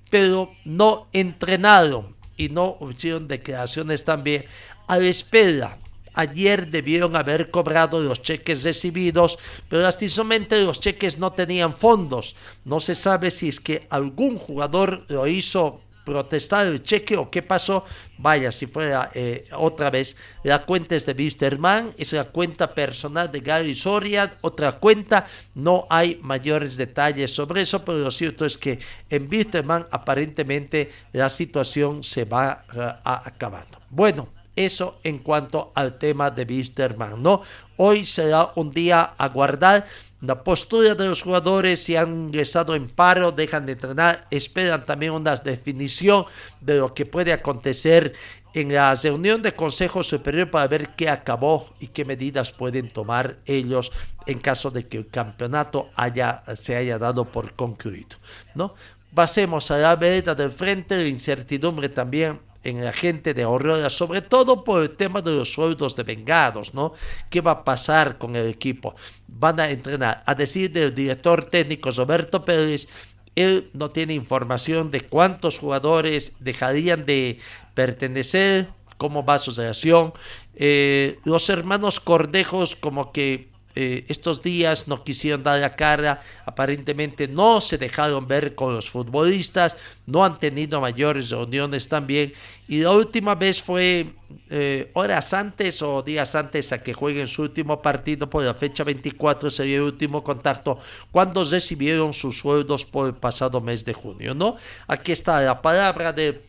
pero 0.10 0.52
no 0.64 1.08
entrenaron 1.14 2.16
y 2.38 2.50
no 2.50 2.78
hicieron 2.90 3.28
declaraciones 3.28 4.04
también 4.06 4.46
a 4.88 4.98
la 4.98 5.08
espera 5.08 5.78
Ayer 6.16 6.72
debieron 6.72 7.16
haber 7.18 7.52
cobrado 7.52 8.02
los 8.02 8.22
cheques 8.22 8.64
recibidos, 8.64 9.38
pero 9.68 9.82
lastimosamente 9.82 10.64
los 10.64 10.80
cheques 10.80 11.20
no 11.20 11.34
tenían 11.34 11.76
fondos. 11.76 12.38
No 12.64 12.80
se 12.80 12.96
sabe 12.96 13.30
si 13.32 13.50
es 13.50 13.60
que 13.60 13.86
algún 13.90 14.38
jugador 14.38 15.06
lo 15.10 15.28
hizo 15.28 15.82
protestar 16.06 16.68
el 16.68 16.84
cheque 16.84 17.18
o 17.18 17.30
qué 17.30 17.42
pasó. 17.42 17.84
Vaya, 18.18 18.52
si 18.52 18.68
fuera 18.68 19.12
eh, 19.14 19.48
otra 19.52 19.90
vez, 19.90 20.16
la 20.44 20.66
cuenta 20.66 20.96
es 20.96 21.06
de 21.06 21.14
Wisterman, 21.14 21.94
es 21.98 22.14
la 22.14 22.26
cuenta 22.26 22.74
personal 22.74 23.32
de 23.32 23.42
Gary 23.42 23.76
Soria, 23.76 24.38
otra 24.42 24.74
cuenta, 24.74 25.26
no 25.56 25.86
hay 25.90 26.20
mayores 26.22 26.78
detalles 26.78 27.36
sobre 27.36 27.62
eso, 27.62 27.84
pero 27.84 27.98
lo 27.98 28.12
cierto 28.12 28.46
es 28.46 28.58
que 28.58 28.80
en 29.10 29.28
Wisterman 29.30 29.88
aparentemente 29.92 30.92
la 31.12 31.28
situación 31.28 32.04
se 32.04 32.24
va 32.24 32.64
uh, 32.74 33.02
acabando. 33.04 33.80
Bueno, 33.90 34.30
eso 34.56 35.00
en 35.04 35.20
cuanto 35.20 35.72
al 35.76 35.98
tema 35.98 36.32
de 36.32 36.44
Wisterman, 36.44 37.22
¿no? 37.22 37.42
Hoy 37.78 38.06
será 38.06 38.52
un 38.56 38.72
día 38.72 39.14
a 39.18 39.28
guardar 39.28 39.86
la 40.22 40.44
postura 40.44 40.96
de 40.96 41.08
los 41.08 41.22
jugadores 41.22 41.84
si 41.84 41.96
han 41.96 42.28
ingresado 42.28 42.76
en 42.76 42.90
paro, 42.90 43.32
dejan 43.32 43.66
de 43.66 43.74
entrenar, 43.74 44.28
esperan 44.32 44.86
también 44.86 45.12
una 45.12 45.36
definición 45.36 46.26
de 46.62 46.80
lo 46.80 46.94
que 46.94 47.06
puede 47.06 47.34
acontecer 47.34 48.14
en 48.54 48.74
la 48.74 48.96
reunión 48.96 49.42
de 49.42 49.54
Consejo 49.54 50.02
Superior 50.04 50.50
para 50.50 50.68
ver 50.68 50.96
qué 50.96 51.10
acabó 51.10 51.76
y 51.80 51.88
qué 51.88 52.06
medidas 52.06 52.54
pueden 52.54 52.90
tomar 52.90 53.38
ellos 53.46 53.92
en 54.26 54.40
caso 54.40 54.72
de 54.72 54.88
que 54.88 54.98
el 54.98 55.08
campeonato 55.08 55.90
haya, 55.96 56.44
se 56.56 56.76
haya 56.76 56.98
dado 56.98 57.26
por 57.26 57.54
concluido, 57.54 58.18
¿no? 58.56 58.74
Pasemos 59.14 59.70
a 59.72 59.78
la 59.78 59.96
vereda 59.96 60.36
del 60.36 60.52
frente, 60.52 60.96
la 60.96 61.06
incertidumbre 61.06 61.90
también 61.90 62.40
en 62.66 62.84
la 62.84 62.92
gente 62.92 63.34
de 63.34 63.44
Aurora, 63.44 63.90
sobre 63.90 64.22
todo 64.22 64.64
por 64.64 64.82
el 64.82 64.96
tema 64.96 65.22
de 65.22 65.32
los 65.32 65.54
sueldos 65.54 65.96
de 65.96 66.04
vengados, 66.04 66.74
¿no? 66.74 66.94
¿Qué 67.30 67.40
va 67.40 67.52
a 67.52 67.64
pasar 67.64 68.18
con 68.18 68.36
el 68.36 68.48
equipo? 68.48 68.96
Van 69.28 69.60
a 69.60 69.70
entrenar. 69.70 70.24
A 70.26 70.36
decir 70.36 70.72
del 70.72 70.94
director 70.94 71.46
técnico 71.46 71.92
Roberto 71.92 72.44
Pérez, 72.44 72.88
él 73.36 73.70
no 73.74 73.92
tiene 73.92 74.14
información 74.14 74.92
de 74.92 75.02
cuántos 75.02 75.60
jugadores 75.60 76.38
dejarían 76.40 77.06
de 77.06 77.38
pertenecer, 77.74 78.68
cómo 78.98 79.24
va 79.24 79.38
su 79.38 79.52
relación. 79.52 80.14
Eh, 80.56 81.20
los 81.26 81.50
hermanos 81.50 82.00
Cordejos 82.00 82.76
como 82.76 83.12
que 83.12 83.50
eh, 83.76 84.06
estos 84.08 84.42
días 84.42 84.88
no 84.88 85.04
quisieron 85.04 85.44
dar 85.44 85.60
la 85.60 85.76
cara, 85.76 86.22
aparentemente 86.46 87.28
no 87.28 87.60
se 87.60 87.78
dejaron 87.78 88.26
ver 88.26 88.56
con 88.56 88.74
los 88.74 88.90
futbolistas, 88.90 89.76
no 90.06 90.24
han 90.24 90.40
tenido 90.40 90.80
mayores 90.80 91.30
reuniones 91.30 91.90
también. 91.90 92.32
Y 92.70 92.80
la 92.80 92.92
última 92.92 93.36
vez 93.36 93.62
fue 93.62 94.14
eh, 94.50 94.90
horas 94.94 95.34
antes 95.34 95.82
o 95.82 96.02
días 96.02 96.34
antes 96.36 96.72
a 96.72 96.82
que 96.82 96.94
jueguen 96.94 97.28
su 97.28 97.42
último 97.42 97.82
partido 97.82 98.30
por 98.30 98.44
la 98.44 98.54
fecha 98.54 98.86
24, 98.86 99.50
sería 99.50 99.76
el 99.76 99.82
último 99.82 100.24
contacto, 100.24 100.80
cuando 101.12 101.44
recibieron 101.44 102.14
sus 102.14 102.40
sueldos 102.40 102.86
por 102.86 103.08
el 103.08 103.16
pasado 103.16 103.60
mes 103.60 103.84
de 103.84 103.94
junio. 103.94 104.34
¿no? 104.34 104.56
Aquí 104.88 105.12
está 105.12 105.42
la 105.42 105.62
palabra 105.62 106.14
del 106.14 106.42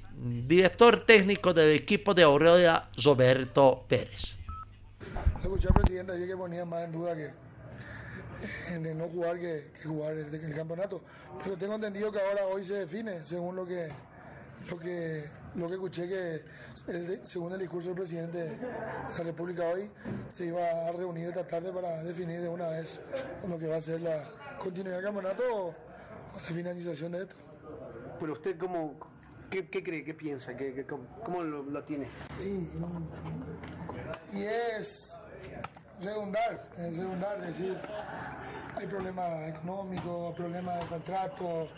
director 0.46 1.00
técnico 1.00 1.52
del 1.52 1.74
equipo 1.74 2.14
de 2.14 2.22
Aurora, 2.22 2.88
Roberto 2.96 3.84
Pérez 3.88 4.36
escuché 5.46 5.68
al 5.68 5.74
presidente 5.74 6.12
ayer 6.12 6.28
que 6.28 6.36
ponía 6.36 6.64
más 6.64 6.84
en 6.84 6.92
duda 6.92 7.14
que 7.14 7.30
de 8.78 8.94
no 8.94 9.08
jugar 9.08 9.38
que, 9.38 9.72
jugar 9.84 10.12
el, 10.12 10.34
el, 10.34 10.54
campeonato. 10.54 11.00
Pero 11.42 11.56
tengo 11.56 11.74
entendido 11.74 12.12
que 12.12 12.20
ahora 12.20 12.46
hoy 12.46 12.64
se 12.64 12.74
define, 12.74 13.24
según 13.24 13.56
lo 13.56 13.66
que 13.66 13.88
lo 14.70 14.78
que 14.78 15.24
lo 15.54 15.68
que 15.68 15.74
escuché 15.74 16.08
que 16.08 16.42
según 17.24 17.52
el 17.52 17.58
discurso 17.58 17.88
del 17.88 17.96
presidente 17.96 18.38
de 18.38 18.58
la 18.58 19.24
República 19.24 19.64
hoy 19.68 19.90
se 20.26 20.46
iba 20.46 20.62
a 20.62 20.92
reunir 20.92 21.28
esta 21.28 21.46
tarde 21.46 21.72
para 21.72 22.02
definir 22.02 22.40
de 22.42 22.48
una 22.48 22.68
vez 22.68 23.00
lo 23.48 23.58
que 23.58 23.66
va 23.66 23.76
a 23.76 23.80
ser 23.80 24.00
la 24.00 24.24
continuidad 24.58 24.96
del 24.96 25.04
campeonato 25.04 25.42
o 25.50 25.74
la 26.34 26.54
finalización 26.54 27.12
de 27.12 27.22
esto. 27.22 27.36
Pero 28.20 28.32
usted 28.32 28.58
cómo 28.58 28.96
qué, 29.50 29.68
qué 29.68 29.82
cree, 29.82 30.04
qué 30.04 30.14
piensa, 30.14 30.56
¿Qué, 30.56 30.84
cómo, 31.24 31.42
lo, 31.42 31.62
lo, 31.62 31.84
tiene? 31.84 32.08
y 34.32 34.42
es 34.42 35.16
redundar, 36.00 36.68
es 36.78 36.96
redundar, 36.96 37.40
decir, 37.40 37.76
hay 38.76 38.86
problemas 38.86 39.48
económicos, 39.48 40.34
problemas 40.34 40.80
de 40.80 40.86
contrato, 40.86 41.68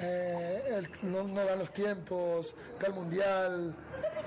eh, 0.00 0.82
no, 1.02 1.24
dan 1.24 1.58
los 1.58 1.72
tiempos, 1.72 2.54
está 2.72 2.86
el 2.86 2.94
mundial, 2.94 3.74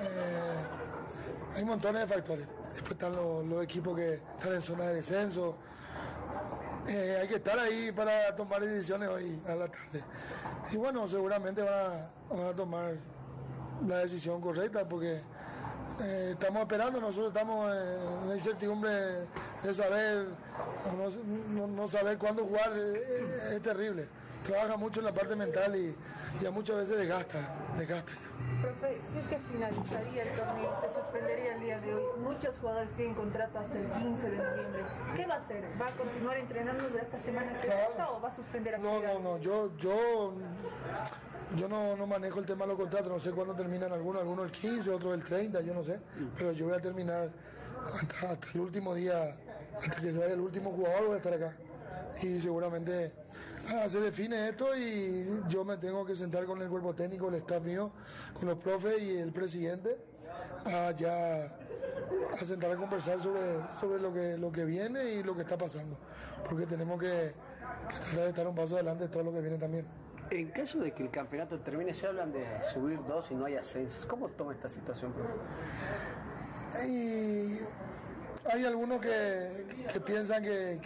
eh, 0.02 1.56
hay 1.56 1.66
montones 1.66 2.02
de 2.02 2.08
factores. 2.08 2.48
Después 2.72 2.92
están 2.92 3.16
los, 3.16 3.64
equipos 3.64 3.96
que 3.98 4.14
están 4.16 4.54
en 4.54 4.62
zona 4.62 4.86
de 4.86 4.96
descenso. 4.96 5.56
Eh, 6.88 7.20
hay 7.22 7.28
que 7.28 7.36
estar 7.36 7.60
ahí 7.60 7.92
para 7.92 8.36
tomar 8.36 8.62
decisiones 8.62 9.10
hoy 9.10 9.42
a 9.48 9.56
la 9.56 9.68
tarde. 9.68 10.04
Y 10.72 10.78
bueno, 10.78 11.08
seguramente 11.08 11.62
van 11.62 12.50
a 12.50 12.56
tomar 12.56 12.96
la 13.86 13.98
decisión 14.00 14.40
correcta 14.40 14.88
porque 14.88 15.22
eh, 16.00 16.30
estamos 16.32 16.62
esperando, 16.62 17.02
nosotros 17.02 17.34
estamos 17.34 17.72
en 17.72 18.30
la 18.30 18.36
incertidumbre 18.36 18.92
de 19.64 19.74
saber, 19.74 20.28
no, 21.56 21.88
saber 21.88 22.18
cuándo 22.18 22.44
jugar, 22.44 22.72
eh, 22.76 23.56
es, 23.56 23.62
terrible. 23.62 24.08
Trabaja 24.44 24.76
mucho 24.78 25.02
en 25.02 25.06
la 25.06 25.14
parte 25.14 25.36
mental 25.36 25.76
y 25.76 25.96
ya 26.42 26.50
muchas 26.50 26.78
veces 26.78 26.98
desgasta, 26.98 27.40
desgasta. 27.78 28.12
Profe, 28.62 29.00
si 29.12 29.20
es 29.20 29.28
que 29.28 29.38
finalizaría 29.38 30.24
el 30.24 30.36
torneo, 30.36 30.74
se 30.82 31.00
suspendería 31.00 31.56
el 31.56 31.62
día 31.62 31.80
de 31.80 31.94
hoy. 31.94 32.04
Muchos 32.24 32.56
jugadores 32.60 32.90
tienen 32.96 33.14
contrato 33.14 33.60
hasta 33.60 33.78
el 33.78 33.86
15 33.92 34.30
de 34.30 34.38
noviembre. 34.38 34.84
¿Qué 35.16 35.26
va 35.28 35.36
a 35.36 35.38
hacer? 35.38 35.64
¿Va 35.80 35.88
a 35.88 35.92
continuar 35.92 36.38
entrenando 36.38 36.84
durante 36.90 37.18
esta 37.18 37.20
semana 37.20 37.62
que 37.62 37.68
claro. 37.68 38.18
o 38.18 38.22
va 38.22 38.30
a 38.30 38.36
suspender 38.36 38.80
No, 38.80 39.00
no, 39.02 39.20
no. 39.20 39.38
Yo, 39.38 39.78
yo 39.78 40.34
yo 41.58 41.68
no, 41.68 41.96
no, 41.96 42.08
manejo 42.08 42.40
el 42.40 42.46
tema 42.46 42.66
de 42.66 42.70
los 42.70 42.78
contratos, 42.78 43.12
no 43.12 43.20
sé 43.20 43.32
cuándo 43.32 43.54
terminan 43.54 43.92
algunos, 43.92 44.22
algunos 44.22 44.46
el 44.46 44.52
15, 44.52 44.92
otros 44.92 45.14
el 45.14 45.24
30, 45.24 45.62
yo 45.62 45.74
no 45.74 45.84
sé, 45.84 46.00
pero 46.38 46.52
yo 46.52 46.66
voy 46.66 46.76
a 46.76 46.80
terminar 46.80 47.30
hasta, 48.24 48.38
el 48.54 48.60
último 48.60 48.94
día, 48.94 49.36
hasta 49.76 50.02
que 50.02 50.12
se 50.12 50.18
vaya 50.18 50.34
el 50.34 50.40
último 50.40 50.72
jugador, 50.72 51.08
voy 51.08 51.16
a 51.16 51.18
estar 51.18 51.34
acá. 51.34 51.54
Y 52.22 52.40
seguramente 52.40 53.12
ah, 53.70 53.90
se 53.90 54.00
define 54.00 54.50
esto 54.50 54.76
y 54.78 55.42
yo 55.50 55.66
me 55.66 55.78
tengo 55.78 56.06
que 56.06 56.16
sentar 56.16 56.46
con 56.46 56.62
el 56.62 56.70
cuerpo 56.70 56.94
técnico, 56.94 57.30
el 57.30 57.36
staff 57.36 57.64
mío, 57.64 57.92
con 58.34 58.48
los 58.48 58.58
profes 58.58 59.02
y 59.02 59.18
el 59.18 59.32
presidente, 59.32 59.98
a 60.66 60.92
ya 60.92 61.58
a 62.40 62.46
sentar 62.46 62.72
a 62.72 62.76
conversar 62.76 63.20
sobre, 63.20 63.42
sobre 63.80 64.02
lo, 64.02 64.14
que, 64.14 64.38
lo 64.38 64.52
que 64.52 64.64
viene 64.64 65.16
y 65.16 65.24
lo 65.24 65.36
que 65.36 65.42
está 65.42 65.58
pasando, 65.58 65.98
porque 66.48 66.66
tenemos 66.66 67.00
que, 67.00 67.34
que 67.90 67.96
tratar 67.96 68.24
de 68.24 68.30
estar 68.30 68.48
un 68.48 68.56
paso 68.56 68.76
adelante 68.76 69.04
de 69.06 69.10
todo 69.10 69.24
lo 69.24 69.34
que 69.34 69.42
viene 69.42 69.58
también. 69.58 69.86
En 70.32 70.48
caso 70.48 70.80
de 70.80 70.94
que 70.94 71.04
el 71.04 71.10
campeonato 71.10 71.60
termine, 71.60 71.94
se 71.94 72.08
hablan 72.08 72.32
de 72.32 72.46
subir 72.72 72.98
dos 73.06 73.30
y 73.32 73.36
no 73.36 73.44
hay 73.46 73.58
ascensos. 73.58 74.06
¿Cómo 74.06 74.30
toma 74.30 74.54
esta 74.54 74.70
situación, 74.70 75.12
profe? 75.12 75.34
Hay, 78.50 78.66
algunos 78.66 79.02
que, 79.02 79.66
piensan 80.06 80.42
que, 80.42 80.80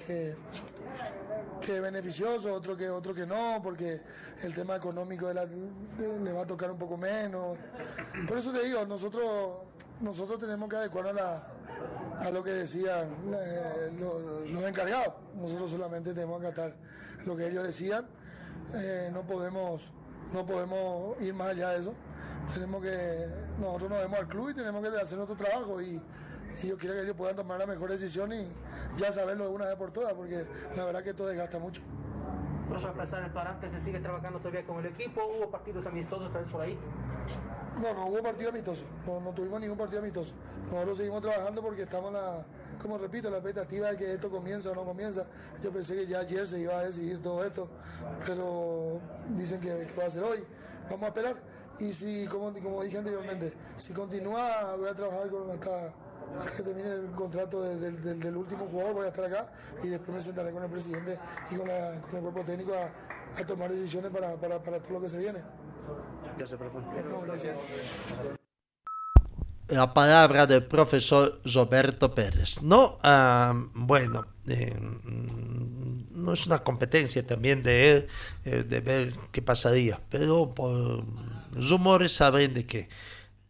que, 1.62 1.76
es 1.76 1.82
beneficioso, 1.82 2.52
otros 2.52 2.76
que, 2.76 2.90
otro 2.90 3.14
que 3.14 3.28
no, 3.28 3.60
porque 3.62 4.02
el 4.42 4.54
tema 4.56 4.78
económico 4.78 5.32
le 5.32 6.34
va 6.34 6.42
a 6.42 6.48
tocar 6.48 6.72
un 6.72 6.80
poco 6.80 6.98
menos. 6.98 7.56
Por 8.28 8.40
eso 8.40 8.52
te 8.52 8.66
digo, 8.66 8.84
nosotros, 8.88 9.60
nosotros 10.02 10.40
tenemos 10.40 10.68
que 10.68 10.78
adecuarnos 10.78 11.22
a, 11.22 12.32
lo 12.32 12.44
que 12.44 12.50
decían 12.50 13.10
eh, 13.32 13.92
los, 14.00 14.50
los 14.50 14.64
encargados. 14.64 15.14
Nosotros 15.36 15.70
solamente 15.70 16.16
tenemos 16.16 16.42
que 16.42 16.48
acatar 16.48 16.74
lo 17.26 17.36
que 17.38 17.48
ellos 17.48 17.64
decían 17.64 18.08
eh, 18.74 19.10
no 19.14 19.22
podemos 19.22 19.92
no 20.34 20.46
podemos 20.46 21.22
ir 21.22 21.34
más 21.34 21.50
allá 21.50 21.70
de 21.72 21.80
eso. 21.80 21.94
Tenemos 22.54 22.82
que, 22.82 23.28
nosotros 23.60 23.90
nos 23.90 24.00
vemos 24.00 24.20
al 24.20 24.28
club 24.28 24.50
y 24.50 24.54
tenemos 24.54 24.82
que 24.82 25.02
hacer 25.02 25.18
nuestro 25.18 25.36
trabajo 25.36 25.82
y, 25.82 26.02
yo 26.64 26.78
quiero 26.78 26.96
que 26.96 27.02
ellos 27.02 27.16
puedan 27.18 27.36
tomar 27.36 27.60
la 27.60 27.66
mejor 27.66 27.90
decisión 27.90 28.32
y 28.32 28.48
ya 28.96 29.12
saberlo 29.12 29.44
de 29.44 29.50
una 29.50 29.66
vez 29.66 29.76
por 29.76 29.92
todas, 29.92 30.14
porque 30.14 30.46
la 30.78 30.86
verdad 30.86 31.04
que 31.04 31.10
esto 31.10 31.28
desgasta 31.28 31.60
mucho. 31.60 31.82
Profesor, 32.70 32.92
a 32.92 33.04
pesar 33.04 33.24
del 33.24 33.32
parante, 33.32 33.70
se 33.70 33.82
sigue 33.82 34.00
trabajando 34.00 34.40
todavía 34.40 34.64
con 34.66 34.80
el 34.80 34.86
equipo, 34.86 35.22
¿hubo 35.26 35.50
partidos 35.52 35.86
amistosos 35.86 36.32
tal 36.32 36.44
vez 36.44 36.52
por 36.52 36.62
ahí? 36.62 36.80
No, 37.82 37.94
no 37.94 38.06
hubo 38.06 38.24
partido 38.24 38.52
amistoso, 38.52 38.86
no, 39.06 39.20
no 39.20 39.32
tuvimos 39.32 39.60
ningún 39.60 39.78
partido 39.78 40.00
amistoso. 40.00 40.34
Nosotros 40.72 40.98
seguimos 40.98 41.22
trabajando 41.22 41.62
porque 41.62 41.82
estamos 41.82 42.08
en 42.08 42.14
la, 42.14 42.46
como 42.82 42.98
repito, 42.98 43.30
la 43.30 43.38
expectativa 43.38 43.92
de 43.92 43.98
que 43.98 44.14
esto 44.14 44.30
comienza 44.30 44.72
o 44.72 44.76
no 44.76 44.84
comienza. 44.84 45.26
Yo 45.62 45.72
pensé 45.72 45.96
que 45.96 46.08
ya 46.08 46.20
ayer 46.20 46.48
se 46.48 46.60
iba 46.60 46.78
a 46.78 46.84
decidir 46.84 47.22
todo 47.22 47.44
esto, 47.44 47.68
pero 48.26 49.00
dicen 49.36 49.60
que, 49.60 49.88
va 49.98 50.06
a 50.06 50.10
ser 50.10 50.24
hoy. 50.24 50.44
Vamos 50.90 51.04
a 51.04 51.08
esperar. 51.08 51.36
Y 51.80 51.92
si, 51.92 52.26
como, 52.28 52.54
como 52.54 52.84
dije 52.84 52.98
anteriormente, 52.98 53.54
si 53.76 53.94
continúa, 53.94 54.76
voy 54.76 54.90
a 54.90 54.94
trabajar 54.94 55.30
con 55.30 55.52
hasta, 55.52 55.88
hasta 56.40 56.58
que 56.58 56.64
termine 56.64 56.90
el 56.90 57.12
contrato 57.12 57.62
del, 57.62 58.38
último 58.38 58.66
jugador, 58.68 58.94
voy 58.94 59.06
a 59.06 59.10
estar 59.10 59.26
acá 59.26 59.48
y 59.84 59.90
después 59.90 60.16
me 60.16 60.22
sentaré 60.22 60.52
con 60.52 60.64
el 60.64 60.70
presidente 60.70 61.20
y 61.52 61.56
con, 61.56 61.70
el 61.70 62.00
cuerpo 62.00 62.42
técnico 62.46 62.74
a, 62.74 63.46
tomar 63.46 63.70
decisiones 63.70 64.12
para, 64.12 64.36
para, 64.36 64.60
para 64.64 64.80
todo 64.80 64.94
lo 64.94 65.02
que 65.02 65.10
se 65.10 65.18
viene. 65.18 65.40
Gracias, 66.38 66.60
la 69.68 69.94
palabra 69.94 70.46
del 70.46 70.64
profesor 70.64 71.42
Roberto 71.46 72.14
Pérez. 72.14 72.62
No, 72.62 73.00
ah, 73.04 73.54
bueno, 73.74 74.26
eh, 74.48 74.76
no 76.12 76.34
es 76.34 76.46
una 76.46 76.60
competencia 76.60 77.26
también 77.26 77.64
de 77.64 77.92
él 77.92 78.08
eh, 78.46 78.64
de 78.68 78.80
ver 78.80 79.14
qué 79.32 79.42
pasaría, 79.42 80.00
pero 80.10 80.54
por 80.54 81.04
rumores 81.54 82.12
saben 82.12 82.54
de 82.54 82.66
que 82.66 82.90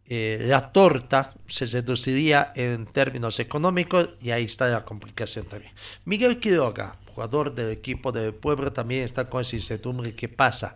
eh, 0.07 0.45
la 0.47 0.71
torta 0.71 1.33
se 1.47 1.65
reduciría 1.65 2.53
en 2.55 2.85
términos 2.85 3.39
económicos 3.39 4.09
y 4.21 4.31
ahí 4.31 4.45
está 4.45 4.67
la 4.69 4.85
complicación 4.85 5.45
también. 5.45 5.73
Miguel 6.05 6.39
Quiroga, 6.39 6.97
jugador 7.13 7.55
del 7.55 7.71
equipo 7.71 8.11
del 8.11 8.33
pueblo, 8.33 8.71
también 8.71 9.03
está 9.03 9.27
con 9.29 9.41
incertidumbre 9.41 10.13
qué 10.13 10.29
pasa 10.29 10.75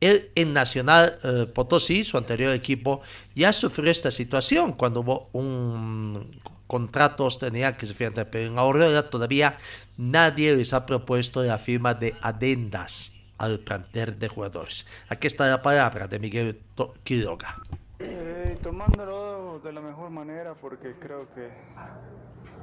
él 0.00 0.30
en 0.34 0.52
Nacional 0.52 1.18
eh, 1.22 1.46
Potosí, 1.52 2.04
su 2.04 2.18
anterior 2.18 2.52
equipo, 2.52 3.00
ya 3.34 3.52
sufrió 3.52 3.90
esta 3.90 4.10
situación 4.10 4.72
cuando 4.72 5.00
hubo 5.00 5.28
un 5.32 6.40
contratos 6.66 7.38
tenía 7.38 7.76
que 7.76 7.86
se 7.86 7.94
pero 7.94 8.48
en 8.48 8.58
Aurora 8.58 9.08
todavía 9.08 9.56
nadie 9.96 10.56
les 10.56 10.72
ha 10.72 10.84
propuesto 10.84 11.42
la 11.42 11.58
firma 11.58 11.94
de 11.94 12.14
adendas 12.20 13.12
al 13.38 13.60
plantel 13.60 14.18
de 14.18 14.28
jugadores. 14.28 14.86
Aquí 15.08 15.26
está 15.26 15.48
la 15.48 15.62
palabra 15.62 16.08
de 16.08 16.18
Miguel 16.18 16.60
Quiroga. 17.04 17.56
Eh, 17.98 18.58
tomándolo 18.62 19.60
de 19.62 19.72
la 19.72 19.80
mejor 19.80 20.10
manera 20.10 20.54
porque 20.54 20.94
creo 20.98 21.32
que 21.34 21.48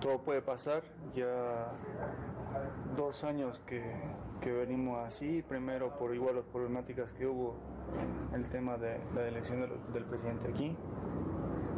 todo 0.04 0.20
puede 0.20 0.42
pasar. 0.42 0.84
Ya 1.16 1.72
dos 2.96 3.24
años 3.24 3.62
que, 3.66 3.82
que 4.42 4.52
venimos 4.52 5.00
así, 5.04 5.42
primero 5.42 5.98
por 5.98 6.14
igual 6.14 6.36
las 6.36 6.46
problemáticas 6.46 7.14
que 7.14 7.26
hubo 7.26 7.56
el 8.36 8.44
tema 8.50 8.78
de 8.78 9.00
la 9.16 9.28
elección 9.28 9.68
del 9.94 10.06
presidente 10.06 10.50
aquí, 10.50 10.76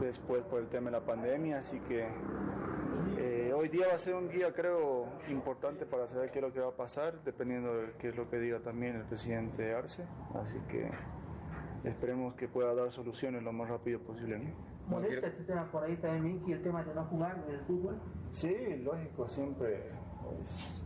después 0.01 0.43
por 0.43 0.59
el 0.59 0.67
tema 0.67 0.89
de 0.89 0.97
la 0.97 1.05
pandemia, 1.05 1.59
así 1.59 1.79
que 1.81 2.07
eh, 3.17 3.53
hoy 3.55 3.69
día 3.69 3.87
va 3.87 3.93
a 3.93 3.97
ser 3.97 4.15
un 4.15 4.27
día 4.27 4.51
creo 4.53 5.05
importante 5.29 5.85
para 5.85 6.07
saber 6.07 6.31
qué 6.31 6.39
es 6.39 6.43
lo 6.43 6.51
que 6.51 6.59
va 6.59 6.69
a 6.69 6.75
pasar, 6.75 7.23
dependiendo 7.23 7.73
de 7.77 7.93
qué 7.99 8.09
es 8.09 8.15
lo 8.15 8.29
que 8.29 8.39
diga 8.39 8.59
también 8.59 8.95
el 8.95 9.03
presidente 9.03 9.73
Arce, 9.73 10.03
así 10.33 10.59
que 10.67 10.89
esperemos 11.83 12.33
que 12.33 12.47
pueda 12.47 12.73
dar 12.73 12.91
soluciones 12.91 13.43
lo 13.43 13.53
más 13.53 13.69
rápido 13.69 13.99
posible. 13.99 14.53
¿Molesta 14.87 15.27
este 15.27 15.43
tema 15.43 15.69
por 15.71 15.83
ahí 15.83 15.97
también, 15.97 16.35
Miki, 16.35 16.53
el 16.53 16.61
tema 16.61 16.83
de 16.83 16.93
no 16.93 17.03
jugar 17.05 17.43
en 17.47 17.55
el 17.55 17.61
fútbol? 17.61 17.99
Sí, 18.31 18.81
lógico, 18.83 19.27
siempre 19.27 19.91
es 20.43 20.85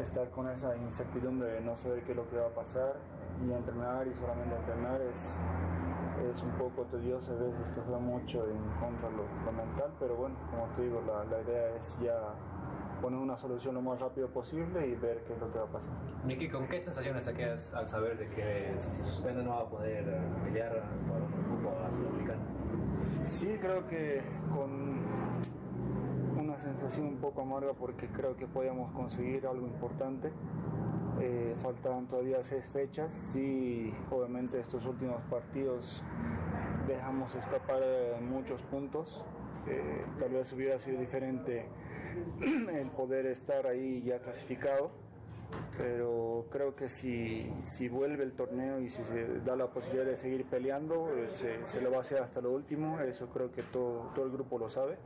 estar 0.00 0.30
con 0.30 0.48
esa 0.48 0.76
incertidumbre 0.76 1.48
de 1.52 1.60
no 1.60 1.76
saber 1.76 2.02
qué 2.04 2.12
es 2.12 2.16
lo 2.16 2.28
que 2.28 2.36
va 2.36 2.46
a 2.46 2.54
pasar 2.54 2.96
y 3.44 3.52
entrenar 3.52 4.06
y 4.06 4.14
solamente 4.14 4.56
entrenar 4.56 5.00
es, 5.02 5.38
es 6.32 6.42
un 6.42 6.50
poco 6.52 6.82
tedioso, 6.84 7.32
a 7.32 7.36
veces 7.36 7.74
te 7.74 7.80
juega 7.80 7.98
mucho 7.98 8.44
en 8.48 8.58
contra 8.80 9.08
de 9.08 9.16
lo, 9.16 9.24
lo 9.44 9.52
mental, 9.52 9.92
pero 10.00 10.16
bueno, 10.16 10.36
como 10.50 10.66
te 10.74 10.82
digo, 10.82 11.02
la, 11.06 11.24
la 11.24 11.42
idea 11.42 11.76
es 11.76 11.98
ya 12.00 12.34
poner 13.00 13.20
una 13.20 13.36
solución 13.36 13.74
lo 13.74 13.82
más 13.82 14.00
rápido 14.00 14.28
posible 14.28 14.86
y 14.86 14.94
ver 14.96 15.22
qué 15.24 15.34
es 15.34 15.40
lo 15.40 15.52
que 15.52 15.58
va 15.58 15.64
a 15.64 15.72
pasar. 15.72 15.92
Miki, 16.24 16.48
¿con 16.48 16.66
qué 16.66 16.82
sensaciones 16.82 17.24
te 17.24 17.34
quedas 17.34 17.72
al 17.74 17.88
saber 17.88 18.18
de 18.18 18.28
que 18.28 18.72
si 18.76 18.90
se 18.90 19.04
suspende 19.04 19.42
no 19.44 19.50
va 19.50 19.60
a 19.60 19.68
poder 19.68 20.08
eh, 20.08 20.20
pelear 20.44 20.82
por 21.06 21.22
un 21.22 21.62
grupo 21.62 21.76
a 21.78 21.92
Sudamericana? 21.92 22.42
Sí, 23.28 23.46
creo 23.60 23.86
que 23.86 24.22
con 24.54 25.04
una 26.38 26.58
sensación 26.58 27.06
un 27.06 27.16
poco 27.18 27.42
amarga 27.42 27.74
porque 27.74 28.08
creo 28.08 28.34
que 28.36 28.46
podíamos 28.46 28.90
conseguir 28.92 29.46
algo 29.46 29.66
importante. 29.66 30.32
Eh, 31.20 31.54
faltaban 31.58 32.06
todavía 32.06 32.42
seis 32.42 32.64
fechas. 32.72 33.12
Sí, 33.12 33.92
obviamente 34.10 34.58
estos 34.58 34.86
últimos 34.86 35.22
partidos 35.24 36.02
dejamos 36.88 37.34
escapar 37.34 37.80
eh, 37.82 38.16
muchos 38.20 38.62
puntos. 38.62 39.22
Eh, 39.66 40.06
tal 40.18 40.30
vez 40.30 40.50
hubiera 40.54 40.78
sido 40.78 40.98
diferente 40.98 41.66
el 42.72 42.90
poder 42.90 43.26
estar 43.26 43.66
ahí 43.66 44.02
ya 44.02 44.20
clasificado, 44.20 44.90
pero 45.76 46.46
creo 46.50 46.74
que 46.74 46.88
si, 46.88 47.52
si 47.62 47.88
vuelve 47.88 48.24
el 48.24 48.32
torneo 48.32 48.80
y 48.80 48.88
si 48.88 49.02
se 49.04 49.40
da 49.40 49.56
la 49.56 49.68
posibilidad 49.68 50.06
de 50.06 50.16
seguir 50.16 50.44
peleando, 50.44 51.08
eh, 51.14 51.28
se, 51.28 51.66
se 51.66 51.80
lo 51.80 51.90
va 51.90 51.98
a 51.98 52.00
hacer 52.00 52.22
hasta 52.22 52.40
lo 52.40 52.52
último, 52.52 53.00
eso 53.00 53.28
creo 53.28 53.50
que 53.52 53.62
todo, 53.62 54.10
todo 54.14 54.24
el 54.24 54.32
grupo 54.32 54.58
lo 54.58 54.68
sabe. 54.68 54.98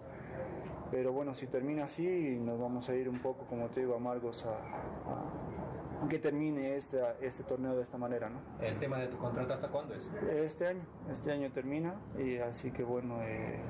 Pero 0.91 1.13
bueno, 1.13 1.35
si 1.35 1.47
termina 1.47 1.85
así, 1.85 2.39
nos 2.39 2.61
vamos 2.61 2.89
a 2.89 2.95
ir 2.95 3.09
un 3.09 3.19
poco, 3.19 3.47
como 3.47 3.69
te 3.69 3.81
digo, 3.81 3.95
amargos 3.95 4.45
a, 4.45 4.51
a 4.51 6.09
que 6.09 6.19
termine 6.19 6.77
este, 6.77 7.01
este 7.21 7.45
torneo 7.45 7.77
de 7.77 7.83
esta 7.83 7.99
manera. 7.99 8.29
¿no? 8.29 8.41
¿El 8.61 8.77
tema 8.79 8.99
de 8.99 9.09
tu 9.09 9.17
contrato 9.19 9.55
hasta 9.55 9.69
cuándo 9.69 9.95
es? 9.95 10.11
Este 10.31 10.67
año, 10.67 10.83
este 11.11 11.33
año 11.33 11.51
termina 11.53 11.95
y 12.19 12.39
así 12.39 12.71
que 12.71 12.83
bueno, 12.83 13.23
eh, 13.23 13.61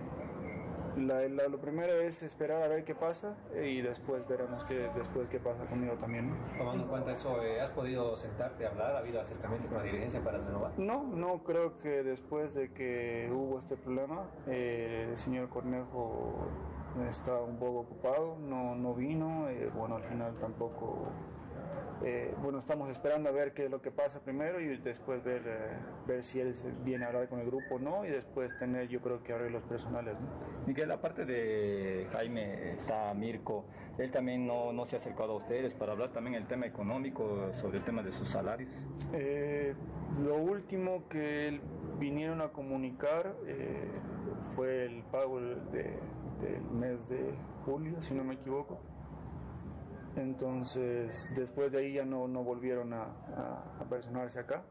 la- 0.96 1.28
la- 1.28 1.48
lo 1.48 1.58
primero 1.58 1.92
es 2.00 2.22
esperar 2.22 2.62
a 2.62 2.68
ver 2.68 2.84
qué 2.84 2.94
pasa 2.94 3.34
eh, 3.54 3.68
y 3.68 3.82
después 3.82 4.26
veremos 4.28 4.64
qué, 4.64 4.88
después 4.94 5.28
qué 5.28 5.38
pasa 5.38 5.64
conmigo 5.66 5.94
también. 5.94 6.30
¿no? 6.30 6.58
Tomando 6.58 6.82
en 6.84 6.88
cuenta 6.88 7.12
eso, 7.12 7.42
eh, 7.42 7.60
¿has 7.60 7.70
podido 7.72 8.16
sentarte 8.16 8.66
a 8.66 8.70
hablar? 8.70 8.94
¿Ha 8.96 8.98
habido 8.98 9.20
acercamiento 9.20 9.68
con 9.68 9.78
la 9.78 9.84
dirigencia 9.84 10.22
para 10.22 10.38
renovar? 10.38 10.72
No, 10.78 11.02
no 11.04 11.42
creo 11.44 11.76
que 11.76 12.02
después 12.02 12.54
de 12.54 12.72
que 12.72 13.30
hubo 13.32 13.58
este 13.58 13.76
problema, 13.76 14.24
eh, 14.46 15.08
el 15.10 15.18
señor 15.18 15.48
Cornejo 15.48 16.46
está 17.08 17.40
un 17.40 17.56
poco 17.56 17.80
ocupado, 17.80 18.36
no, 18.38 18.74
no 18.74 18.94
vino, 18.94 19.48
eh, 19.48 19.70
bueno, 19.74 19.96
al 19.96 20.04
final 20.04 20.34
tampoco, 20.40 21.06
eh, 22.04 22.34
bueno, 22.42 22.58
estamos 22.58 22.88
esperando 22.90 23.28
a 23.28 23.32
ver 23.32 23.52
qué 23.52 23.66
es 23.66 23.70
lo 23.70 23.80
que 23.80 23.90
pasa 23.90 24.20
primero 24.20 24.60
y 24.60 24.76
después 24.78 25.22
ver, 25.22 25.42
eh, 25.46 25.58
ver 26.06 26.24
si 26.24 26.40
él 26.40 26.52
viene 26.84 27.04
a 27.04 27.08
hablar 27.08 27.28
con 27.28 27.38
el 27.40 27.46
grupo 27.46 27.76
o 27.76 27.78
no 27.78 28.04
y 28.04 28.08
después 28.10 28.56
tener 28.58 28.88
yo 28.88 29.00
creo 29.00 29.22
que 29.22 29.32
arreglos 29.32 29.62
personales. 29.64 30.14
¿no? 30.20 30.26
Miguel, 30.66 30.90
aparte 30.90 31.24
de 31.24 32.06
Jaime, 32.12 32.72
está 32.72 33.14
Mirko, 33.14 33.64
él 33.98 34.10
también 34.10 34.46
no, 34.46 34.72
no 34.72 34.84
se 34.86 34.96
ha 34.96 34.98
acercado 34.98 35.32
a 35.34 35.36
ustedes 35.36 35.74
para 35.74 35.92
hablar 35.92 36.10
también 36.12 36.34
el 36.34 36.46
tema 36.46 36.66
económico, 36.66 37.52
sobre 37.52 37.78
el 37.78 37.84
tema 37.84 38.02
de 38.02 38.12
sus 38.12 38.28
salarios. 38.30 38.70
Eh, 39.12 39.74
lo 40.24 40.36
último 40.36 41.04
que 41.08 41.60
vinieron 41.98 42.40
a 42.40 42.48
comunicar 42.48 43.34
eh, 43.46 43.86
fue 44.56 44.86
el 44.86 45.02
pago 45.04 45.40
de- 45.40 45.98
del 46.40 46.62
mes 46.72 47.08
de 47.08 47.32
julio, 47.64 48.02
si 48.02 48.14
no 48.14 48.24
me 48.24 48.34
equivoco. 48.34 48.80
Entonces, 50.16 51.32
después 51.36 51.72
de 51.72 51.78
ahí 51.78 51.94
ya 51.94 52.04
no, 52.04 52.28
no 52.28 52.42
volvieron 52.44 52.92
a, 52.92 53.02
a, 53.04 53.64
a 53.80 53.84
personarse 53.88 54.38
acá. 54.40 54.62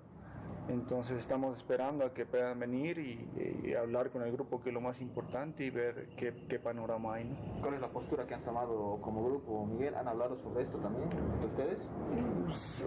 Entonces 0.70 1.18
estamos 1.18 1.58
esperando 1.58 2.06
a 2.06 2.14
que 2.14 2.26
puedan 2.26 2.60
venir 2.60 3.00
y, 3.00 3.64
y 3.68 3.74
hablar 3.74 4.12
con 4.12 4.22
el 4.22 4.32
grupo, 4.32 4.62
que 4.62 4.70
es 4.70 4.74
lo 4.74 4.80
más 4.80 5.02
importante, 5.02 5.66
y 5.66 5.70
ver 5.72 6.10
qué, 6.16 6.46
qué 6.48 6.60
panorama 6.60 7.16
hay. 7.16 7.26
¿no? 7.26 7.62
¿Cuál 7.62 7.74
es 7.74 7.82
la 7.82 7.90
postura 7.90 8.28
que 8.28 8.36
han 8.36 8.44
tomado 8.44 9.00
como 9.02 9.26
grupo, 9.26 9.66
Miguel? 9.66 9.96
¿Han 9.96 10.08
hablado 10.08 10.38
sobre 10.38 10.64
esto 10.64 10.78
también 10.78 11.10
ustedes? 11.46 11.80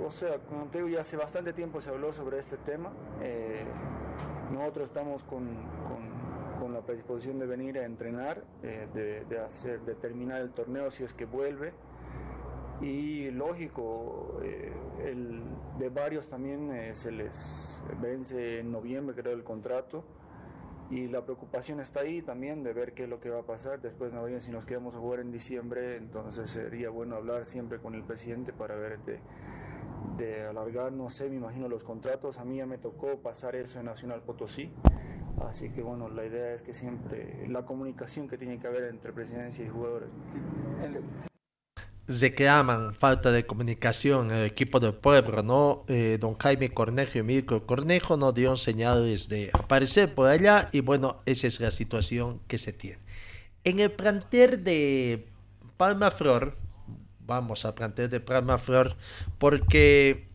O 0.06 0.10
sea, 0.10 0.38
como 0.38 0.66
te 0.66 0.78
digo, 0.78 0.88
ya 0.88 1.00
hace 1.00 1.16
bastante 1.16 1.52
tiempo 1.52 1.80
se 1.80 1.90
habló 1.90 2.12
sobre 2.12 2.38
este 2.38 2.56
tema. 2.58 2.90
Eh, 3.20 3.64
nosotros 4.52 4.88
estamos 4.88 5.24
con, 5.24 5.46
con- 5.88 6.14
con 6.60 6.72
la 6.72 6.80
predisposición 6.82 7.40
de 7.40 7.46
venir 7.46 7.78
a 7.78 7.84
entrenar, 7.84 8.42
eh, 8.62 8.86
de, 8.94 9.24
de 9.24 9.40
hacer, 9.40 9.80
de 9.80 9.94
terminar 9.96 10.40
el 10.40 10.52
torneo 10.52 10.90
si 10.92 11.02
es 11.02 11.12
que 11.12 11.24
vuelve. 11.26 11.72
Y 12.84 13.30
lógico, 13.30 14.40
eh, 14.42 14.70
el, 15.06 15.40
de 15.78 15.88
varios 15.88 16.28
también 16.28 16.70
eh, 16.70 16.94
se 16.94 17.10
les 17.10 17.82
vence 18.02 18.60
en 18.60 18.72
noviembre, 18.72 19.16
creo, 19.16 19.32
el 19.32 19.42
contrato. 19.42 20.04
Y 20.90 21.08
la 21.08 21.24
preocupación 21.24 21.80
está 21.80 22.00
ahí 22.00 22.20
también 22.20 22.62
de 22.62 22.74
ver 22.74 22.92
qué 22.92 23.04
es 23.04 23.08
lo 23.08 23.20
que 23.20 23.30
va 23.30 23.40
a 23.40 23.42
pasar 23.44 23.80
después 23.80 24.12
de 24.12 24.18
noviembre. 24.18 24.42
Si 24.42 24.52
nos 24.52 24.66
quedamos 24.66 24.94
a 24.94 24.98
jugar 24.98 25.20
en 25.20 25.32
diciembre, 25.32 25.96
entonces 25.96 26.50
sería 26.50 26.90
bueno 26.90 27.16
hablar 27.16 27.46
siempre 27.46 27.78
con 27.78 27.94
el 27.94 28.02
presidente 28.02 28.52
para 28.52 28.74
ver 28.74 28.98
de, 28.98 29.18
de 30.18 30.42
alargar, 30.42 30.92
no 30.92 31.08
sé, 31.08 31.30
me 31.30 31.36
imagino 31.36 31.68
los 31.68 31.84
contratos. 31.84 32.38
A 32.38 32.44
mí 32.44 32.58
ya 32.58 32.66
me 32.66 32.76
tocó 32.76 33.16
pasar 33.20 33.56
eso 33.56 33.78
en 33.78 33.86
Nacional 33.86 34.20
Potosí. 34.20 34.70
Así 35.48 35.70
que 35.70 35.80
bueno, 35.80 36.10
la 36.10 36.26
idea 36.26 36.52
es 36.52 36.60
que 36.60 36.74
siempre 36.74 37.48
la 37.48 37.64
comunicación 37.64 38.28
que 38.28 38.36
tiene 38.36 38.58
que 38.58 38.66
haber 38.66 38.84
entre 38.84 39.10
presidencia 39.14 39.64
y 39.64 39.70
jugadores. 39.70 40.10
Reclaman 42.06 42.94
falta 42.94 43.32
de 43.32 43.46
comunicación 43.46 44.30
en 44.30 44.36
el 44.38 44.44
equipo 44.46 44.78
del 44.80 44.94
pueblo, 44.94 45.42
¿no? 45.42 45.84
Eh, 45.88 46.18
don 46.20 46.36
Jaime 46.38 46.70
Cornejo 46.70 47.18
y 47.18 47.22
Mirko 47.22 47.66
Cornejo 47.66 48.16
no 48.16 48.32
dieron 48.32 48.58
señales 48.58 49.28
de 49.28 49.50
aparecer 49.52 50.14
por 50.14 50.28
allá 50.28 50.68
y 50.72 50.80
bueno, 50.80 51.22
esa 51.24 51.46
es 51.46 51.60
la 51.60 51.70
situación 51.70 52.40
que 52.46 52.58
se 52.58 52.72
tiene. 52.72 52.98
En 53.64 53.80
el 53.80 53.90
plantel 53.90 54.62
de 54.64 55.26
Palma 55.76 56.10
Flor, 56.10 56.56
vamos 57.26 57.64
al 57.64 57.74
plantel 57.74 58.10
de 58.10 58.20
Palma 58.20 58.58
Flor, 58.58 58.96
porque 59.38 60.28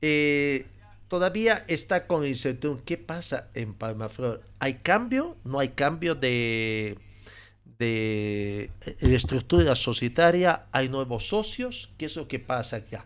eh, 0.00 0.66
todavía 1.08 1.64
está 1.66 2.06
con 2.06 2.24
incertidumbre. 2.24 2.84
¿Qué 2.84 2.96
pasa 2.96 3.48
en 3.54 3.74
Palma 3.74 4.08
Flor? 4.08 4.42
¿Hay 4.60 4.74
cambio? 4.74 5.36
¿No 5.44 5.58
hay 5.58 5.70
cambio 5.70 6.14
de 6.14 6.98
de 7.78 8.70
la 9.00 9.16
estructura 9.16 9.74
societaria, 9.74 10.66
hay 10.72 10.88
nuevos 10.88 11.28
socios, 11.28 11.90
¿qué 11.96 12.06
es 12.06 12.16
lo 12.16 12.26
que 12.26 12.38
pasa 12.38 12.76
acá? 12.76 13.04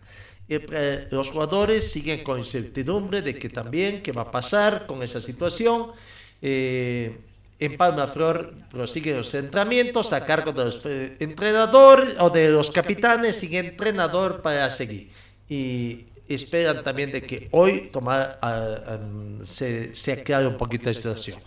Eh, 0.49 0.67
eh, 0.73 1.09
los 1.11 1.31
jugadores 1.31 1.91
siguen 1.91 2.25
con 2.25 2.39
incertidumbre 2.39 3.23
de 3.23 3.39
que 3.39 3.49
también, 3.49 4.03
qué 4.03 4.13
va 4.13 4.23
a 4.23 4.31
pasar 4.31 4.87
con 4.87 5.03
esa 5.03 5.21
situación. 5.21 5.93
Eh, 6.41 7.17
en 7.63 7.77
Palma 7.77 8.09
Flor 8.09 8.55
prosiguen 8.73 9.19
los 9.19 9.33
entrenamientos 9.35 10.13
a 10.13 10.25
cargo 10.27 10.53
de 10.53 10.65
los 10.65 10.83
eh, 10.85 11.17
entrenadores 11.21 12.17
o 12.19 12.29
de 12.29 12.51
los 12.51 12.73
capitanes 12.73 13.37
sin 13.37 13.55
entrenador 13.55 14.43
para 14.43 14.69
seguir. 14.69 15.11
Y 15.49 16.07
esperan 16.29 16.83
también 16.83 17.13
de 17.13 17.23
que 17.23 17.49
hoy 17.53 17.91
tomar, 17.93 18.39
ah, 18.43 18.81
ah, 18.85 18.99
se, 19.45 19.95
se 19.95 20.13
aclare 20.13 20.49
un 20.49 20.57
poquito 20.57 20.87
la 20.87 20.95
situación. 20.95 21.39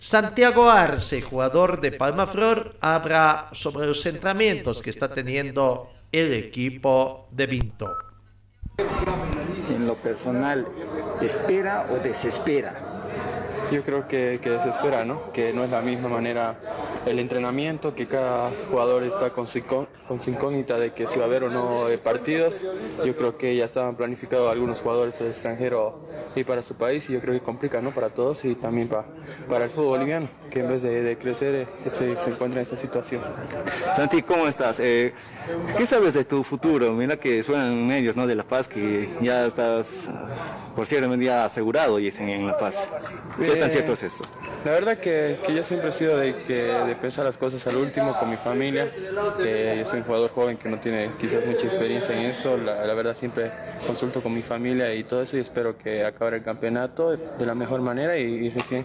Santiago 0.00 0.70
Arce, 0.70 1.20
jugador 1.20 1.78
de 1.78 1.92
Palma 1.92 2.26
Flor, 2.26 2.74
habla 2.80 3.50
sobre 3.52 3.86
los 3.86 4.06
entrenamientos 4.06 4.80
que 4.80 4.88
está 4.88 5.12
teniendo 5.12 5.90
el 6.10 6.32
equipo 6.32 7.28
de 7.30 7.46
Vinto. 7.46 7.98
En 9.68 9.86
lo 9.86 9.96
personal, 9.96 10.66
¿espera 11.20 11.86
o 11.90 11.96
desespera? 11.96 12.80
Yo 13.70 13.82
creo 13.82 14.08
que, 14.08 14.40
que 14.42 14.48
desespera, 14.48 15.04
¿no? 15.04 15.30
Que 15.32 15.52
no 15.52 15.64
es 15.64 15.70
la 15.70 15.82
misma 15.82 16.08
manera 16.08 16.58
el 17.06 17.18
entrenamiento, 17.18 17.94
que 17.94 18.06
cada 18.06 18.50
jugador 18.70 19.02
está 19.04 19.30
con 19.30 19.46
su, 19.46 19.58
incógnita 20.26 20.78
de 20.78 20.92
que 20.92 21.06
si 21.06 21.18
va 21.18 21.24
a 21.24 21.28
haber 21.28 21.44
o 21.44 21.50
no 21.50 21.88
eh, 21.88 21.98
partidos. 21.98 22.60
Yo 23.04 23.16
creo 23.16 23.36
que 23.36 23.56
ya 23.56 23.64
estaban 23.64 23.96
planificados 23.96 24.50
algunos 24.50 24.80
jugadores 24.80 25.18
del 25.18 25.28
extranjero 25.28 26.00
y 26.36 26.44
para 26.44 26.62
su 26.62 26.74
país 26.74 27.08
y 27.08 27.14
yo 27.14 27.20
creo 27.20 27.34
que 27.34 27.40
complica, 27.40 27.80
¿no? 27.80 27.92
Para 27.92 28.10
todos 28.10 28.44
y 28.44 28.54
también 28.54 28.88
para, 28.88 29.04
para 29.48 29.64
el 29.64 29.70
fútbol 29.70 29.98
boliviano, 29.98 30.28
que 30.50 30.60
en 30.60 30.68
vez 30.68 30.82
de, 30.82 31.02
de 31.02 31.16
crecer 31.16 31.54
eh, 31.54 31.66
se, 31.90 32.16
se 32.16 32.30
encuentra 32.30 32.60
en 32.60 32.62
esta 32.62 32.76
situación. 32.76 33.22
Santi, 33.96 34.22
¿cómo 34.22 34.46
estás? 34.46 34.80
Eh, 34.80 35.12
¿Qué 35.76 35.86
sabes 35.86 36.14
de 36.14 36.24
tu 36.24 36.42
futuro? 36.42 36.92
Mira 36.92 37.16
que 37.16 37.42
suenan 37.42 37.86
medios 37.86 38.16
¿no? 38.16 38.26
de 38.26 38.34
La 38.34 38.44
Paz 38.44 38.68
que 38.68 39.08
ya 39.20 39.46
estás, 39.46 40.08
por 40.74 40.86
cierto, 40.86 41.12
ya 41.16 41.44
asegurado 41.44 41.98
y 41.98 42.04
dicen 42.04 42.28
en 42.28 42.46
La 42.46 42.56
Paz. 42.58 42.88
¿Qué 43.38 43.56
tan 43.56 43.70
cierto 43.70 43.92
es 43.94 44.02
esto? 44.02 44.22
La 44.64 44.72
verdad 44.72 44.98
que, 44.98 45.38
que 45.46 45.54
yo 45.54 45.62
siempre 45.62 45.88
he 45.88 45.92
sido 45.92 46.18
de, 46.18 46.34
que, 46.46 46.64
de 46.64 46.94
pensar 46.94 47.24
las 47.24 47.38
cosas 47.38 47.66
al 47.66 47.76
último 47.76 48.14
con 48.18 48.28
mi 48.28 48.36
familia. 48.36 48.86
Eh, 49.42 49.76
yo 49.78 49.90
soy 49.90 50.00
un 50.00 50.04
jugador 50.04 50.30
joven 50.32 50.58
que 50.58 50.68
no 50.68 50.78
tiene 50.78 51.10
quizás 51.18 51.46
mucha 51.46 51.66
experiencia 51.66 52.14
en 52.14 52.26
esto. 52.26 52.58
La, 52.58 52.84
la, 52.84 52.94
verdad 52.94 53.16
siempre 53.16 53.50
consulto 53.86 54.22
con 54.22 54.34
mi 54.34 54.42
familia 54.42 54.94
y 54.94 55.04
todo 55.04 55.22
eso 55.22 55.38
y 55.38 55.40
espero 55.40 55.78
que 55.78 56.04
acabe 56.04 56.36
el 56.36 56.42
campeonato 56.42 57.10
de 57.10 57.46
la 57.46 57.54
mejor 57.54 57.80
manera 57.80 58.18
y, 58.18 58.22
y 58.22 58.50
recién 58.50 58.84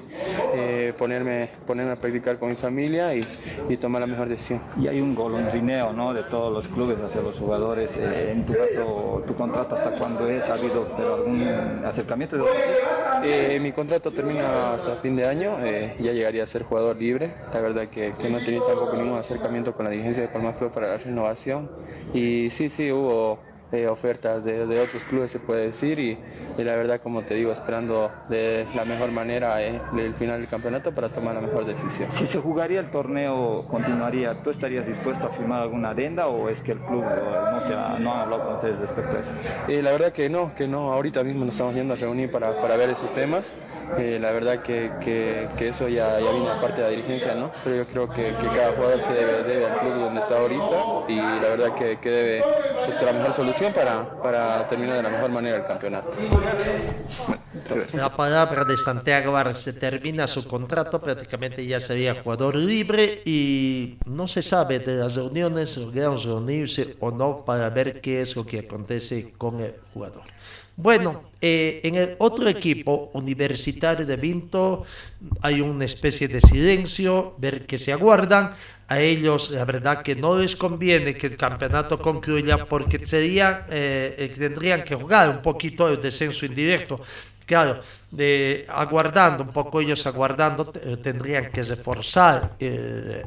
eh, 0.54 0.94
ponerme, 0.98 1.50
ponerme 1.68 1.92
a 1.92 1.96
practicar 1.98 2.40
con 2.40 2.50
mi 2.50 2.56
familia 2.56 3.14
y, 3.14 3.28
y, 3.68 3.76
tomar 3.76 4.00
la 4.00 4.08
mejor 4.08 4.30
decisión. 4.30 4.62
Y 4.80 4.88
hay 4.88 5.02
un 5.02 5.14
golondrineo 5.14 5.92
¿no? 5.92 6.14
de 6.14 6.24
todos 6.24 6.54
los 6.56 6.68
clubes 6.70 6.98
hacia 7.02 7.22
los 7.22 7.38
jugadores. 7.38 7.92
Eh, 7.98 8.32
en 8.32 8.46
tu 8.46 8.54
caso, 8.54 9.24
¿tu 9.28 9.36
contrato 9.36 9.76
hasta 9.76 9.92
cuándo 9.92 10.26
es? 10.28 10.50
¿Ha 10.50 10.54
habido 10.54 10.88
algún 10.98 11.44
acercamiento? 11.86 12.38
De... 12.38 13.60
mi 13.60 13.74
contrato 13.74 14.10
termina 14.10 14.74
hasta 14.74 14.96
fin 14.96 15.18
de 15.18 15.26
año. 15.26 15.58
ya 16.00 16.14
llegaría 16.14 16.44
a 16.44 16.48
ser 16.48 16.64
jugador 16.64 16.96
libre. 16.96 17.34
La 17.54 17.60
verdad 17.60 17.88
que, 17.90 18.14
no 18.30 18.40
tenido 18.40 18.66
tampoco 18.66 18.96
ningún 18.96 19.20
acercamiento 19.20 19.74
con 19.74 19.84
la 19.84 19.92
dirigencia 19.92 20.24
de 20.24 20.30
Palma 20.30 20.54
Feo 20.54 20.72
para 20.72 20.88
la 20.88 20.98
renovación. 20.98 21.70
Y 22.14 22.50
sí, 22.52 22.70
sí, 22.70 22.90
hubo 22.90 23.40
eh, 23.76 23.88
ofertas 23.88 24.44
de, 24.44 24.66
de, 24.66 24.80
otros 24.80 25.04
clubes, 25.06 25.32
se 25.32 25.40
puede 25.40 25.68
decir, 25.68 26.00
y, 26.00 26.18
y, 26.58 26.64
la 26.64 26.76
verdad, 26.76 27.02
como 27.02 27.24
te 27.24 27.36
digo, 27.36 27.52
esperando 27.52 28.12
de 28.30 28.66
la 28.76 28.86
mejor 28.86 29.12
manera 29.12 29.62
eh, 29.62 29.80
el 29.98 30.14
final 30.16 30.40
del 30.40 30.50
campeonato 30.50 30.94
para 30.94 31.10
tomar 31.10 31.36
la 31.36 31.42
mejor 31.42 31.66
decisión. 31.66 32.12
Si 32.12 32.26
se 32.26 32.40
jugaría 32.40 32.80
el 32.80 32.90
torneo, 32.90 33.66
continuaría, 33.68 34.42
¿tú 34.42 34.50
estarías 34.50 34.88
dispuesto 34.88 35.28
a 35.28 35.30
firmar 35.30 35.62
alguna 35.62 35.90
adenda 35.90 36.28
o 36.28 36.50
es 36.50 36.62
que 36.62 36.72
el 36.74 36.80
club 36.80 37.04
no, 37.04 37.62
se 37.62 37.74
ha, 37.74 37.98
no 38.00 38.14
ha 38.14 38.24
hablado 38.24 38.46
con 38.46 38.56
ustedes 38.56 38.80
respecto 38.80 39.18
a 39.18 39.20
eso? 39.20 39.32
Eh, 39.68 39.82
la 39.82 39.92
verdad 39.92 40.12
que 40.12 40.30
no, 40.30 40.54
que 40.56 40.68
no, 40.68 40.94
ahorita 40.94 41.24
mismo 41.24 41.46
nos 41.46 41.56
estamos 41.56 41.76
yendo 41.76 41.94
a 41.94 41.98
reunir 41.98 42.32
para, 42.32 42.52
para 42.62 42.78
ver 42.78 42.90
esos 42.90 43.14
temas. 43.14 43.54
Eh, 43.98 44.18
la 44.20 44.32
verdad 44.32 44.62
que, 44.62 44.92
que, 45.02 45.68
eso 45.68 45.88
ya, 45.88 46.20
ya 46.20 46.32
viene 46.32 46.50
aparte 46.50 46.82
de 46.82 46.84
la 46.84 46.90
dirigencia, 46.90 47.36
¿no? 47.36 47.52
Pero 47.64 47.76
yo 47.78 47.86
creo 47.86 48.10
que, 48.10 48.34
cada 48.56 48.72
jugador 48.74 49.02
se 49.02 49.14
debe, 49.14 49.44
debe, 49.44 49.66
al 49.66 49.80
club 49.80 49.94
donde 49.96 50.20
está 50.20 50.38
ahorita 50.38 51.06
y 51.08 51.16
la 51.16 51.50
verdad 51.50 51.76
que, 51.76 51.98
debe 52.10 52.44
buscar 52.86 53.06
la 53.06 53.14
mejor 53.14 53.34
solución 53.34 53.74
para, 53.74 54.22
para 54.22 54.68
terminar 54.68 54.98
de 54.98 55.04
la 55.04 55.10
mejor 55.10 55.30
manera 55.32 55.58
el 55.58 55.66
campeonato. 55.66 56.12
La 57.94 58.16
palabra 58.16 58.66
de 58.66 58.78
Santiago 58.78 59.36
Arce 59.36 59.74
termina 59.74 60.28
su 60.28 60.46
contrato, 60.48 61.02
prácticamente 61.02 61.66
ya 61.66 61.80
sería 61.80 62.22
jugador 62.22 62.56
libre 62.56 63.22
y 63.26 63.98
no 64.06 64.28
se 64.28 64.42
sabe 64.42 64.80
de 64.80 64.96
las 64.96 65.16
reuniones, 65.16 65.78
lograron 65.78 66.22
reunirse 66.22 66.96
o 67.00 67.12
no 67.12 67.44
para 67.46 67.70
ver 67.70 68.02
qué 68.02 68.22
es 68.22 68.36
lo 68.36 68.46
que 68.46 68.60
acontece 68.60 69.34
con 69.38 69.62
el 69.62 69.76
jugador. 69.94 70.24
Bueno, 70.78 71.30
eh, 71.40 71.80
en 71.84 71.96
el 71.96 72.16
otro 72.20 72.50
equipo, 72.50 73.10
Universitario 73.14 74.06
de 74.06 74.18
Vinto, 74.18 74.84
hay 75.42 75.62
una 75.62 75.86
especie 75.86 76.28
de 76.28 76.42
silencio, 76.42 77.36
ver 77.38 77.66
que 77.66 77.78
se 77.78 77.94
aguardan. 77.94 78.56
A 78.88 79.00
ellos, 79.00 79.52
la 79.52 79.66
verdad 79.66 80.04
que 80.04 80.16
no 80.16 80.38
les 80.38 80.56
conviene 80.56 81.16
que 81.16 81.28
el 81.28 81.38
campeonato 81.38 82.00
concluya 82.00 82.66
porque 82.66 83.06
serían, 83.06 83.66
eh, 83.70 84.34
tendrían 84.38 84.84
que 84.84 84.96
jugar 84.96 85.30
un 85.30 85.42
poquito 85.42 85.88
el 85.88 86.02
descenso 86.02 86.46
indirecto. 86.46 87.00
Claro, 87.46 87.82
de, 88.12 88.66
aguardando, 88.68 89.44
un 89.44 89.52
poco 89.52 89.80
ellos 89.80 90.06
aguardando, 90.06 90.66
tendrían 91.02 91.52
que 91.52 91.64
reforzar 91.64 92.56
eh, 92.60 93.24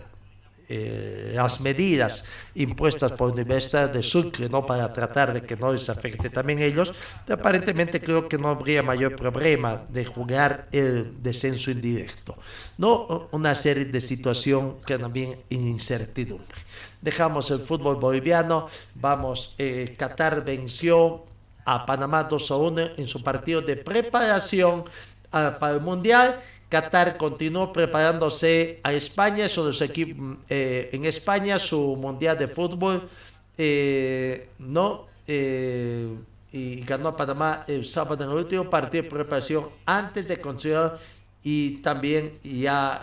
eh, 0.68 1.32
las 1.34 1.60
medidas 1.60 2.24
impuestas 2.54 3.12
por 3.12 3.28
la 3.28 3.34
Universidad 3.34 3.90
de 3.90 4.02
Sucre 4.02 4.48
¿no? 4.48 4.66
para 4.66 4.92
tratar 4.92 5.32
de 5.32 5.42
que 5.42 5.56
no 5.56 5.72
les 5.72 5.88
afecte 5.88 6.28
también 6.28 6.58
ellos, 6.60 6.92
aparentemente 7.28 8.00
creo 8.00 8.28
que 8.28 8.36
no 8.36 8.48
habría 8.48 8.82
mayor 8.82 9.16
problema 9.16 9.82
de 9.88 10.04
jugar 10.04 10.68
el 10.72 11.22
descenso 11.22 11.70
indirecto. 11.70 12.36
No 12.76 13.28
una 13.32 13.54
serie 13.54 13.86
de 13.86 14.00
situaciones 14.00 14.84
que 14.84 14.98
también 14.98 15.40
incertidumbre. 15.48 16.58
Dejamos 17.00 17.50
el 17.50 17.60
fútbol 17.60 17.96
boliviano, 17.96 18.68
vamos, 18.94 19.54
eh, 19.56 19.94
Qatar 19.96 20.44
venció 20.44 21.24
a 21.64 21.84
Panamá 21.86 22.24
2 22.24 22.50
a 22.50 22.56
1 22.56 22.80
en 22.96 23.06
su 23.06 23.22
partido 23.22 23.60
de 23.60 23.76
preparación 23.76 24.80
uh, 24.80 25.58
para 25.58 25.74
el 25.74 25.80
Mundial 25.80 26.40
Qatar 26.68 27.16
continuó 27.16 27.72
preparándose 27.72 28.80
a 28.82 28.92
España, 28.92 29.48
son 29.48 29.66
los 29.66 29.80
equipos 29.80 30.36
eh, 30.48 30.90
en 30.92 31.06
España, 31.06 31.58
su 31.58 31.96
mundial 31.96 32.36
de 32.36 32.46
fútbol, 32.46 33.08
eh, 33.56 34.50
no, 34.58 35.06
eh, 35.26 36.14
y 36.52 36.80
ganó 36.82 37.08
a 37.08 37.16
Panamá 37.16 37.64
el 37.66 37.86
sábado 37.86 38.24
en 38.24 38.30
el 38.30 38.36
último 38.36 38.68
partido 38.68 39.04
de 39.04 39.10
preparación 39.10 39.68
antes 39.86 40.28
de 40.28 40.40
considerar 40.40 40.98
y 41.42 41.76
también 41.78 42.38
ya 42.42 43.02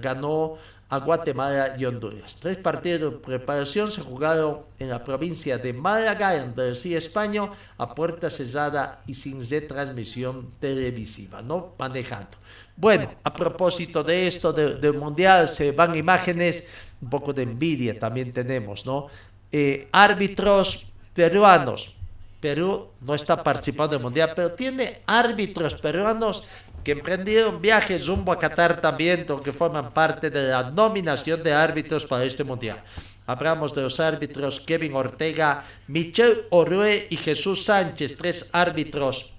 ganó 0.00 0.56
a 0.90 0.98
Guatemala 0.98 1.76
y 1.78 1.84
Honduras. 1.84 2.36
Tres 2.36 2.56
partidos 2.56 3.12
de 3.12 3.18
preparación 3.18 3.90
se 3.90 4.00
jugaron 4.00 4.60
en 4.78 4.88
la 4.88 5.04
provincia 5.04 5.58
de 5.58 5.72
Málaga, 5.72 6.30
Andalucía, 6.30 6.96
España, 6.96 7.50
a 7.76 7.94
puerta 7.94 8.30
cerrada 8.30 9.02
y 9.06 9.12
sin 9.14 9.46
retransmisión 9.46 10.50
televisiva, 10.58 11.42
no 11.42 11.74
manejando. 11.78 12.38
Bueno, 12.76 13.10
a 13.22 13.32
propósito 13.34 14.02
de 14.02 14.26
esto, 14.26 14.52
del 14.52 14.80
de 14.80 14.92
Mundial, 14.92 15.48
se 15.48 15.72
van 15.72 15.94
imágenes, 15.94 16.68
un 17.02 17.10
poco 17.10 17.32
de 17.32 17.42
envidia 17.42 17.98
también 17.98 18.32
tenemos, 18.32 18.86
¿no? 18.86 19.08
Eh, 19.52 19.88
árbitros 19.92 20.86
peruanos. 21.12 21.94
Perú 22.40 22.90
no 23.00 23.14
está 23.14 23.42
participando 23.42 23.96
del 23.96 24.02
Mundial, 24.02 24.32
pero 24.34 24.52
tiene 24.52 25.02
árbitros 25.06 25.74
peruanos 25.74 26.46
que 26.84 26.92
emprendieron 26.92 27.60
viajes 27.60 28.06
rumbo 28.06 28.32
a 28.32 28.38
Qatar 28.38 28.80
también, 28.80 29.26
que 29.44 29.52
forman 29.52 29.92
parte 29.92 30.30
de 30.30 30.48
la 30.48 30.70
nominación 30.70 31.42
de 31.42 31.52
árbitros 31.52 32.06
para 32.06 32.24
este 32.24 32.44
Mundial. 32.44 32.82
Hablamos 33.26 33.74
de 33.74 33.82
los 33.82 34.00
árbitros 34.00 34.60
Kevin 34.60 34.94
Ortega, 34.94 35.64
Michel 35.86 36.46
Orue 36.50 37.06
y 37.10 37.16
Jesús 37.16 37.64
Sánchez, 37.64 38.14
tres 38.14 38.48
árbitros 38.52 39.34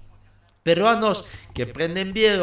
peruanos 0.62 1.24
que 1.54 1.64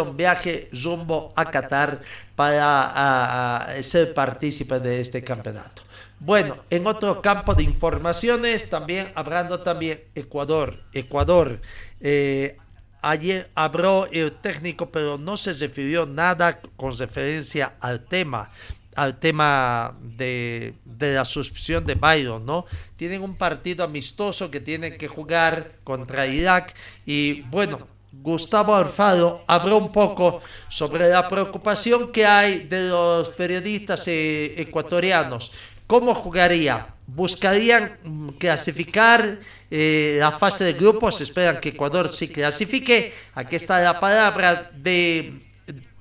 un 0.01 0.17
viaje 0.17 0.69
rumbo 0.83 1.31
a 1.35 1.45
Qatar 1.45 2.01
para 2.35 3.77
ser 3.81 4.13
partícipe 4.13 4.79
de 4.79 4.99
este 4.99 5.23
campeonato. 5.23 5.83
Bueno, 6.19 6.57
en 6.71 6.87
otro 6.87 7.21
campo 7.21 7.53
de 7.53 7.63
informaciones, 7.63 8.69
también 8.69 9.11
hablando 9.13 9.59
también 9.59 10.03
Ecuador. 10.15 10.83
Ecuador, 10.91 11.61
eh, 12.01 12.57
ayer 13.01 13.49
habló 13.55 14.07
el 14.11 14.31
técnico, 14.33 14.89
pero 14.89 15.17
no 15.17 15.37
se 15.37 15.53
refirió 15.53 16.05
nada 16.05 16.59
con 16.75 16.97
referencia 16.97 17.73
al 17.79 18.05
tema 18.05 18.51
al 18.95 19.19
tema 19.19 19.95
de, 20.01 20.73
de, 20.83 21.13
la 21.13 21.23
suspensión 21.23 21.85
de 21.85 21.93
Byron, 21.93 22.43
¿no? 22.43 22.65
Tienen 22.95 23.21
un 23.21 23.35
partido 23.35 23.83
amistoso 23.83 24.49
que 24.49 24.59
tienen 24.59 24.97
que 24.97 25.07
jugar 25.07 25.73
contra 25.83 26.25
Irak 26.25 26.73
y 27.05 27.41
bueno, 27.41 27.87
Gustavo 28.11 28.75
Alfaro 28.75 29.43
habló 29.47 29.77
un 29.77 29.91
poco 29.91 30.41
sobre 30.67 31.09
la 31.09 31.29
preocupación 31.29 32.11
que 32.11 32.25
hay 32.25 32.63
de 32.63 32.89
los 32.89 33.29
periodistas 33.29 34.07
eh, 34.07 34.59
ecuatorianos. 34.59 35.51
¿Cómo 35.85 36.13
jugaría? 36.13 36.87
¿Buscarían 37.05 38.33
clasificar 38.39 39.39
eh, 39.69 40.17
la 40.19 40.31
fase 40.31 40.63
de 40.63 40.73
grupos? 40.73 41.21
Esperan 41.21 41.59
que 41.59 41.69
Ecuador 41.69 42.13
sí 42.13 42.27
clasifique. 42.27 43.13
Aquí 43.35 43.55
está 43.55 43.79
la 43.79 43.99
palabra 43.99 44.71
de 44.73 45.41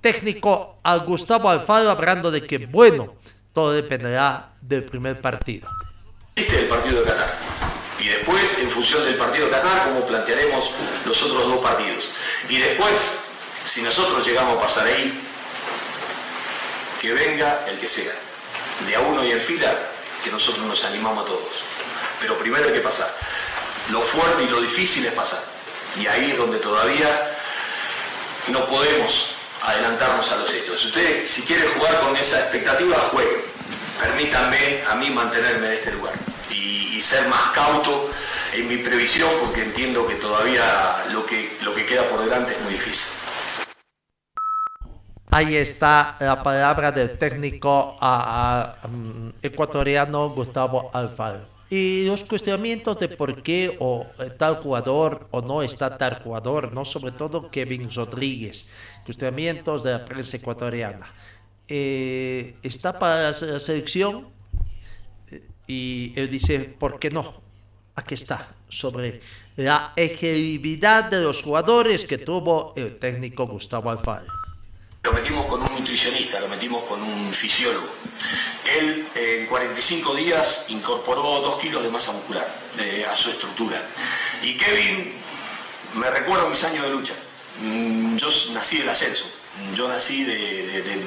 técnico 0.00 0.78
a 0.82 0.96
Gustavo 0.96 1.50
Alfaro 1.50 1.90
hablando 1.90 2.30
de 2.30 2.42
que, 2.42 2.58
bueno, 2.58 3.14
todo 3.52 3.72
dependerá 3.72 4.52
del 4.60 4.84
primer 4.84 5.20
partido. 5.20 5.68
Este 6.34 6.54
es 6.54 6.62
el 6.62 6.68
partido 6.68 7.00
de 7.00 7.06
Qatar 7.06 7.66
y 7.98 8.08
después, 8.08 8.58
en 8.58 8.68
función 8.70 9.04
del 9.04 9.16
partido 9.16 9.46
de 9.46 9.52
Qatar, 9.52 9.84
cómo 9.84 10.06
plantearemos 10.06 10.70
los 11.04 11.22
otros 11.22 11.48
dos 11.48 11.58
partidos. 11.58 12.10
Y 12.48 12.58
después, 12.58 13.20
si 13.64 13.82
nosotros 13.82 14.24
llegamos 14.26 14.58
a 14.58 14.62
pasar 14.62 14.86
ahí, 14.86 15.18
que 17.00 17.12
venga 17.12 17.64
el 17.68 17.78
que 17.78 17.88
sea, 17.88 18.12
de 18.86 18.94
a 18.94 19.00
uno 19.00 19.24
y 19.24 19.32
en 19.32 19.40
fila, 19.40 19.72
que 20.22 20.30
nosotros 20.30 20.66
nos 20.66 20.84
animamos 20.84 21.24
a 21.24 21.26
todos. 21.26 21.64
Pero 22.20 22.38
primero 22.38 22.66
hay 22.66 22.74
que 22.74 22.80
pasar. 22.80 23.08
Lo 23.90 24.00
fuerte 24.00 24.44
y 24.44 24.48
lo 24.48 24.60
difícil 24.60 25.06
es 25.06 25.12
pasar. 25.12 25.40
Y 26.00 26.06
ahí 26.06 26.32
es 26.32 26.38
donde 26.38 26.58
todavía 26.58 27.08
no 28.48 28.66
podemos 28.66 29.36
adelantarnos 29.62 30.30
a 30.32 30.36
los 30.36 30.52
hechos. 30.52 30.80
Si 30.80 30.88
ustedes, 30.88 31.30
si 31.30 31.42
quieren 31.42 31.68
jugar 31.74 32.00
con 32.00 32.16
esa 32.16 32.40
expectativa, 32.40 32.96
jueguen. 33.10 33.40
Permítanme 34.00 34.82
a 34.90 34.94
mí 34.94 35.10
mantenerme 35.10 35.68
en 35.68 35.72
este 35.72 35.92
lugar 35.92 36.14
y, 36.50 37.00
ser 37.00 37.28
más 37.28 37.52
cauto 37.52 38.10
en 38.54 38.68
mi 38.68 38.78
previsión 38.78 39.28
porque 39.44 39.62
entiendo 39.62 40.06
que 40.06 40.14
todavía 40.14 41.04
lo 41.12 41.26
que, 41.26 41.54
lo 41.62 41.74
que 41.74 41.84
queda 41.84 42.02
por 42.08 42.24
delante 42.24 42.52
es 42.52 42.60
muy 42.62 42.72
difícil. 42.72 43.06
Ahí 45.30 45.56
está 45.56 46.16
la 46.20 46.42
palabra 46.42 46.90
del 46.90 47.18
técnico 47.18 47.98
a, 48.00 48.78
a, 48.82 48.86
um, 48.86 49.30
ecuatoriano 49.42 50.30
Gustavo 50.30 50.90
Alfaro. 50.94 51.55
Y 51.68 52.06
los 52.06 52.22
cuestionamientos 52.24 52.98
de 52.98 53.08
por 53.08 53.42
qué 53.42 53.76
o 53.80 54.06
tal 54.38 54.56
jugador 54.56 55.26
o 55.32 55.40
no 55.40 55.62
está 55.62 55.98
tal 55.98 56.22
jugador, 56.22 56.72
no 56.72 56.84
sobre 56.84 57.10
todo 57.10 57.50
Kevin 57.50 57.90
Rodríguez, 57.90 58.70
cuestionamientos 59.04 59.82
de 59.82 59.92
la 59.92 60.04
prensa 60.04 60.36
ecuatoriana. 60.36 61.12
eh, 61.68 62.54
está 62.62 62.98
para 62.98 63.32
la 63.32 63.32
selección 63.32 64.28
y 65.66 66.12
él 66.16 66.30
dice, 66.30 66.60
¿por 66.60 66.98
qué 66.98 67.10
no? 67.10 67.42
Aquí 67.96 68.14
está, 68.14 68.54
sobre 68.68 69.20
la 69.56 69.92
ejecutividad 69.96 71.10
de 71.10 71.22
los 71.22 71.42
jugadores 71.42 72.04
que 72.04 72.18
tuvo 72.18 72.72
el 72.76 72.98
técnico 72.98 73.46
Gustavo 73.46 73.90
Alfaro. 73.90 74.35
Lo 75.06 75.12
metimos 75.12 75.46
con 75.46 75.62
un 75.62 75.72
nutricionista, 75.72 76.40
lo 76.40 76.48
metimos 76.48 76.82
con 76.82 77.00
un 77.00 77.32
fisiólogo. 77.32 77.86
Él 78.76 79.06
en 79.14 79.46
45 79.46 80.16
días 80.16 80.64
incorporó 80.66 81.22
2 81.42 81.60
kilos 81.60 81.84
de 81.84 81.90
masa 81.90 82.10
muscular 82.10 82.44
a 83.08 83.14
su 83.14 83.30
estructura. 83.30 83.80
Y 84.42 84.56
Kevin 84.56 85.12
me 85.94 86.10
recuerda 86.10 86.48
mis 86.48 86.64
años 86.64 86.82
de 86.82 86.90
lucha. 86.90 87.14
Mm, 87.62 88.16
yo 88.16 88.28
nací 88.52 88.78
del 88.78 88.88
ascenso, 88.88 89.26
yo 89.76 89.86
nací 89.86 90.24
de, 90.24 91.00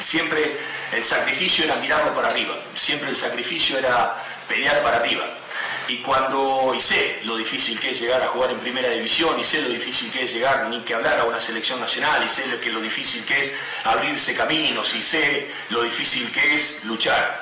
Siempre 0.00 0.56
el 0.92 1.04
sacrificio 1.04 1.66
era 1.66 1.76
mirarlo 1.76 2.14
para 2.14 2.28
arriba, 2.28 2.56
siempre 2.74 3.10
el 3.10 3.16
sacrificio 3.16 3.76
era 3.76 4.16
pelear 4.48 4.82
para 4.82 4.96
arriba. 4.96 5.26
Y 5.88 5.98
cuando 5.98 6.74
y 6.76 6.80
sé 6.80 7.20
lo 7.24 7.36
difícil 7.36 7.78
que 7.78 7.90
es 7.90 8.00
llegar 8.00 8.20
a 8.22 8.28
jugar 8.28 8.50
en 8.50 8.58
primera 8.58 8.90
división, 8.90 9.38
y 9.38 9.44
sé 9.44 9.62
lo 9.62 9.68
difícil 9.68 10.10
que 10.10 10.24
es 10.24 10.32
llegar 10.32 10.68
ni 10.68 10.80
que 10.80 10.94
hablar 10.94 11.20
a 11.20 11.24
una 11.24 11.40
selección 11.40 11.80
nacional, 11.80 12.24
y 12.24 12.28
sé 12.28 12.46
lo, 12.48 12.60
que, 12.60 12.70
lo 12.70 12.80
difícil 12.80 13.24
que 13.24 13.38
es 13.38 13.52
abrirse 13.84 14.36
caminos, 14.36 14.94
y 14.94 15.02
sé 15.02 15.48
lo 15.70 15.82
difícil 15.82 16.30
que 16.32 16.54
es 16.54 16.84
luchar. 16.84 17.40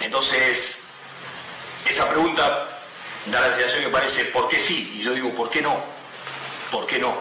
Entonces, 0.00 0.84
esa 1.88 2.08
pregunta 2.08 2.68
da 3.26 3.40
la 3.40 3.54
sensación 3.54 3.84
que 3.84 3.90
parece, 3.90 4.24
¿por 4.26 4.48
qué 4.48 4.60
sí? 4.60 4.94
Y 4.96 5.02
yo 5.02 5.12
digo, 5.12 5.34
¿por 5.34 5.50
qué 5.50 5.60
no? 5.60 5.82
¿Por 6.70 6.86
qué 6.86 6.98
no? 7.00 7.14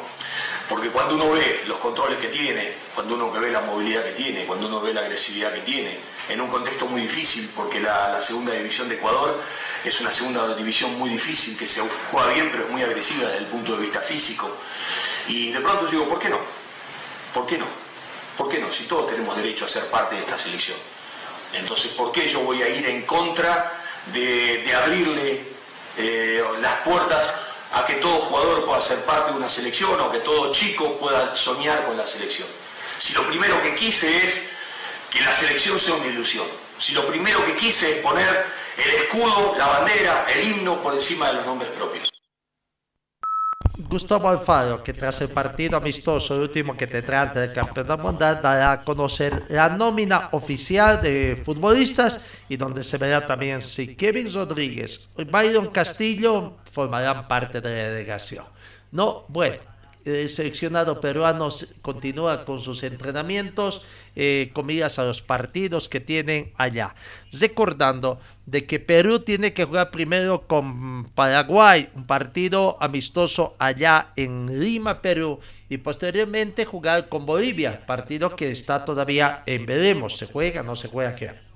Porque 0.70 0.90
cuando 0.90 1.16
uno 1.16 1.32
ve 1.32 1.64
los 1.66 1.80
controles 1.80 2.20
que 2.20 2.28
tiene, 2.28 2.74
cuando 2.94 3.16
uno 3.16 3.32
ve 3.32 3.50
la 3.50 3.62
movilidad 3.62 4.04
que 4.04 4.12
tiene, 4.12 4.46
cuando 4.46 4.68
uno 4.68 4.80
ve 4.82 4.94
la 4.94 5.02
agresividad 5.02 5.52
que 5.52 5.62
tiene, 5.62 5.98
en 6.30 6.42
un 6.42 6.48
contexto 6.48 6.86
muy 6.86 7.02
difícil, 7.02 7.52
porque 7.56 7.80
la, 7.80 8.20
segunda 8.20 8.54
división 8.54 8.88
de 8.88 8.96
Ecuador 8.96 9.42
es 9.84 10.00
una 10.02 10.12
segunda 10.12 10.56
división 10.56 10.98
muy 10.98 11.10
difícil, 11.10 11.58
que 11.58 11.68
se 11.68 11.82
juega 12.12 12.34
bien, 12.34 12.50
pero 12.52 12.66
es 12.66 12.70
muy 12.70 12.84
agresiva 12.84 13.28
desde 13.28 13.40
el 13.40 13.46
punto 13.48 13.76
de 13.76 13.82
vista 13.82 14.00
físico. 14.00 14.50
Y 15.28 15.52
de 15.52 15.60
pronto 15.60 15.86
digo, 15.88 16.08
¿por 16.08 16.20
qué 16.20 16.30
no? 16.30 16.40
¿Por 17.34 17.46
qué 17.46 17.58
no? 17.58 17.66
¿Por 18.38 18.50
qué 18.50 18.60
no? 18.60 18.72
Si 18.72 18.86
todos 18.86 19.10
tenemos 19.10 19.36
derecho 19.36 19.66
a 19.66 19.68
ser 19.68 19.86
parte 19.86 20.16
de 20.16 20.22
esta 20.22 20.38
selección. 20.38 20.78
Entonces, 21.54 21.92
¿por 21.92 22.12
qué 22.12 22.28
yo 22.28 22.42
voy 22.42 22.62
a 22.62 22.70
ir 22.70 22.86
en 22.86 23.06
contra 23.06 23.72
de, 24.14 24.74
abrirle 24.76 25.44
eh, 25.98 26.44
las 26.62 26.74
puertas 26.82 27.50
a 27.74 27.86
que 27.86 27.96
todo 27.96 28.22
jugador 28.22 28.66
pueda 28.66 28.82
ser 28.82 29.04
parte 29.06 29.32
de 29.32 29.38
una 29.38 29.50
selección 29.50 30.00
o 30.00 30.12
que 30.12 30.20
todo 30.20 30.52
chico 30.52 30.98
pueda 30.98 31.36
soñar 31.36 31.86
con 31.86 31.98
la 31.98 32.06
selección. 32.06 32.48
Si 32.98 33.14
lo 33.14 33.26
primero 33.28 33.62
que 33.62 33.76
quise 33.76 34.24
es 34.24 34.52
que 35.12 35.22
la 35.22 35.32
selección 35.32 35.80
sea 35.80 35.96
una 35.96 36.08
ilusión, 36.08 36.46
si 36.80 36.94
lo 36.94 37.08
primero 37.08 37.46
que 37.46 37.56
quise 37.56 37.98
es 37.98 38.04
poner 38.04 38.46
el 38.78 39.04
escudo, 39.04 39.56
la 39.58 39.68
bandera, 39.68 40.26
el 40.34 40.48
himno 40.48 40.82
por 40.82 40.94
encima 40.94 41.28
de 41.28 41.34
los 41.36 41.46
nombres 41.46 41.70
propios. 41.72 42.10
Gustavo 43.90 44.30
Alfaro, 44.30 44.84
que 44.84 44.94
tras 44.94 45.22
el 45.22 45.30
partido 45.30 45.78
amistoso, 45.78 46.36
el 46.36 46.42
último 46.42 46.78
que 46.78 46.86
tendrá 46.86 47.24
ante 47.24 47.44
el 47.44 47.54
campeonato 47.54 47.98
mundial, 48.04 48.40
dará 48.42 48.72
a 48.72 48.84
conocer 48.84 49.46
la 49.50 49.70
nómina 49.70 50.30
oficial 50.34 51.02
de 51.02 51.42
futbolistas 51.44 52.26
y 52.50 52.58
donde 52.58 52.84
se 52.84 52.98
verá 52.98 53.26
también 53.26 53.62
si 53.62 53.96
Kevin 53.96 54.32
Rodríguez 54.32 55.10
y 55.18 55.24
Byron 55.24 55.68
Castillo 55.68 56.58
formarán 56.72 57.28
parte 57.28 57.62
de 57.62 57.70
la 57.70 57.90
delegación. 57.90 58.46
No, 58.92 59.26
bueno, 59.28 59.58
el 60.06 60.30
seleccionado 60.30 61.02
peruano 61.02 61.50
continúa 61.82 62.46
con 62.46 62.60
sus 62.60 62.84
entrenamientos, 62.84 63.86
eh, 64.16 64.52
comidas 64.54 65.00
a 65.00 65.04
los 65.04 65.22
partidos 65.22 65.90
que 65.90 66.00
tienen 66.00 66.52
allá. 66.58 66.96
Recordando 67.32 68.20
de 68.46 68.66
que 68.66 68.80
Perú 68.80 69.20
tiene 69.20 69.54
que 69.54 69.66
jugar 69.66 69.92
primero 69.92 70.48
con 70.48 71.06
Paraguay, 71.16 71.90
un 71.96 72.06
partido 72.06 72.78
amistoso 72.80 73.56
allá 73.60 74.12
en 74.16 74.60
Lima, 74.60 75.02
Perú, 75.02 75.40
y 75.70 75.78
posteriormente 75.78 76.66
jugar 76.66 77.10
con 77.10 77.26
Bolivia, 77.26 77.86
partido 77.86 78.36
que 78.36 78.52
está 78.52 78.86
todavía 78.86 79.44
en 79.46 79.66
veremos, 79.66 80.18
se 80.18 80.26
juega, 80.26 80.64
no 80.64 80.76
se 80.76 80.88
juega, 80.88 81.16
¿qué? 81.16 81.50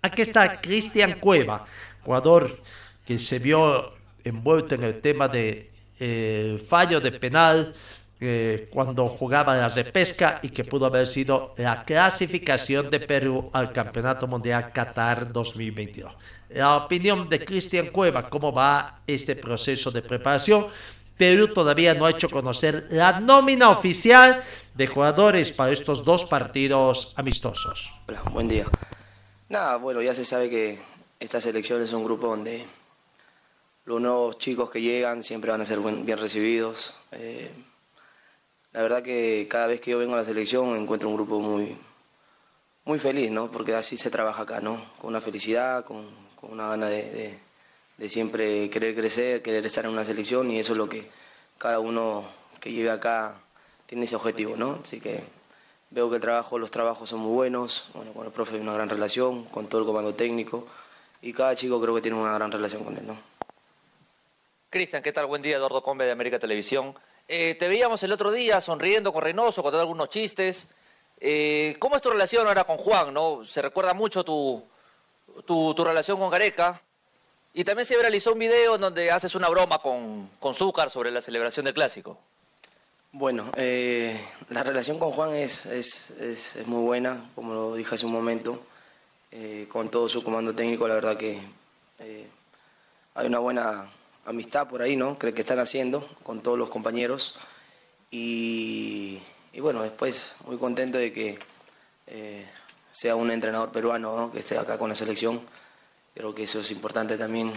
Aquí 0.00 0.22
está 0.22 0.60
Cristian 0.60 1.18
Cueva, 1.18 1.66
jugador 2.04 2.62
que 3.04 3.18
se 3.18 3.38
vio 3.38 3.92
envuelto 4.24 4.74
en 4.74 4.84
el 4.84 5.00
tema 5.00 5.28
de 5.28 5.70
eh, 5.98 6.62
fallo 6.68 7.00
de 7.00 7.12
penal 7.12 7.74
eh, 8.20 8.68
cuando 8.72 9.08
jugaba 9.08 9.56
la 9.56 9.68
repesca 9.68 10.40
y 10.42 10.48
que 10.48 10.64
pudo 10.64 10.86
haber 10.86 11.06
sido 11.06 11.54
la 11.56 11.84
clasificación 11.84 12.90
de 12.90 12.98
Perú 12.98 13.48
al 13.52 13.72
Campeonato 13.72 14.26
Mundial 14.26 14.72
Qatar 14.72 15.32
2022. 15.32 16.12
La 16.50 16.76
opinión 16.76 17.28
de 17.28 17.44
Cristian 17.44 17.90
Cueva, 17.90 18.28
cómo 18.28 18.52
va 18.52 19.02
este 19.06 19.36
proceso 19.36 19.92
de 19.92 20.02
preparación. 20.02 20.66
Perú 21.16 21.48
todavía 21.48 21.94
no 21.94 22.06
ha 22.06 22.10
hecho 22.10 22.28
conocer 22.28 22.86
la 22.90 23.20
nómina 23.20 23.70
oficial 23.70 24.42
de 24.74 24.86
jugadores 24.88 25.52
para 25.52 25.70
estos 25.72 26.04
dos 26.04 26.24
partidos 26.24 27.12
amistosos. 27.16 27.92
Hola, 28.08 28.22
buen 28.32 28.48
día. 28.48 28.66
Nada, 29.48 29.76
bueno, 29.76 30.02
ya 30.02 30.14
se 30.14 30.24
sabe 30.24 30.50
que 30.50 30.78
esta 31.20 31.40
selección 31.40 31.82
es 31.82 31.92
un 31.92 32.02
grupo 32.04 32.26
donde 32.26 32.66
los 33.88 34.02
nuevos 34.02 34.36
chicos 34.36 34.68
que 34.68 34.82
llegan 34.82 35.22
siempre 35.22 35.50
van 35.50 35.62
a 35.62 35.66
ser 35.66 35.80
bien 35.80 36.18
recibidos. 36.18 36.92
Eh, 37.12 37.50
la 38.72 38.82
verdad 38.82 39.02
que 39.02 39.46
cada 39.50 39.66
vez 39.66 39.80
que 39.80 39.92
yo 39.92 39.98
vengo 39.98 40.12
a 40.12 40.18
la 40.18 40.26
selección 40.26 40.76
encuentro 40.76 41.08
un 41.08 41.14
grupo 41.14 41.40
muy, 41.40 41.74
muy 42.84 42.98
feliz, 42.98 43.30
¿no? 43.30 43.50
Porque 43.50 43.74
así 43.74 43.96
se 43.96 44.10
trabaja 44.10 44.42
acá, 44.42 44.60
¿no? 44.60 44.78
Con 45.00 45.08
una 45.08 45.22
felicidad, 45.22 45.86
con, 45.86 46.04
una 46.42 46.68
gana 46.68 46.90
de, 46.90 47.38
siempre 48.08 48.68
querer 48.68 48.94
crecer, 48.94 49.40
querer 49.40 49.64
estar 49.64 49.86
en 49.86 49.92
una 49.92 50.04
selección 50.04 50.50
y 50.50 50.58
eso 50.58 50.72
es 50.72 50.78
lo 50.78 50.86
que 50.86 51.08
cada 51.56 51.80
uno 51.80 52.26
que 52.60 52.70
llega 52.70 52.92
acá 52.92 53.40
tiene 53.86 54.04
ese 54.04 54.16
objetivo, 54.16 54.54
¿no? 54.54 54.80
Así 54.82 55.00
que 55.00 55.22
veo 55.88 56.10
que 56.10 56.16
el 56.16 56.20
trabajo, 56.20 56.58
los 56.58 56.70
trabajos 56.70 57.08
son 57.08 57.20
muy 57.20 57.32
buenos, 57.32 57.88
bueno, 57.94 58.12
con 58.12 58.26
el 58.26 58.32
profe 58.32 58.56
hay 58.56 58.60
una 58.60 58.74
gran 58.74 58.90
relación, 58.90 59.44
con 59.46 59.66
todo 59.66 59.80
el 59.80 59.86
comando 59.86 60.12
técnico 60.12 60.66
y 61.22 61.32
cada 61.32 61.56
chico 61.56 61.80
creo 61.80 61.94
que 61.94 62.02
tiene 62.02 62.18
una 62.18 62.34
gran 62.34 62.52
relación 62.52 62.84
con 62.84 62.94
él, 62.98 63.06
¿no? 63.06 63.16
Cristian, 64.70 65.02
¿qué 65.02 65.12
tal? 65.14 65.24
Buen 65.24 65.40
día, 65.40 65.56
Eduardo 65.56 65.82
Combe 65.82 66.04
de 66.04 66.12
América 66.12 66.38
Televisión. 66.38 66.94
Eh, 67.26 67.54
te 67.58 67.68
veíamos 67.68 68.02
el 68.02 68.12
otro 68.12 68.30
día 68.30 68.60
sonriendo 68.60 69.14
con 69.14 69.22
Reynoso, 69.22 69.62
contando 69.62 69.80
algunos 69.80 70.10
chistes. 70.10 70.68
Eh, 71.18 71.76
¿Cómo 71.78 71.96
es 71.96 72.02
tu 72.02 72.10
relación 72.10 72.46
ahora 72.46 72.64
con 72.64 72.76
Juan? 72.76 73.14
¿no? 73.14 73.46
Se 73.46 73.62
recuerda 73.62 73.94
mucho 73.94 74.24
tu, 74.24 74.62
tu, 75.46 75.72
relación 75.82 76.18
con 76.18 76.28
Gareca. 76.28 76.82
Y 77.54 77.64
también 77.64 77.86
se 77.86 77.96
realizó 77.96 78.34
un 78.34 78.40
video 78.40 78.74
en 78.74 78.82
donde 78.82 79.10
haces 79.10 79.34
una 79.34 79.48
broma 79.48 79.78
con, 79.78 80.28
con 80.38 80.54
Zúcar 80.54 80.90
sobre 80.90 81.10
la 81.10 81.22
celebración 81.22 81.64
del 81.64 81.72
clásico. 81.72 82.18
Bueno, 83.12 83.50
eh, 83.56 84.20
la 84.50 84.64
relación 84.64 84.98
con 84.98 85.12
Juan 85.12 85.34
es, 85.34 85.64
es, 85.64 86.10
es, 86.10 86.66
muy 86.66 86.82
buena, 86.82 87.30
como 87.34 87.54
lo 87.54 87.74
dije 87.74 87.94
hace 87.94 88.04
un 88.04 88.12
momento. 88.12 88.62
con 89.70 89.88
todo 89.88 90.10
su 90.10 90.22
comando 90.22 90.54
técnico, 90.54 90.86
la 90.86 90.94
verdad 90.94 91.16
que 91.16 91.40
hay 93.14 93.26
una 93.26 93.38
buena 93.38 93.90
amistad 94.28 94.68
por 94.68 94.82
ahí, 94.82 94.94
¿no? 94.94 95.18
Creo 95.18 95.32
que 95.32 95.40
están 95.40 95.58
haciendo 95.58 96.06
con 96.22 96.42
todos 96.42 96.58
los 96.58 96.68
compañeros. 96.68 97.36
Y, 98.10 99.20
bueno, 99.58 99.82
después 99.82 100.34
muy 100.44 100.58
contento 100.58 100.98
de 100.98 101.12
que 101.12 101.38
eh, 102.06 102.46
sea 102.92 103.16
un 103.16 103.30
entrenador 103.30 103.72
peruano 103.72 104.30
que 104.30 104.40
esté 104.40 104.58
acá 104.58 104.78
con 104.78 104.90
la 104.90 104.94
selección. 104.94 105.40
Creo 106.14 106.34
que 106.34 106.44
eso 106.44 106.60
es 106.60 106.70
importante 106.70 107.16
también 107.16 107.52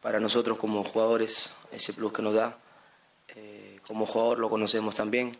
para 0.00 0.20
nosotros 0.20 0.58
como 0.58 0.84
jugadores, 0.84 1.56
ese 1.72 1.92
plus 1.92 2.12
que 2.12 2.22
nos 2.22 2.34
da. 2.34 2.56
Eh, 3.34 3.80
como 3.86 4.06
jugador 4.06 4.38
lo 4.38 4.48
conocemos 4.48 4.94
también, 4.94 5.36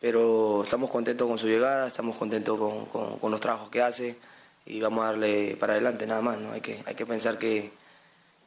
pero 0.00 0.62
estamos 0.64 0.90
contentos 0.90 1.28
con 1.28 1.38
su 1.38 1.46
llegada, 1.46 1.86
estamos 1.86 2.16
contentos 2.16 2.58
con, 2.58 3.30
los 3.30 3.40
trabajos 3.40 3.70
que 3.70 3.80
hace 3.80 4.18
y 4.66 4.80
vamos 4.80 5.04
a 5.04 5.06
darle 5.08 5.56
para 5.58 5.74
adelante 5.74 6.06
nada 6.06 6.20
más. 6.20 6.38
¿no? 6.38 6.52
Hay, 6.52 6.60
que, 6.60 6.82
hay 6.84 6.94
que 6.94 7.06
pensar 7.06 7.38
que 7.38 7.81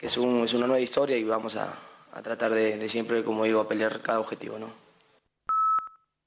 es, 0.06 0.18
un, 0.18 0.43
es 0.43 0.53
una 0.53 0.68
nueva 0.68 0.82
historia 0.82 1.18
y 1.18 1.24
vamos 1.24 1.56
a, 1.56 1.74
a 2.14 2.22
tratar 2.22 2.53
de, 2.53 2.88
siempre, 2.88 3.24
como 3.24 3.43
digo, 3.43 3.60
a 3.60 3.68
pelear 3.68 3.99
cada 4.01 4.20
objetivo, 4.20 4.58
¿no? 4.60 4.70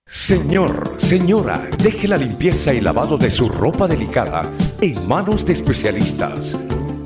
Señor, 0.06 0.96
señora, 0.98 1.68
deje 1.82 2.08
la 2.08 2.16
limpieza 2.16 2.72
y 2.72 2.80
lavado 2.80 3.18
de 3.18 3.30
su 3.30 3.48
ropa 3.48 3.86
delicada 3.86 4.50
en 4.80 5.06
manos 5.06 5.44
de 5.44 5.52
especialistas. 5.52 6.56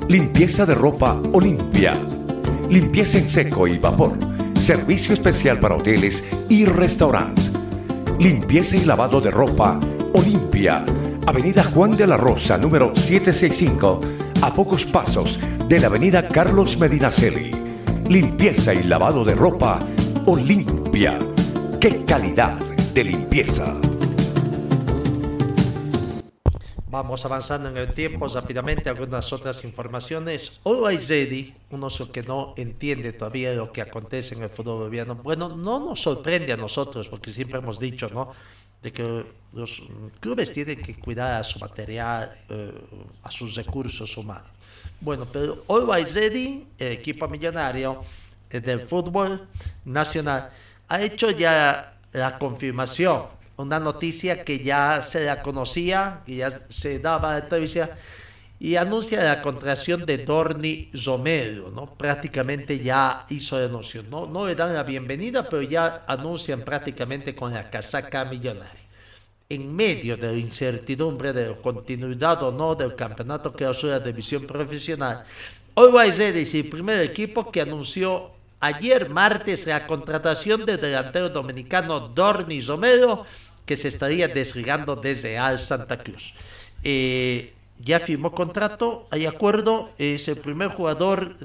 Limpieza 0.07 0.65
de 0.65 0.73
ropa 0.73 1.21
Olimpia. 1.33 1.97
Limpieza 2.69 3.17
en 3.17 3.29
seco 3.29 3.67
y 3.67 3.77
vapor. 3.77 4.17
Servicio 4.55 5.13
especial 5.13 5.59
para 5.59 5.75
hoteles 5.75 6.23
y 6.49 6.65
restaurantes. 6.65 7.51
Limpieza 8.19 8.77
y 8.77 8.85
lavado 8.85 9.19
de 9.19 9.31
ropa 9.31 9.79
Olimpia. 10.13 10.85
Avenida 11.25 11.63
Juan 11.63 11.95
de 11.95 12.07
la 12.07 12.17
Rosa, 12.17 12.57
número 12.57 12.95
765, 12.95 13.99
a 14.41 14.53
pocos 14.53 14.85
pasos 14.85 15.39
de 15.67 15.79
la 15.79 15.87
avenida 15.87 16.27
Carlos 16.27 16.77
Medinaceli. 16.77 17.51
Limpieza 18.09 18.73
y 18.73 18.83
lavado 18.83 19.23
de 19.23 19.33
ropa 19.33 19.79
Olimpia. 20.25 21.19
¡Qué 21.79 22.03
calidad 22.03 22.57
de 22.93 23.03
limpieza! 23.03 23.73
Vamos 26.87 27.25
avanzando 27.25 27.69
en 27.69 27.77
el 27.77 27.93
tiempo 27.93 28.27
rápidamente 28.27 28.89
algunas 28.89 29.31
otras 29.33 29.63
informaciones. 29.63 30.59
Always 30.65 31.09
Ready, 31.09 31.55
uno 31.71 31.87
que 32.11 32.21
no 32.21 32.53
entiende 32.57 33.13
todavía 33.13 33.53
lo 33.53 33.71
que 33.71 33.81
acontece 33.81 34.35
en 34.35 34.43
el 34.43 34.49
fútbol 34.49 34.79
boliviano, 34.79 35.15
bueno, 35.15 35.49
no 35.49 35.79
nos 35.79 36.01
sorprende 36.01 36.51
a 36.51 36.57
nosotros 36.57 37.07
porque 37.07 37.31
siempre 37.31 37.59
hemos 37.59 37.79
dicho, 37.79 38.07
¿no? 38.09 38.31
De 38.81 38.91
que 38.91 39.25
los 39.53 39.81
clubes 40.19 40.51
tienen 40.51 40.81
que 40.83 40.99
cuidar 40.99 41.39
a 41.39 41.43
su 41.43 41.57
material, 41.57 42.37
eh, 42.49 42.71
a 43.23 43.31
sus 43.31 43.55
recursos 43.55 44.15
humanos. 44.17 44.51
Bueno, 45.03 45.27
pero 45.29 45.65
Always 45.67 46.15
Ready, 46.15 46.65
el 46.77 46.93
equipo 46.93 47.27
millonario 47.27 48.05
del 48.49 48.79
fútbol 48.79 49.45
nacional, 49.83 50.49
ha 50.87 51.01
hecho 51.01 51.29
ya 51.29 51.97
la 52.13 52.39
confirmación 52.39 53.23
una 53.57 53.81
noticia 53.81 54.45
que 54.45 54.63
ya 54.63 55.03
se 55.03 55.25
la 55.25 55.41
conocía, 55.41 56.21
que 56.25 56.37
ya 56.37 56.49
se 56.49 56.99
daba 56.99 57.37
en 57.37 57.49
televisión, 57.49 57.89
y 58.61 58.77
anuncia 58.77 59.21
la 59.21 59.41
contracción 59.41 60.05
de 60.05 60.19
Dorni 60.19 60.89
Romero, 61.05 61.69
¿no? 61.69 61.97
Prácticamente 61.97 62.79
ya 62.79 63.25
hizo 63.27 63.59
el 63.59 63.67
anuncio, 63.67 64.03
¿no? 64.03 64.25
No 64.25 64.47
le 64.47 64.55
dan 64.55 64.73
la 64.73 64.83
bienvenida, 64.83 65.49
pero 65.49 65.63
ya 65.63 66.05
anuncian 66.07 66.61
prácticamente 66.61 67.35
con 67.35 67.53
la 67.53 67.69
casaca 67.69 68.23
millonaria. 68.23 68.82
En 69.49 69.75
medio 69.75 70.17
de 70.17 70.27
la 70.27 70.37
incertidumbre 70.37 71.33
de 71.33 71.49
la 71.49 71.55
continuidad 71.55 72.41
o 72.43 72.51
no 72.51 72.75
del 72.75 72.95
campeonato 72.95 73.51
que 73.51 73.57
clausura 73.59 73.99
de 73.99 74.11
división 74.11 74.47
profesional, 74.47 75.23
hoy 75.75 75.91
va 75.91 76.03
a 76.03 76.11
ser 76.11 76.35
el 76.35 76.69
primer 76.69 77.01
equipo 77.01 77.51
que 77.51 77.61
anunció 77.61 78.31
ayer 78.59 79.09
martes 79.09 79.67
la 79.67 79.85
contratación 79.85 80.65
del 80.65 80.79
delantero 80.79 81.29
dominicano 81.29 81.99
Dorni 81.99 82.61
Romero, 82.61 83.25
que 83.65 83.75
se 83.75 83.89
estaría 83.89 84.27
desligando 84.27 84.95
desde 84.95 85.37
Al 85.37 85.59
Santa 85.59 86.01
Cruz. 86.01 86.35
Eh, 86.83 87.53
ya 87.79 87.99
firmó 87.99 88.31
contrato, 88.31 89.07
hay 89.11 89.25
acuerdo, 89.25 89.91
es 89.97 90.27
el 90.29 90.37
primer 90.37 90.69
jugador 90.69 91.35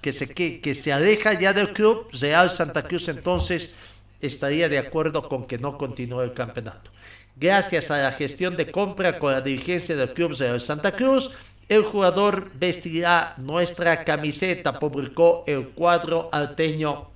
que, 0.00 0.12
se, 0.12 0.28
que, 0.28 0.74
se 0.74 0.92
aleja 0.92 1.32
ya 1.32 1.52
del 1.52 1.72
club, 1.72 2.08
Real 2.20 2.50
Santa 2.50 2.82
Cruz 2.82 3.08
entonces 3.08 3.74
estaría 4.20 4.68
de 4.68 4.78
acuerdo 4.78 5.28
con 5.28 5.46
que 5.46 5.58
no 5.58 5.76
continúe 5.76 6.22
el 6.22 6.32
campeonato. 6.32 6.90
Gracias 7.38 7.90
a 7.90 7.98
la 7.98 8.12
gestión 8.12 8.56
de 8.56 8.70
compra 8.70 9.18
con 9.18 9.30
la 9.30 9.42
dirigencia 9.42 9.94
del 9.94 10.14
club 10.14 10.34
Real 10.38 10.58
Santa 10.58 10.92
Cruz, 10.92 11.36
el 11.68 11.82
jugador 11.82 12.50
vestirá 12.54 13.34
nuestra 13.36 14.04
camiseta, 14.04 14.78
publicó 14.78 15.44
el 15.46 15.68
cuadro 15.68 16.30
alteño 16.32 17.10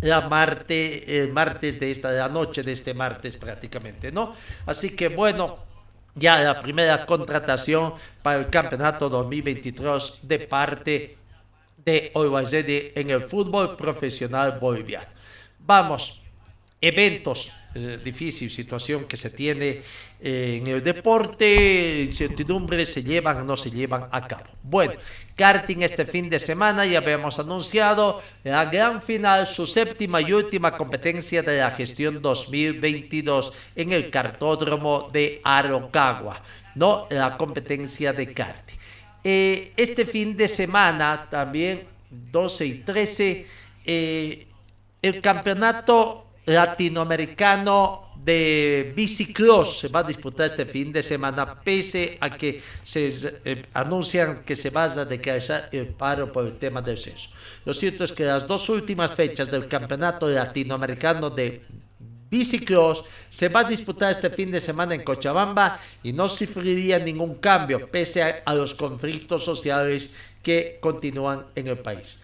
la 0.00 0.22
martes, 0.22 1.02
el 1.06 1.32
martes 1.32 1.78
de 1.78 1.90
esta 1.90 2.12
la 2.12 2.28
noche 2.30 2.62
de 2.62 2.72
este 2.72 2.94
martes 2.94 3.36
prácticamente, 3.36 4.10
¿no? 4.10 4.34
Así 4.64 4.96
que 4.96 5.08
bueno, 5.08 5.58
ya 6.14 6.38
la 6.40 6.60
primera 6.60 7.04
contratación 7.04 7.92
para 8.22 8.38
el 8.38 8.48
campeonato 8.48 9.10
2023 9.10 10.20
de 10.22 10.38
parte 10.38 11.18
de 11.84 12.10
Oibazede 12.14 12.92
en 12.98 13.10
el 13.10 13.20
fútbol 13.22 13.76
profesional 13.76 14.58
boliviano. 14.58 15.08
Vamos, 15.58 16.22
eventos 16.80 17.52
difícil 18.02 18.50
situación 18.50 19.04
que 19.04 19.16
se 19.16 19.30
tiene 19.30 19.82
eh, 20.20 20.60
en 20.60 20.66
el 20.66 20.82
deporte, 20.82 22.02
incertidumbres 22.06 22.92
se 22.92 23.02
llevan 23.02 23.38
o 23.38 23.44
no 23.44 23.56
se 23.56 23.70
llevan 23.70 24.08
a 24.10 24.26
cabo. 24.26 24.44
Bueno, 24.62 24.94
karting 25.36 25.82
este 25.82 26.06
fin 26.06 26.28
de 26.28 26.38
semana 26.38 26.84
ya 26.84 26.98
habíamos 26.98 27.38
anunciado 27.38 28.20
la 28.44 28.64
gran 28.66 29.02
final, 29.02 29.46
su 29.46 29.66
séptima 29.66 30.20
y 30.20 30.32
última 30.32 30.72
competencia 30.72 31.42
de 31.42 31.58
la 31.58 31.70
gestión 31.70 32.20
2022 32.20 33.52
en 33.76 33.92
el 33.92 34.10
cartódromo 34.10 35.10
de 35.12 35.40
Arocagua, 35.44 36.42
¿no? 36.74 37.06
La 37.10 37.36
competencia 37.36 38.12
de 38.12 38.32
karting. 38.32 38.76
Eh, 39.24 39.72
este 39.76 40.06
fin 40.06 40.36
de 40.36 40.48
semana 40.48 41.26
también, 41.30 41.86
12 42.10 42.66
y 42.66 42.74
13, 42.78 43.46
eh, 43.84 44.46
el 45.02 45.20
campeonato 45.20 46.27
latinoamericano 46.48 48.08
de 48.16 48.92
bicicross 48.96 49.78
se 49.78 49.88
va 49.88 50.00
a 50.00 50.02
disputar 50.02 50.46
este 50.46 50.66
fin 50.66 50.92
de 50.92 51.02
semana, 51.02 51.60
pese 51.60 52.18
a 52.20 52.36
que 52.36 52.60
se 52.82 53.08
eh, 53.44 53.64
anuncian 53.72 54.44
que 54.44 54.56
se 54.56 54.70
va 54.70 54.84
a 54.84 55.04
declarar 55.04 55.68
el 55.72 55.88
paro 55.88 56.32
por 56.32 56.46
el 56.46 56.58
tema 56.58 56.82
del 56.82 56.98
censo. 56.98 57.30
Lo 57.64 57.72
cierto 57.72 58.04
es 58.04 58.12
que 58.12 58.24
las 58.24 58.46
dos 58.46 58.68
últimas 58.68 59.12
fechas 59.12 59.50
del 59.50 59.68
campeonato 59.68 60.28
latinoamericano 60.28 61.30
de 61.30 61.62
bicicross 62.30 63.04
se 63.30 63.48
va 63.48 63.60
a 63.60 63.64
disputar 63.64 64.10
este 64.10 64.30
fin 64.30 64.50
de 64.50 64.60
semana 64.60 64.94
en 64.94 65.04
Cochabamba 65.04 65.80
y 66.02 66.12
no 66.12 66.28
sufriría 66.28 66.98
ningún 66.98 67.36
cambio, 67.36 67.88
pese 67.90 68.42
a 68.44 68.54
los 68.54 68.74
conflictos 68.74 69.44
sociales 69.44 70.10
que 70.42 70.78
continúan 70.80 71.46
en 71.54 71.68
el 71.68 71.78
país. 71.78 72.20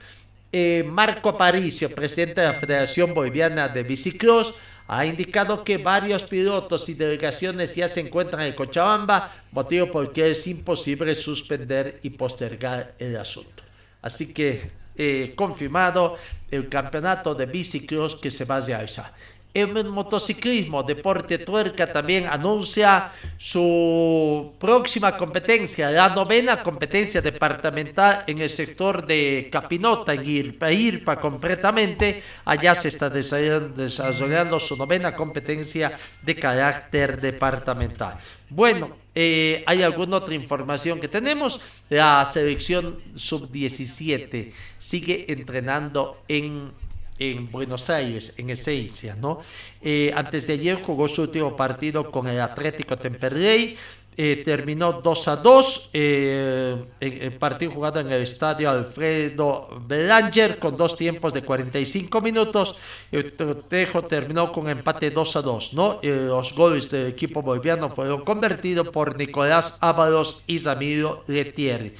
Eh, 0.56 0.84
Marco 0.84 1.30
Aparicio, 1.30 1.92
presidente 1.92 2.40
de 2.40 2.46
la 2.46 2.54
Federación 2.54 3.12
Boliviana 3.12 3.66
de 3.66 3.82
Bicicross, 3.82 4.54
ha 4.86 5.04
indicado 5.04 5.64
que 5.64 5.78
varios 5.78 6.22
pilotos 6.22 6.88
y 6.88 6.94
delegaciones 6.94 7.74
ya 7.74 7.88
se 7.88 7.98
encuentran 7.98 8.46
en 8.46 8.52
Cochabamba, 8.54 9.32
motivo 9.50 9.90
por 9.90 10.12
que 10.12 10.30
es 10.30 10.46
imposible 10.46 11.12
suspender 11.16 11.98
y 12.04 12.10
postergar 12.10 12.94
el 13.00 13.16
asunto. 13.16 13.64
Así 14.00 14.32
que, 14.32 14.70
eh, 14.94 15.32
confirmado 15.34 16.16
el 16.48 16.68
campeonato 16.68 17.34
de 17.34 17.46
bicicross 17.46 18.14
que 18.14 18.30
se 18.30 18.44
va 18.44 18.58
a 18.58 18.60
realizar. 18.60 19.12
El 19.54 19.84
motociclismo 19.84 20.82
Deporte 20.82 21.38
Tuerca 21.38 21.86
también 21.86 22.26
anuncia 22.26 23.12
su 23.36 24.52
próxima 24.58 25.16
competencia, 25.16 25.92
la 25.92 26.08
novena 26.08 26.60
competencia 26.60 27.20
departamental 27.20 28.24
en 28.26 28.40
el 28.40 28.50
sector 28.50 29.06
de 29.06 29.48
Capinota, 29.52 30.12
en 30.12 30.28
Irpa, 30.28 30.72
Irpa 30.72 31.20
completamente. 31.20 32.20
Allá 32.44 32.74
se 32.74 32.88
está 32.88 33.08
desarrollando 33.08 34.58
su 34.58 34.76
novena 34.76 35.14
competencia 35.14 36.00
de 36.20 36.34
carácter 36.34 37.20
departamental. 37.20 38.18
Bueno, 38.50 38.96
eh, 39.14 39.62
hay 39.66 39.82
alguna 39.82 40.16
otra 40.16 40.34
información 40.34 41.00
que 41.00 41.06
tenemos. 41.06 41.60
La 41.88 42.24
selección 42.24 42.98
sub-17 43.14 44.52
sigue 44.78 45.26
entrenando 45.28 46.22
en 46.26 46.72
en 47.18 47.50
Buenos 47.50 47.90
Aires, 47.90 48.32
en 48.36 48.50
esencia, 48.50 49.14
¿no? 49.14 49.40
Eh, 49.80 50.12
antes 50.14 50.46
de 50.46 50.54
ayer 50.54 50.82
jugó 50.82 51.08
su 51.08 51.22
último 51.22 51.56
partido 51.56 52.10
con 52.10 52.26
el 52.26 52.40
Atlético 52.40 52.96
Temperley, 52.96 53.76
eh, 54.16 54.42
terminó 54.44 54.92
2 54.92 55.28
a 55.28 55.36
2, 55.36 55.90
eh, 55.92 56.84
el 57.00 57.32
partido 57.32 57.72
jugado 57.72 57.98
en 57.98 58.12
el 58.12 58.22
estadio 58.22 58.70
Alfredo 58.70 59.68
Belanger 59.88 60.60
con 60.60 60.76
dos 60.76 60.94
tiempos 60.94 61.34
de 61.34 61.42
45 61.42 62.20
minutos. 62.20 62.78
El 63.10 63.32
Tejo 63.68 64.02
terminó 64.02 64.52
con 64.52 64.68
empate 64.68 65.10
2 65.10 65.36
a 65.36 65.42
2, 65.42 65.74
¿no? 65.74 65.98
los 66.02 66.54
goles 66.54 66.88
del 66.90 67.08
equipo 67.08 67.42
boliviano 67.42 67.90
fueron 67.90 68.24
convertidos 68.24 68.88
por 68.90 69.16
Nicolás 69.16 69.78
Ábalos 69.80 70.44
y 70.46 70.60
Ramiro 70.60 71.24
Letieri. 71.26 71.94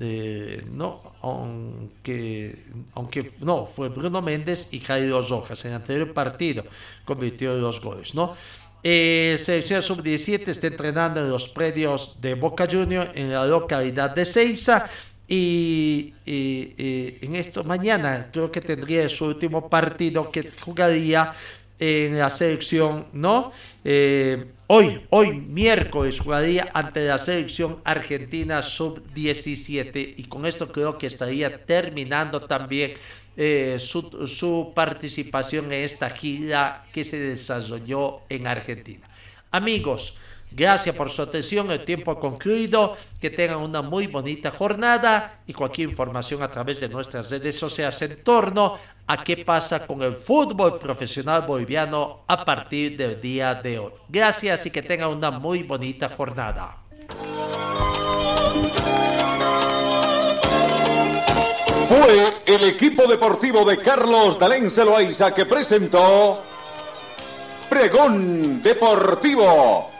No, 0.00 1.12
aunque, 1.20 2.64
aunque 2.94 3.32
no, 3.40 3.66
fue 3.66 3.90
Bruno 3.90 4.22
Méndez 4.22 4.72
y 4.72 4.80
Jairo 4.80 5.20
Rojas. 5.20 5.64
En 5.64 5.72
el 5.72 5.76
anterior 5.76 6.12
partido 6.14 6.64
convirtió 7.04 7.54
los 7.54 7.80
goles, 7.80 8.14
¿no? 8.14 8.34
Eh, 8.82 9.38
selección 9.42 9.82
sub-17 9.82 10.48
está 10.48 10.68
entrenando 10.68 11.20
en 11.20 11.28
los 11.28 11.48
predios 11.48 12.18
de 12.20 12.32
Boca 12.32 12.66
Junior 12.70 13.10
en 13.14 13.30
la 13.30 13.44
localidad 13.46 14.14
de 14.14 14.24
Ceiza. 14.24 14.86
Y, 15.28 16.14
en 16.26 17.36
esto 17.36 17.62
mañana 17.62 18.30
creo 18.32 18.50
que 18.50 18.60
tendría 18.60 19.08
su 19.08 19.26
último 19.26 19.68
partido 19.68 20.32
que 20.32 20.50
jugaría 20.60 21.34
en 21.80 22.18
la 22.18 22.28
selección, 22.28 23.06
¿no? 23.14 23.52
Eh, 23.82 24.52
hoy, 24.66 25.00
hoy 25.08 25.32
miércoles 25.32 26.20
jugaría 26.20 26.70
ante 26.74 27.06
la 27.08 27.16
selección 27.16 27.80
argentina 27.84 28.60
sub-17 28.60 30.14
y 30.18 30.24
con 30.24 30.44
esto 30.44 30.70
creo 30.70 30.98
que 30.98 31.06
estaría 31.06 31.64
terminando 31.64 32.42
también 32.42 32.92
eh, 33.36 33.78
su, 33.80 34.26
su 34.26 34.72
participación 34.74 35.72
en 35.72 35.84
esta 35.84 36.10
gira 36.10 36.84
que 36.92 37.02
se 37.02 37.18
desarrolló 37.18 38.20
en 38.28 38.46
Argentina. 38.46 39.08
Amigos, 39.50 40.18
Gracias 40.52 40.94
por 40.94 41.10
su 41.10 41.22
atención, 41.22 41.70
el 41.70 41.84
tiempo 41.84 42.10
ha 42.10 42.18
concluido, 42.18 42.96
que 43.20 43.30
tengan 43.30 43.58
una 43.58 43.82
muy 43.82 44.08
bonita 44.08 44.50
jornada 44.50 45.40
y 45.46 45.52
cualquier 45.52 45.90
información 45.90 46.42
a 46.42 46.50
través 46.50 46.80
de 46.80 46.88
nuestras 46.88 47.30
redes 47.30 47.56
sociales 47.56 48.02
en 48.02 48.22
torno 48.24 48.76
a 49.06 49.22
qué 49.22 49.38
pasa 49.38 49.86
con 49.86 50.02
el 50.02 50.16
fútbol 50.16 50.78
profesional 50.78 51.42
boliviano 51.42 52.24
a 52.26 52.44
partir 52.44 52.96
del 52.96 53.20
día 53.20 53.54
de 53.54 53.78
hoy. 53.78 53.92
Gracias 54.08 54.66
y 54.66 54.70
que 54.70 54.82
tengan 54.82 55.10
una 55.10 55.30
muy 55.30 55.62
bonita 55.62 56.08
jornada. 56.08 56.78
Fue 61.88 62.30
el 62.46 62.64
equipo 62.64 63.06
deportivo 63.06 63.64
de 63.64 63.78
Carlos 63.78 64.38
Dalén 64.38 64.70
Celoaiza 64.70 65.32
que 65.34 65.46
presentó 65.46 66.40
Pregón 67.68 68.62
Deportivo 68.62 69.90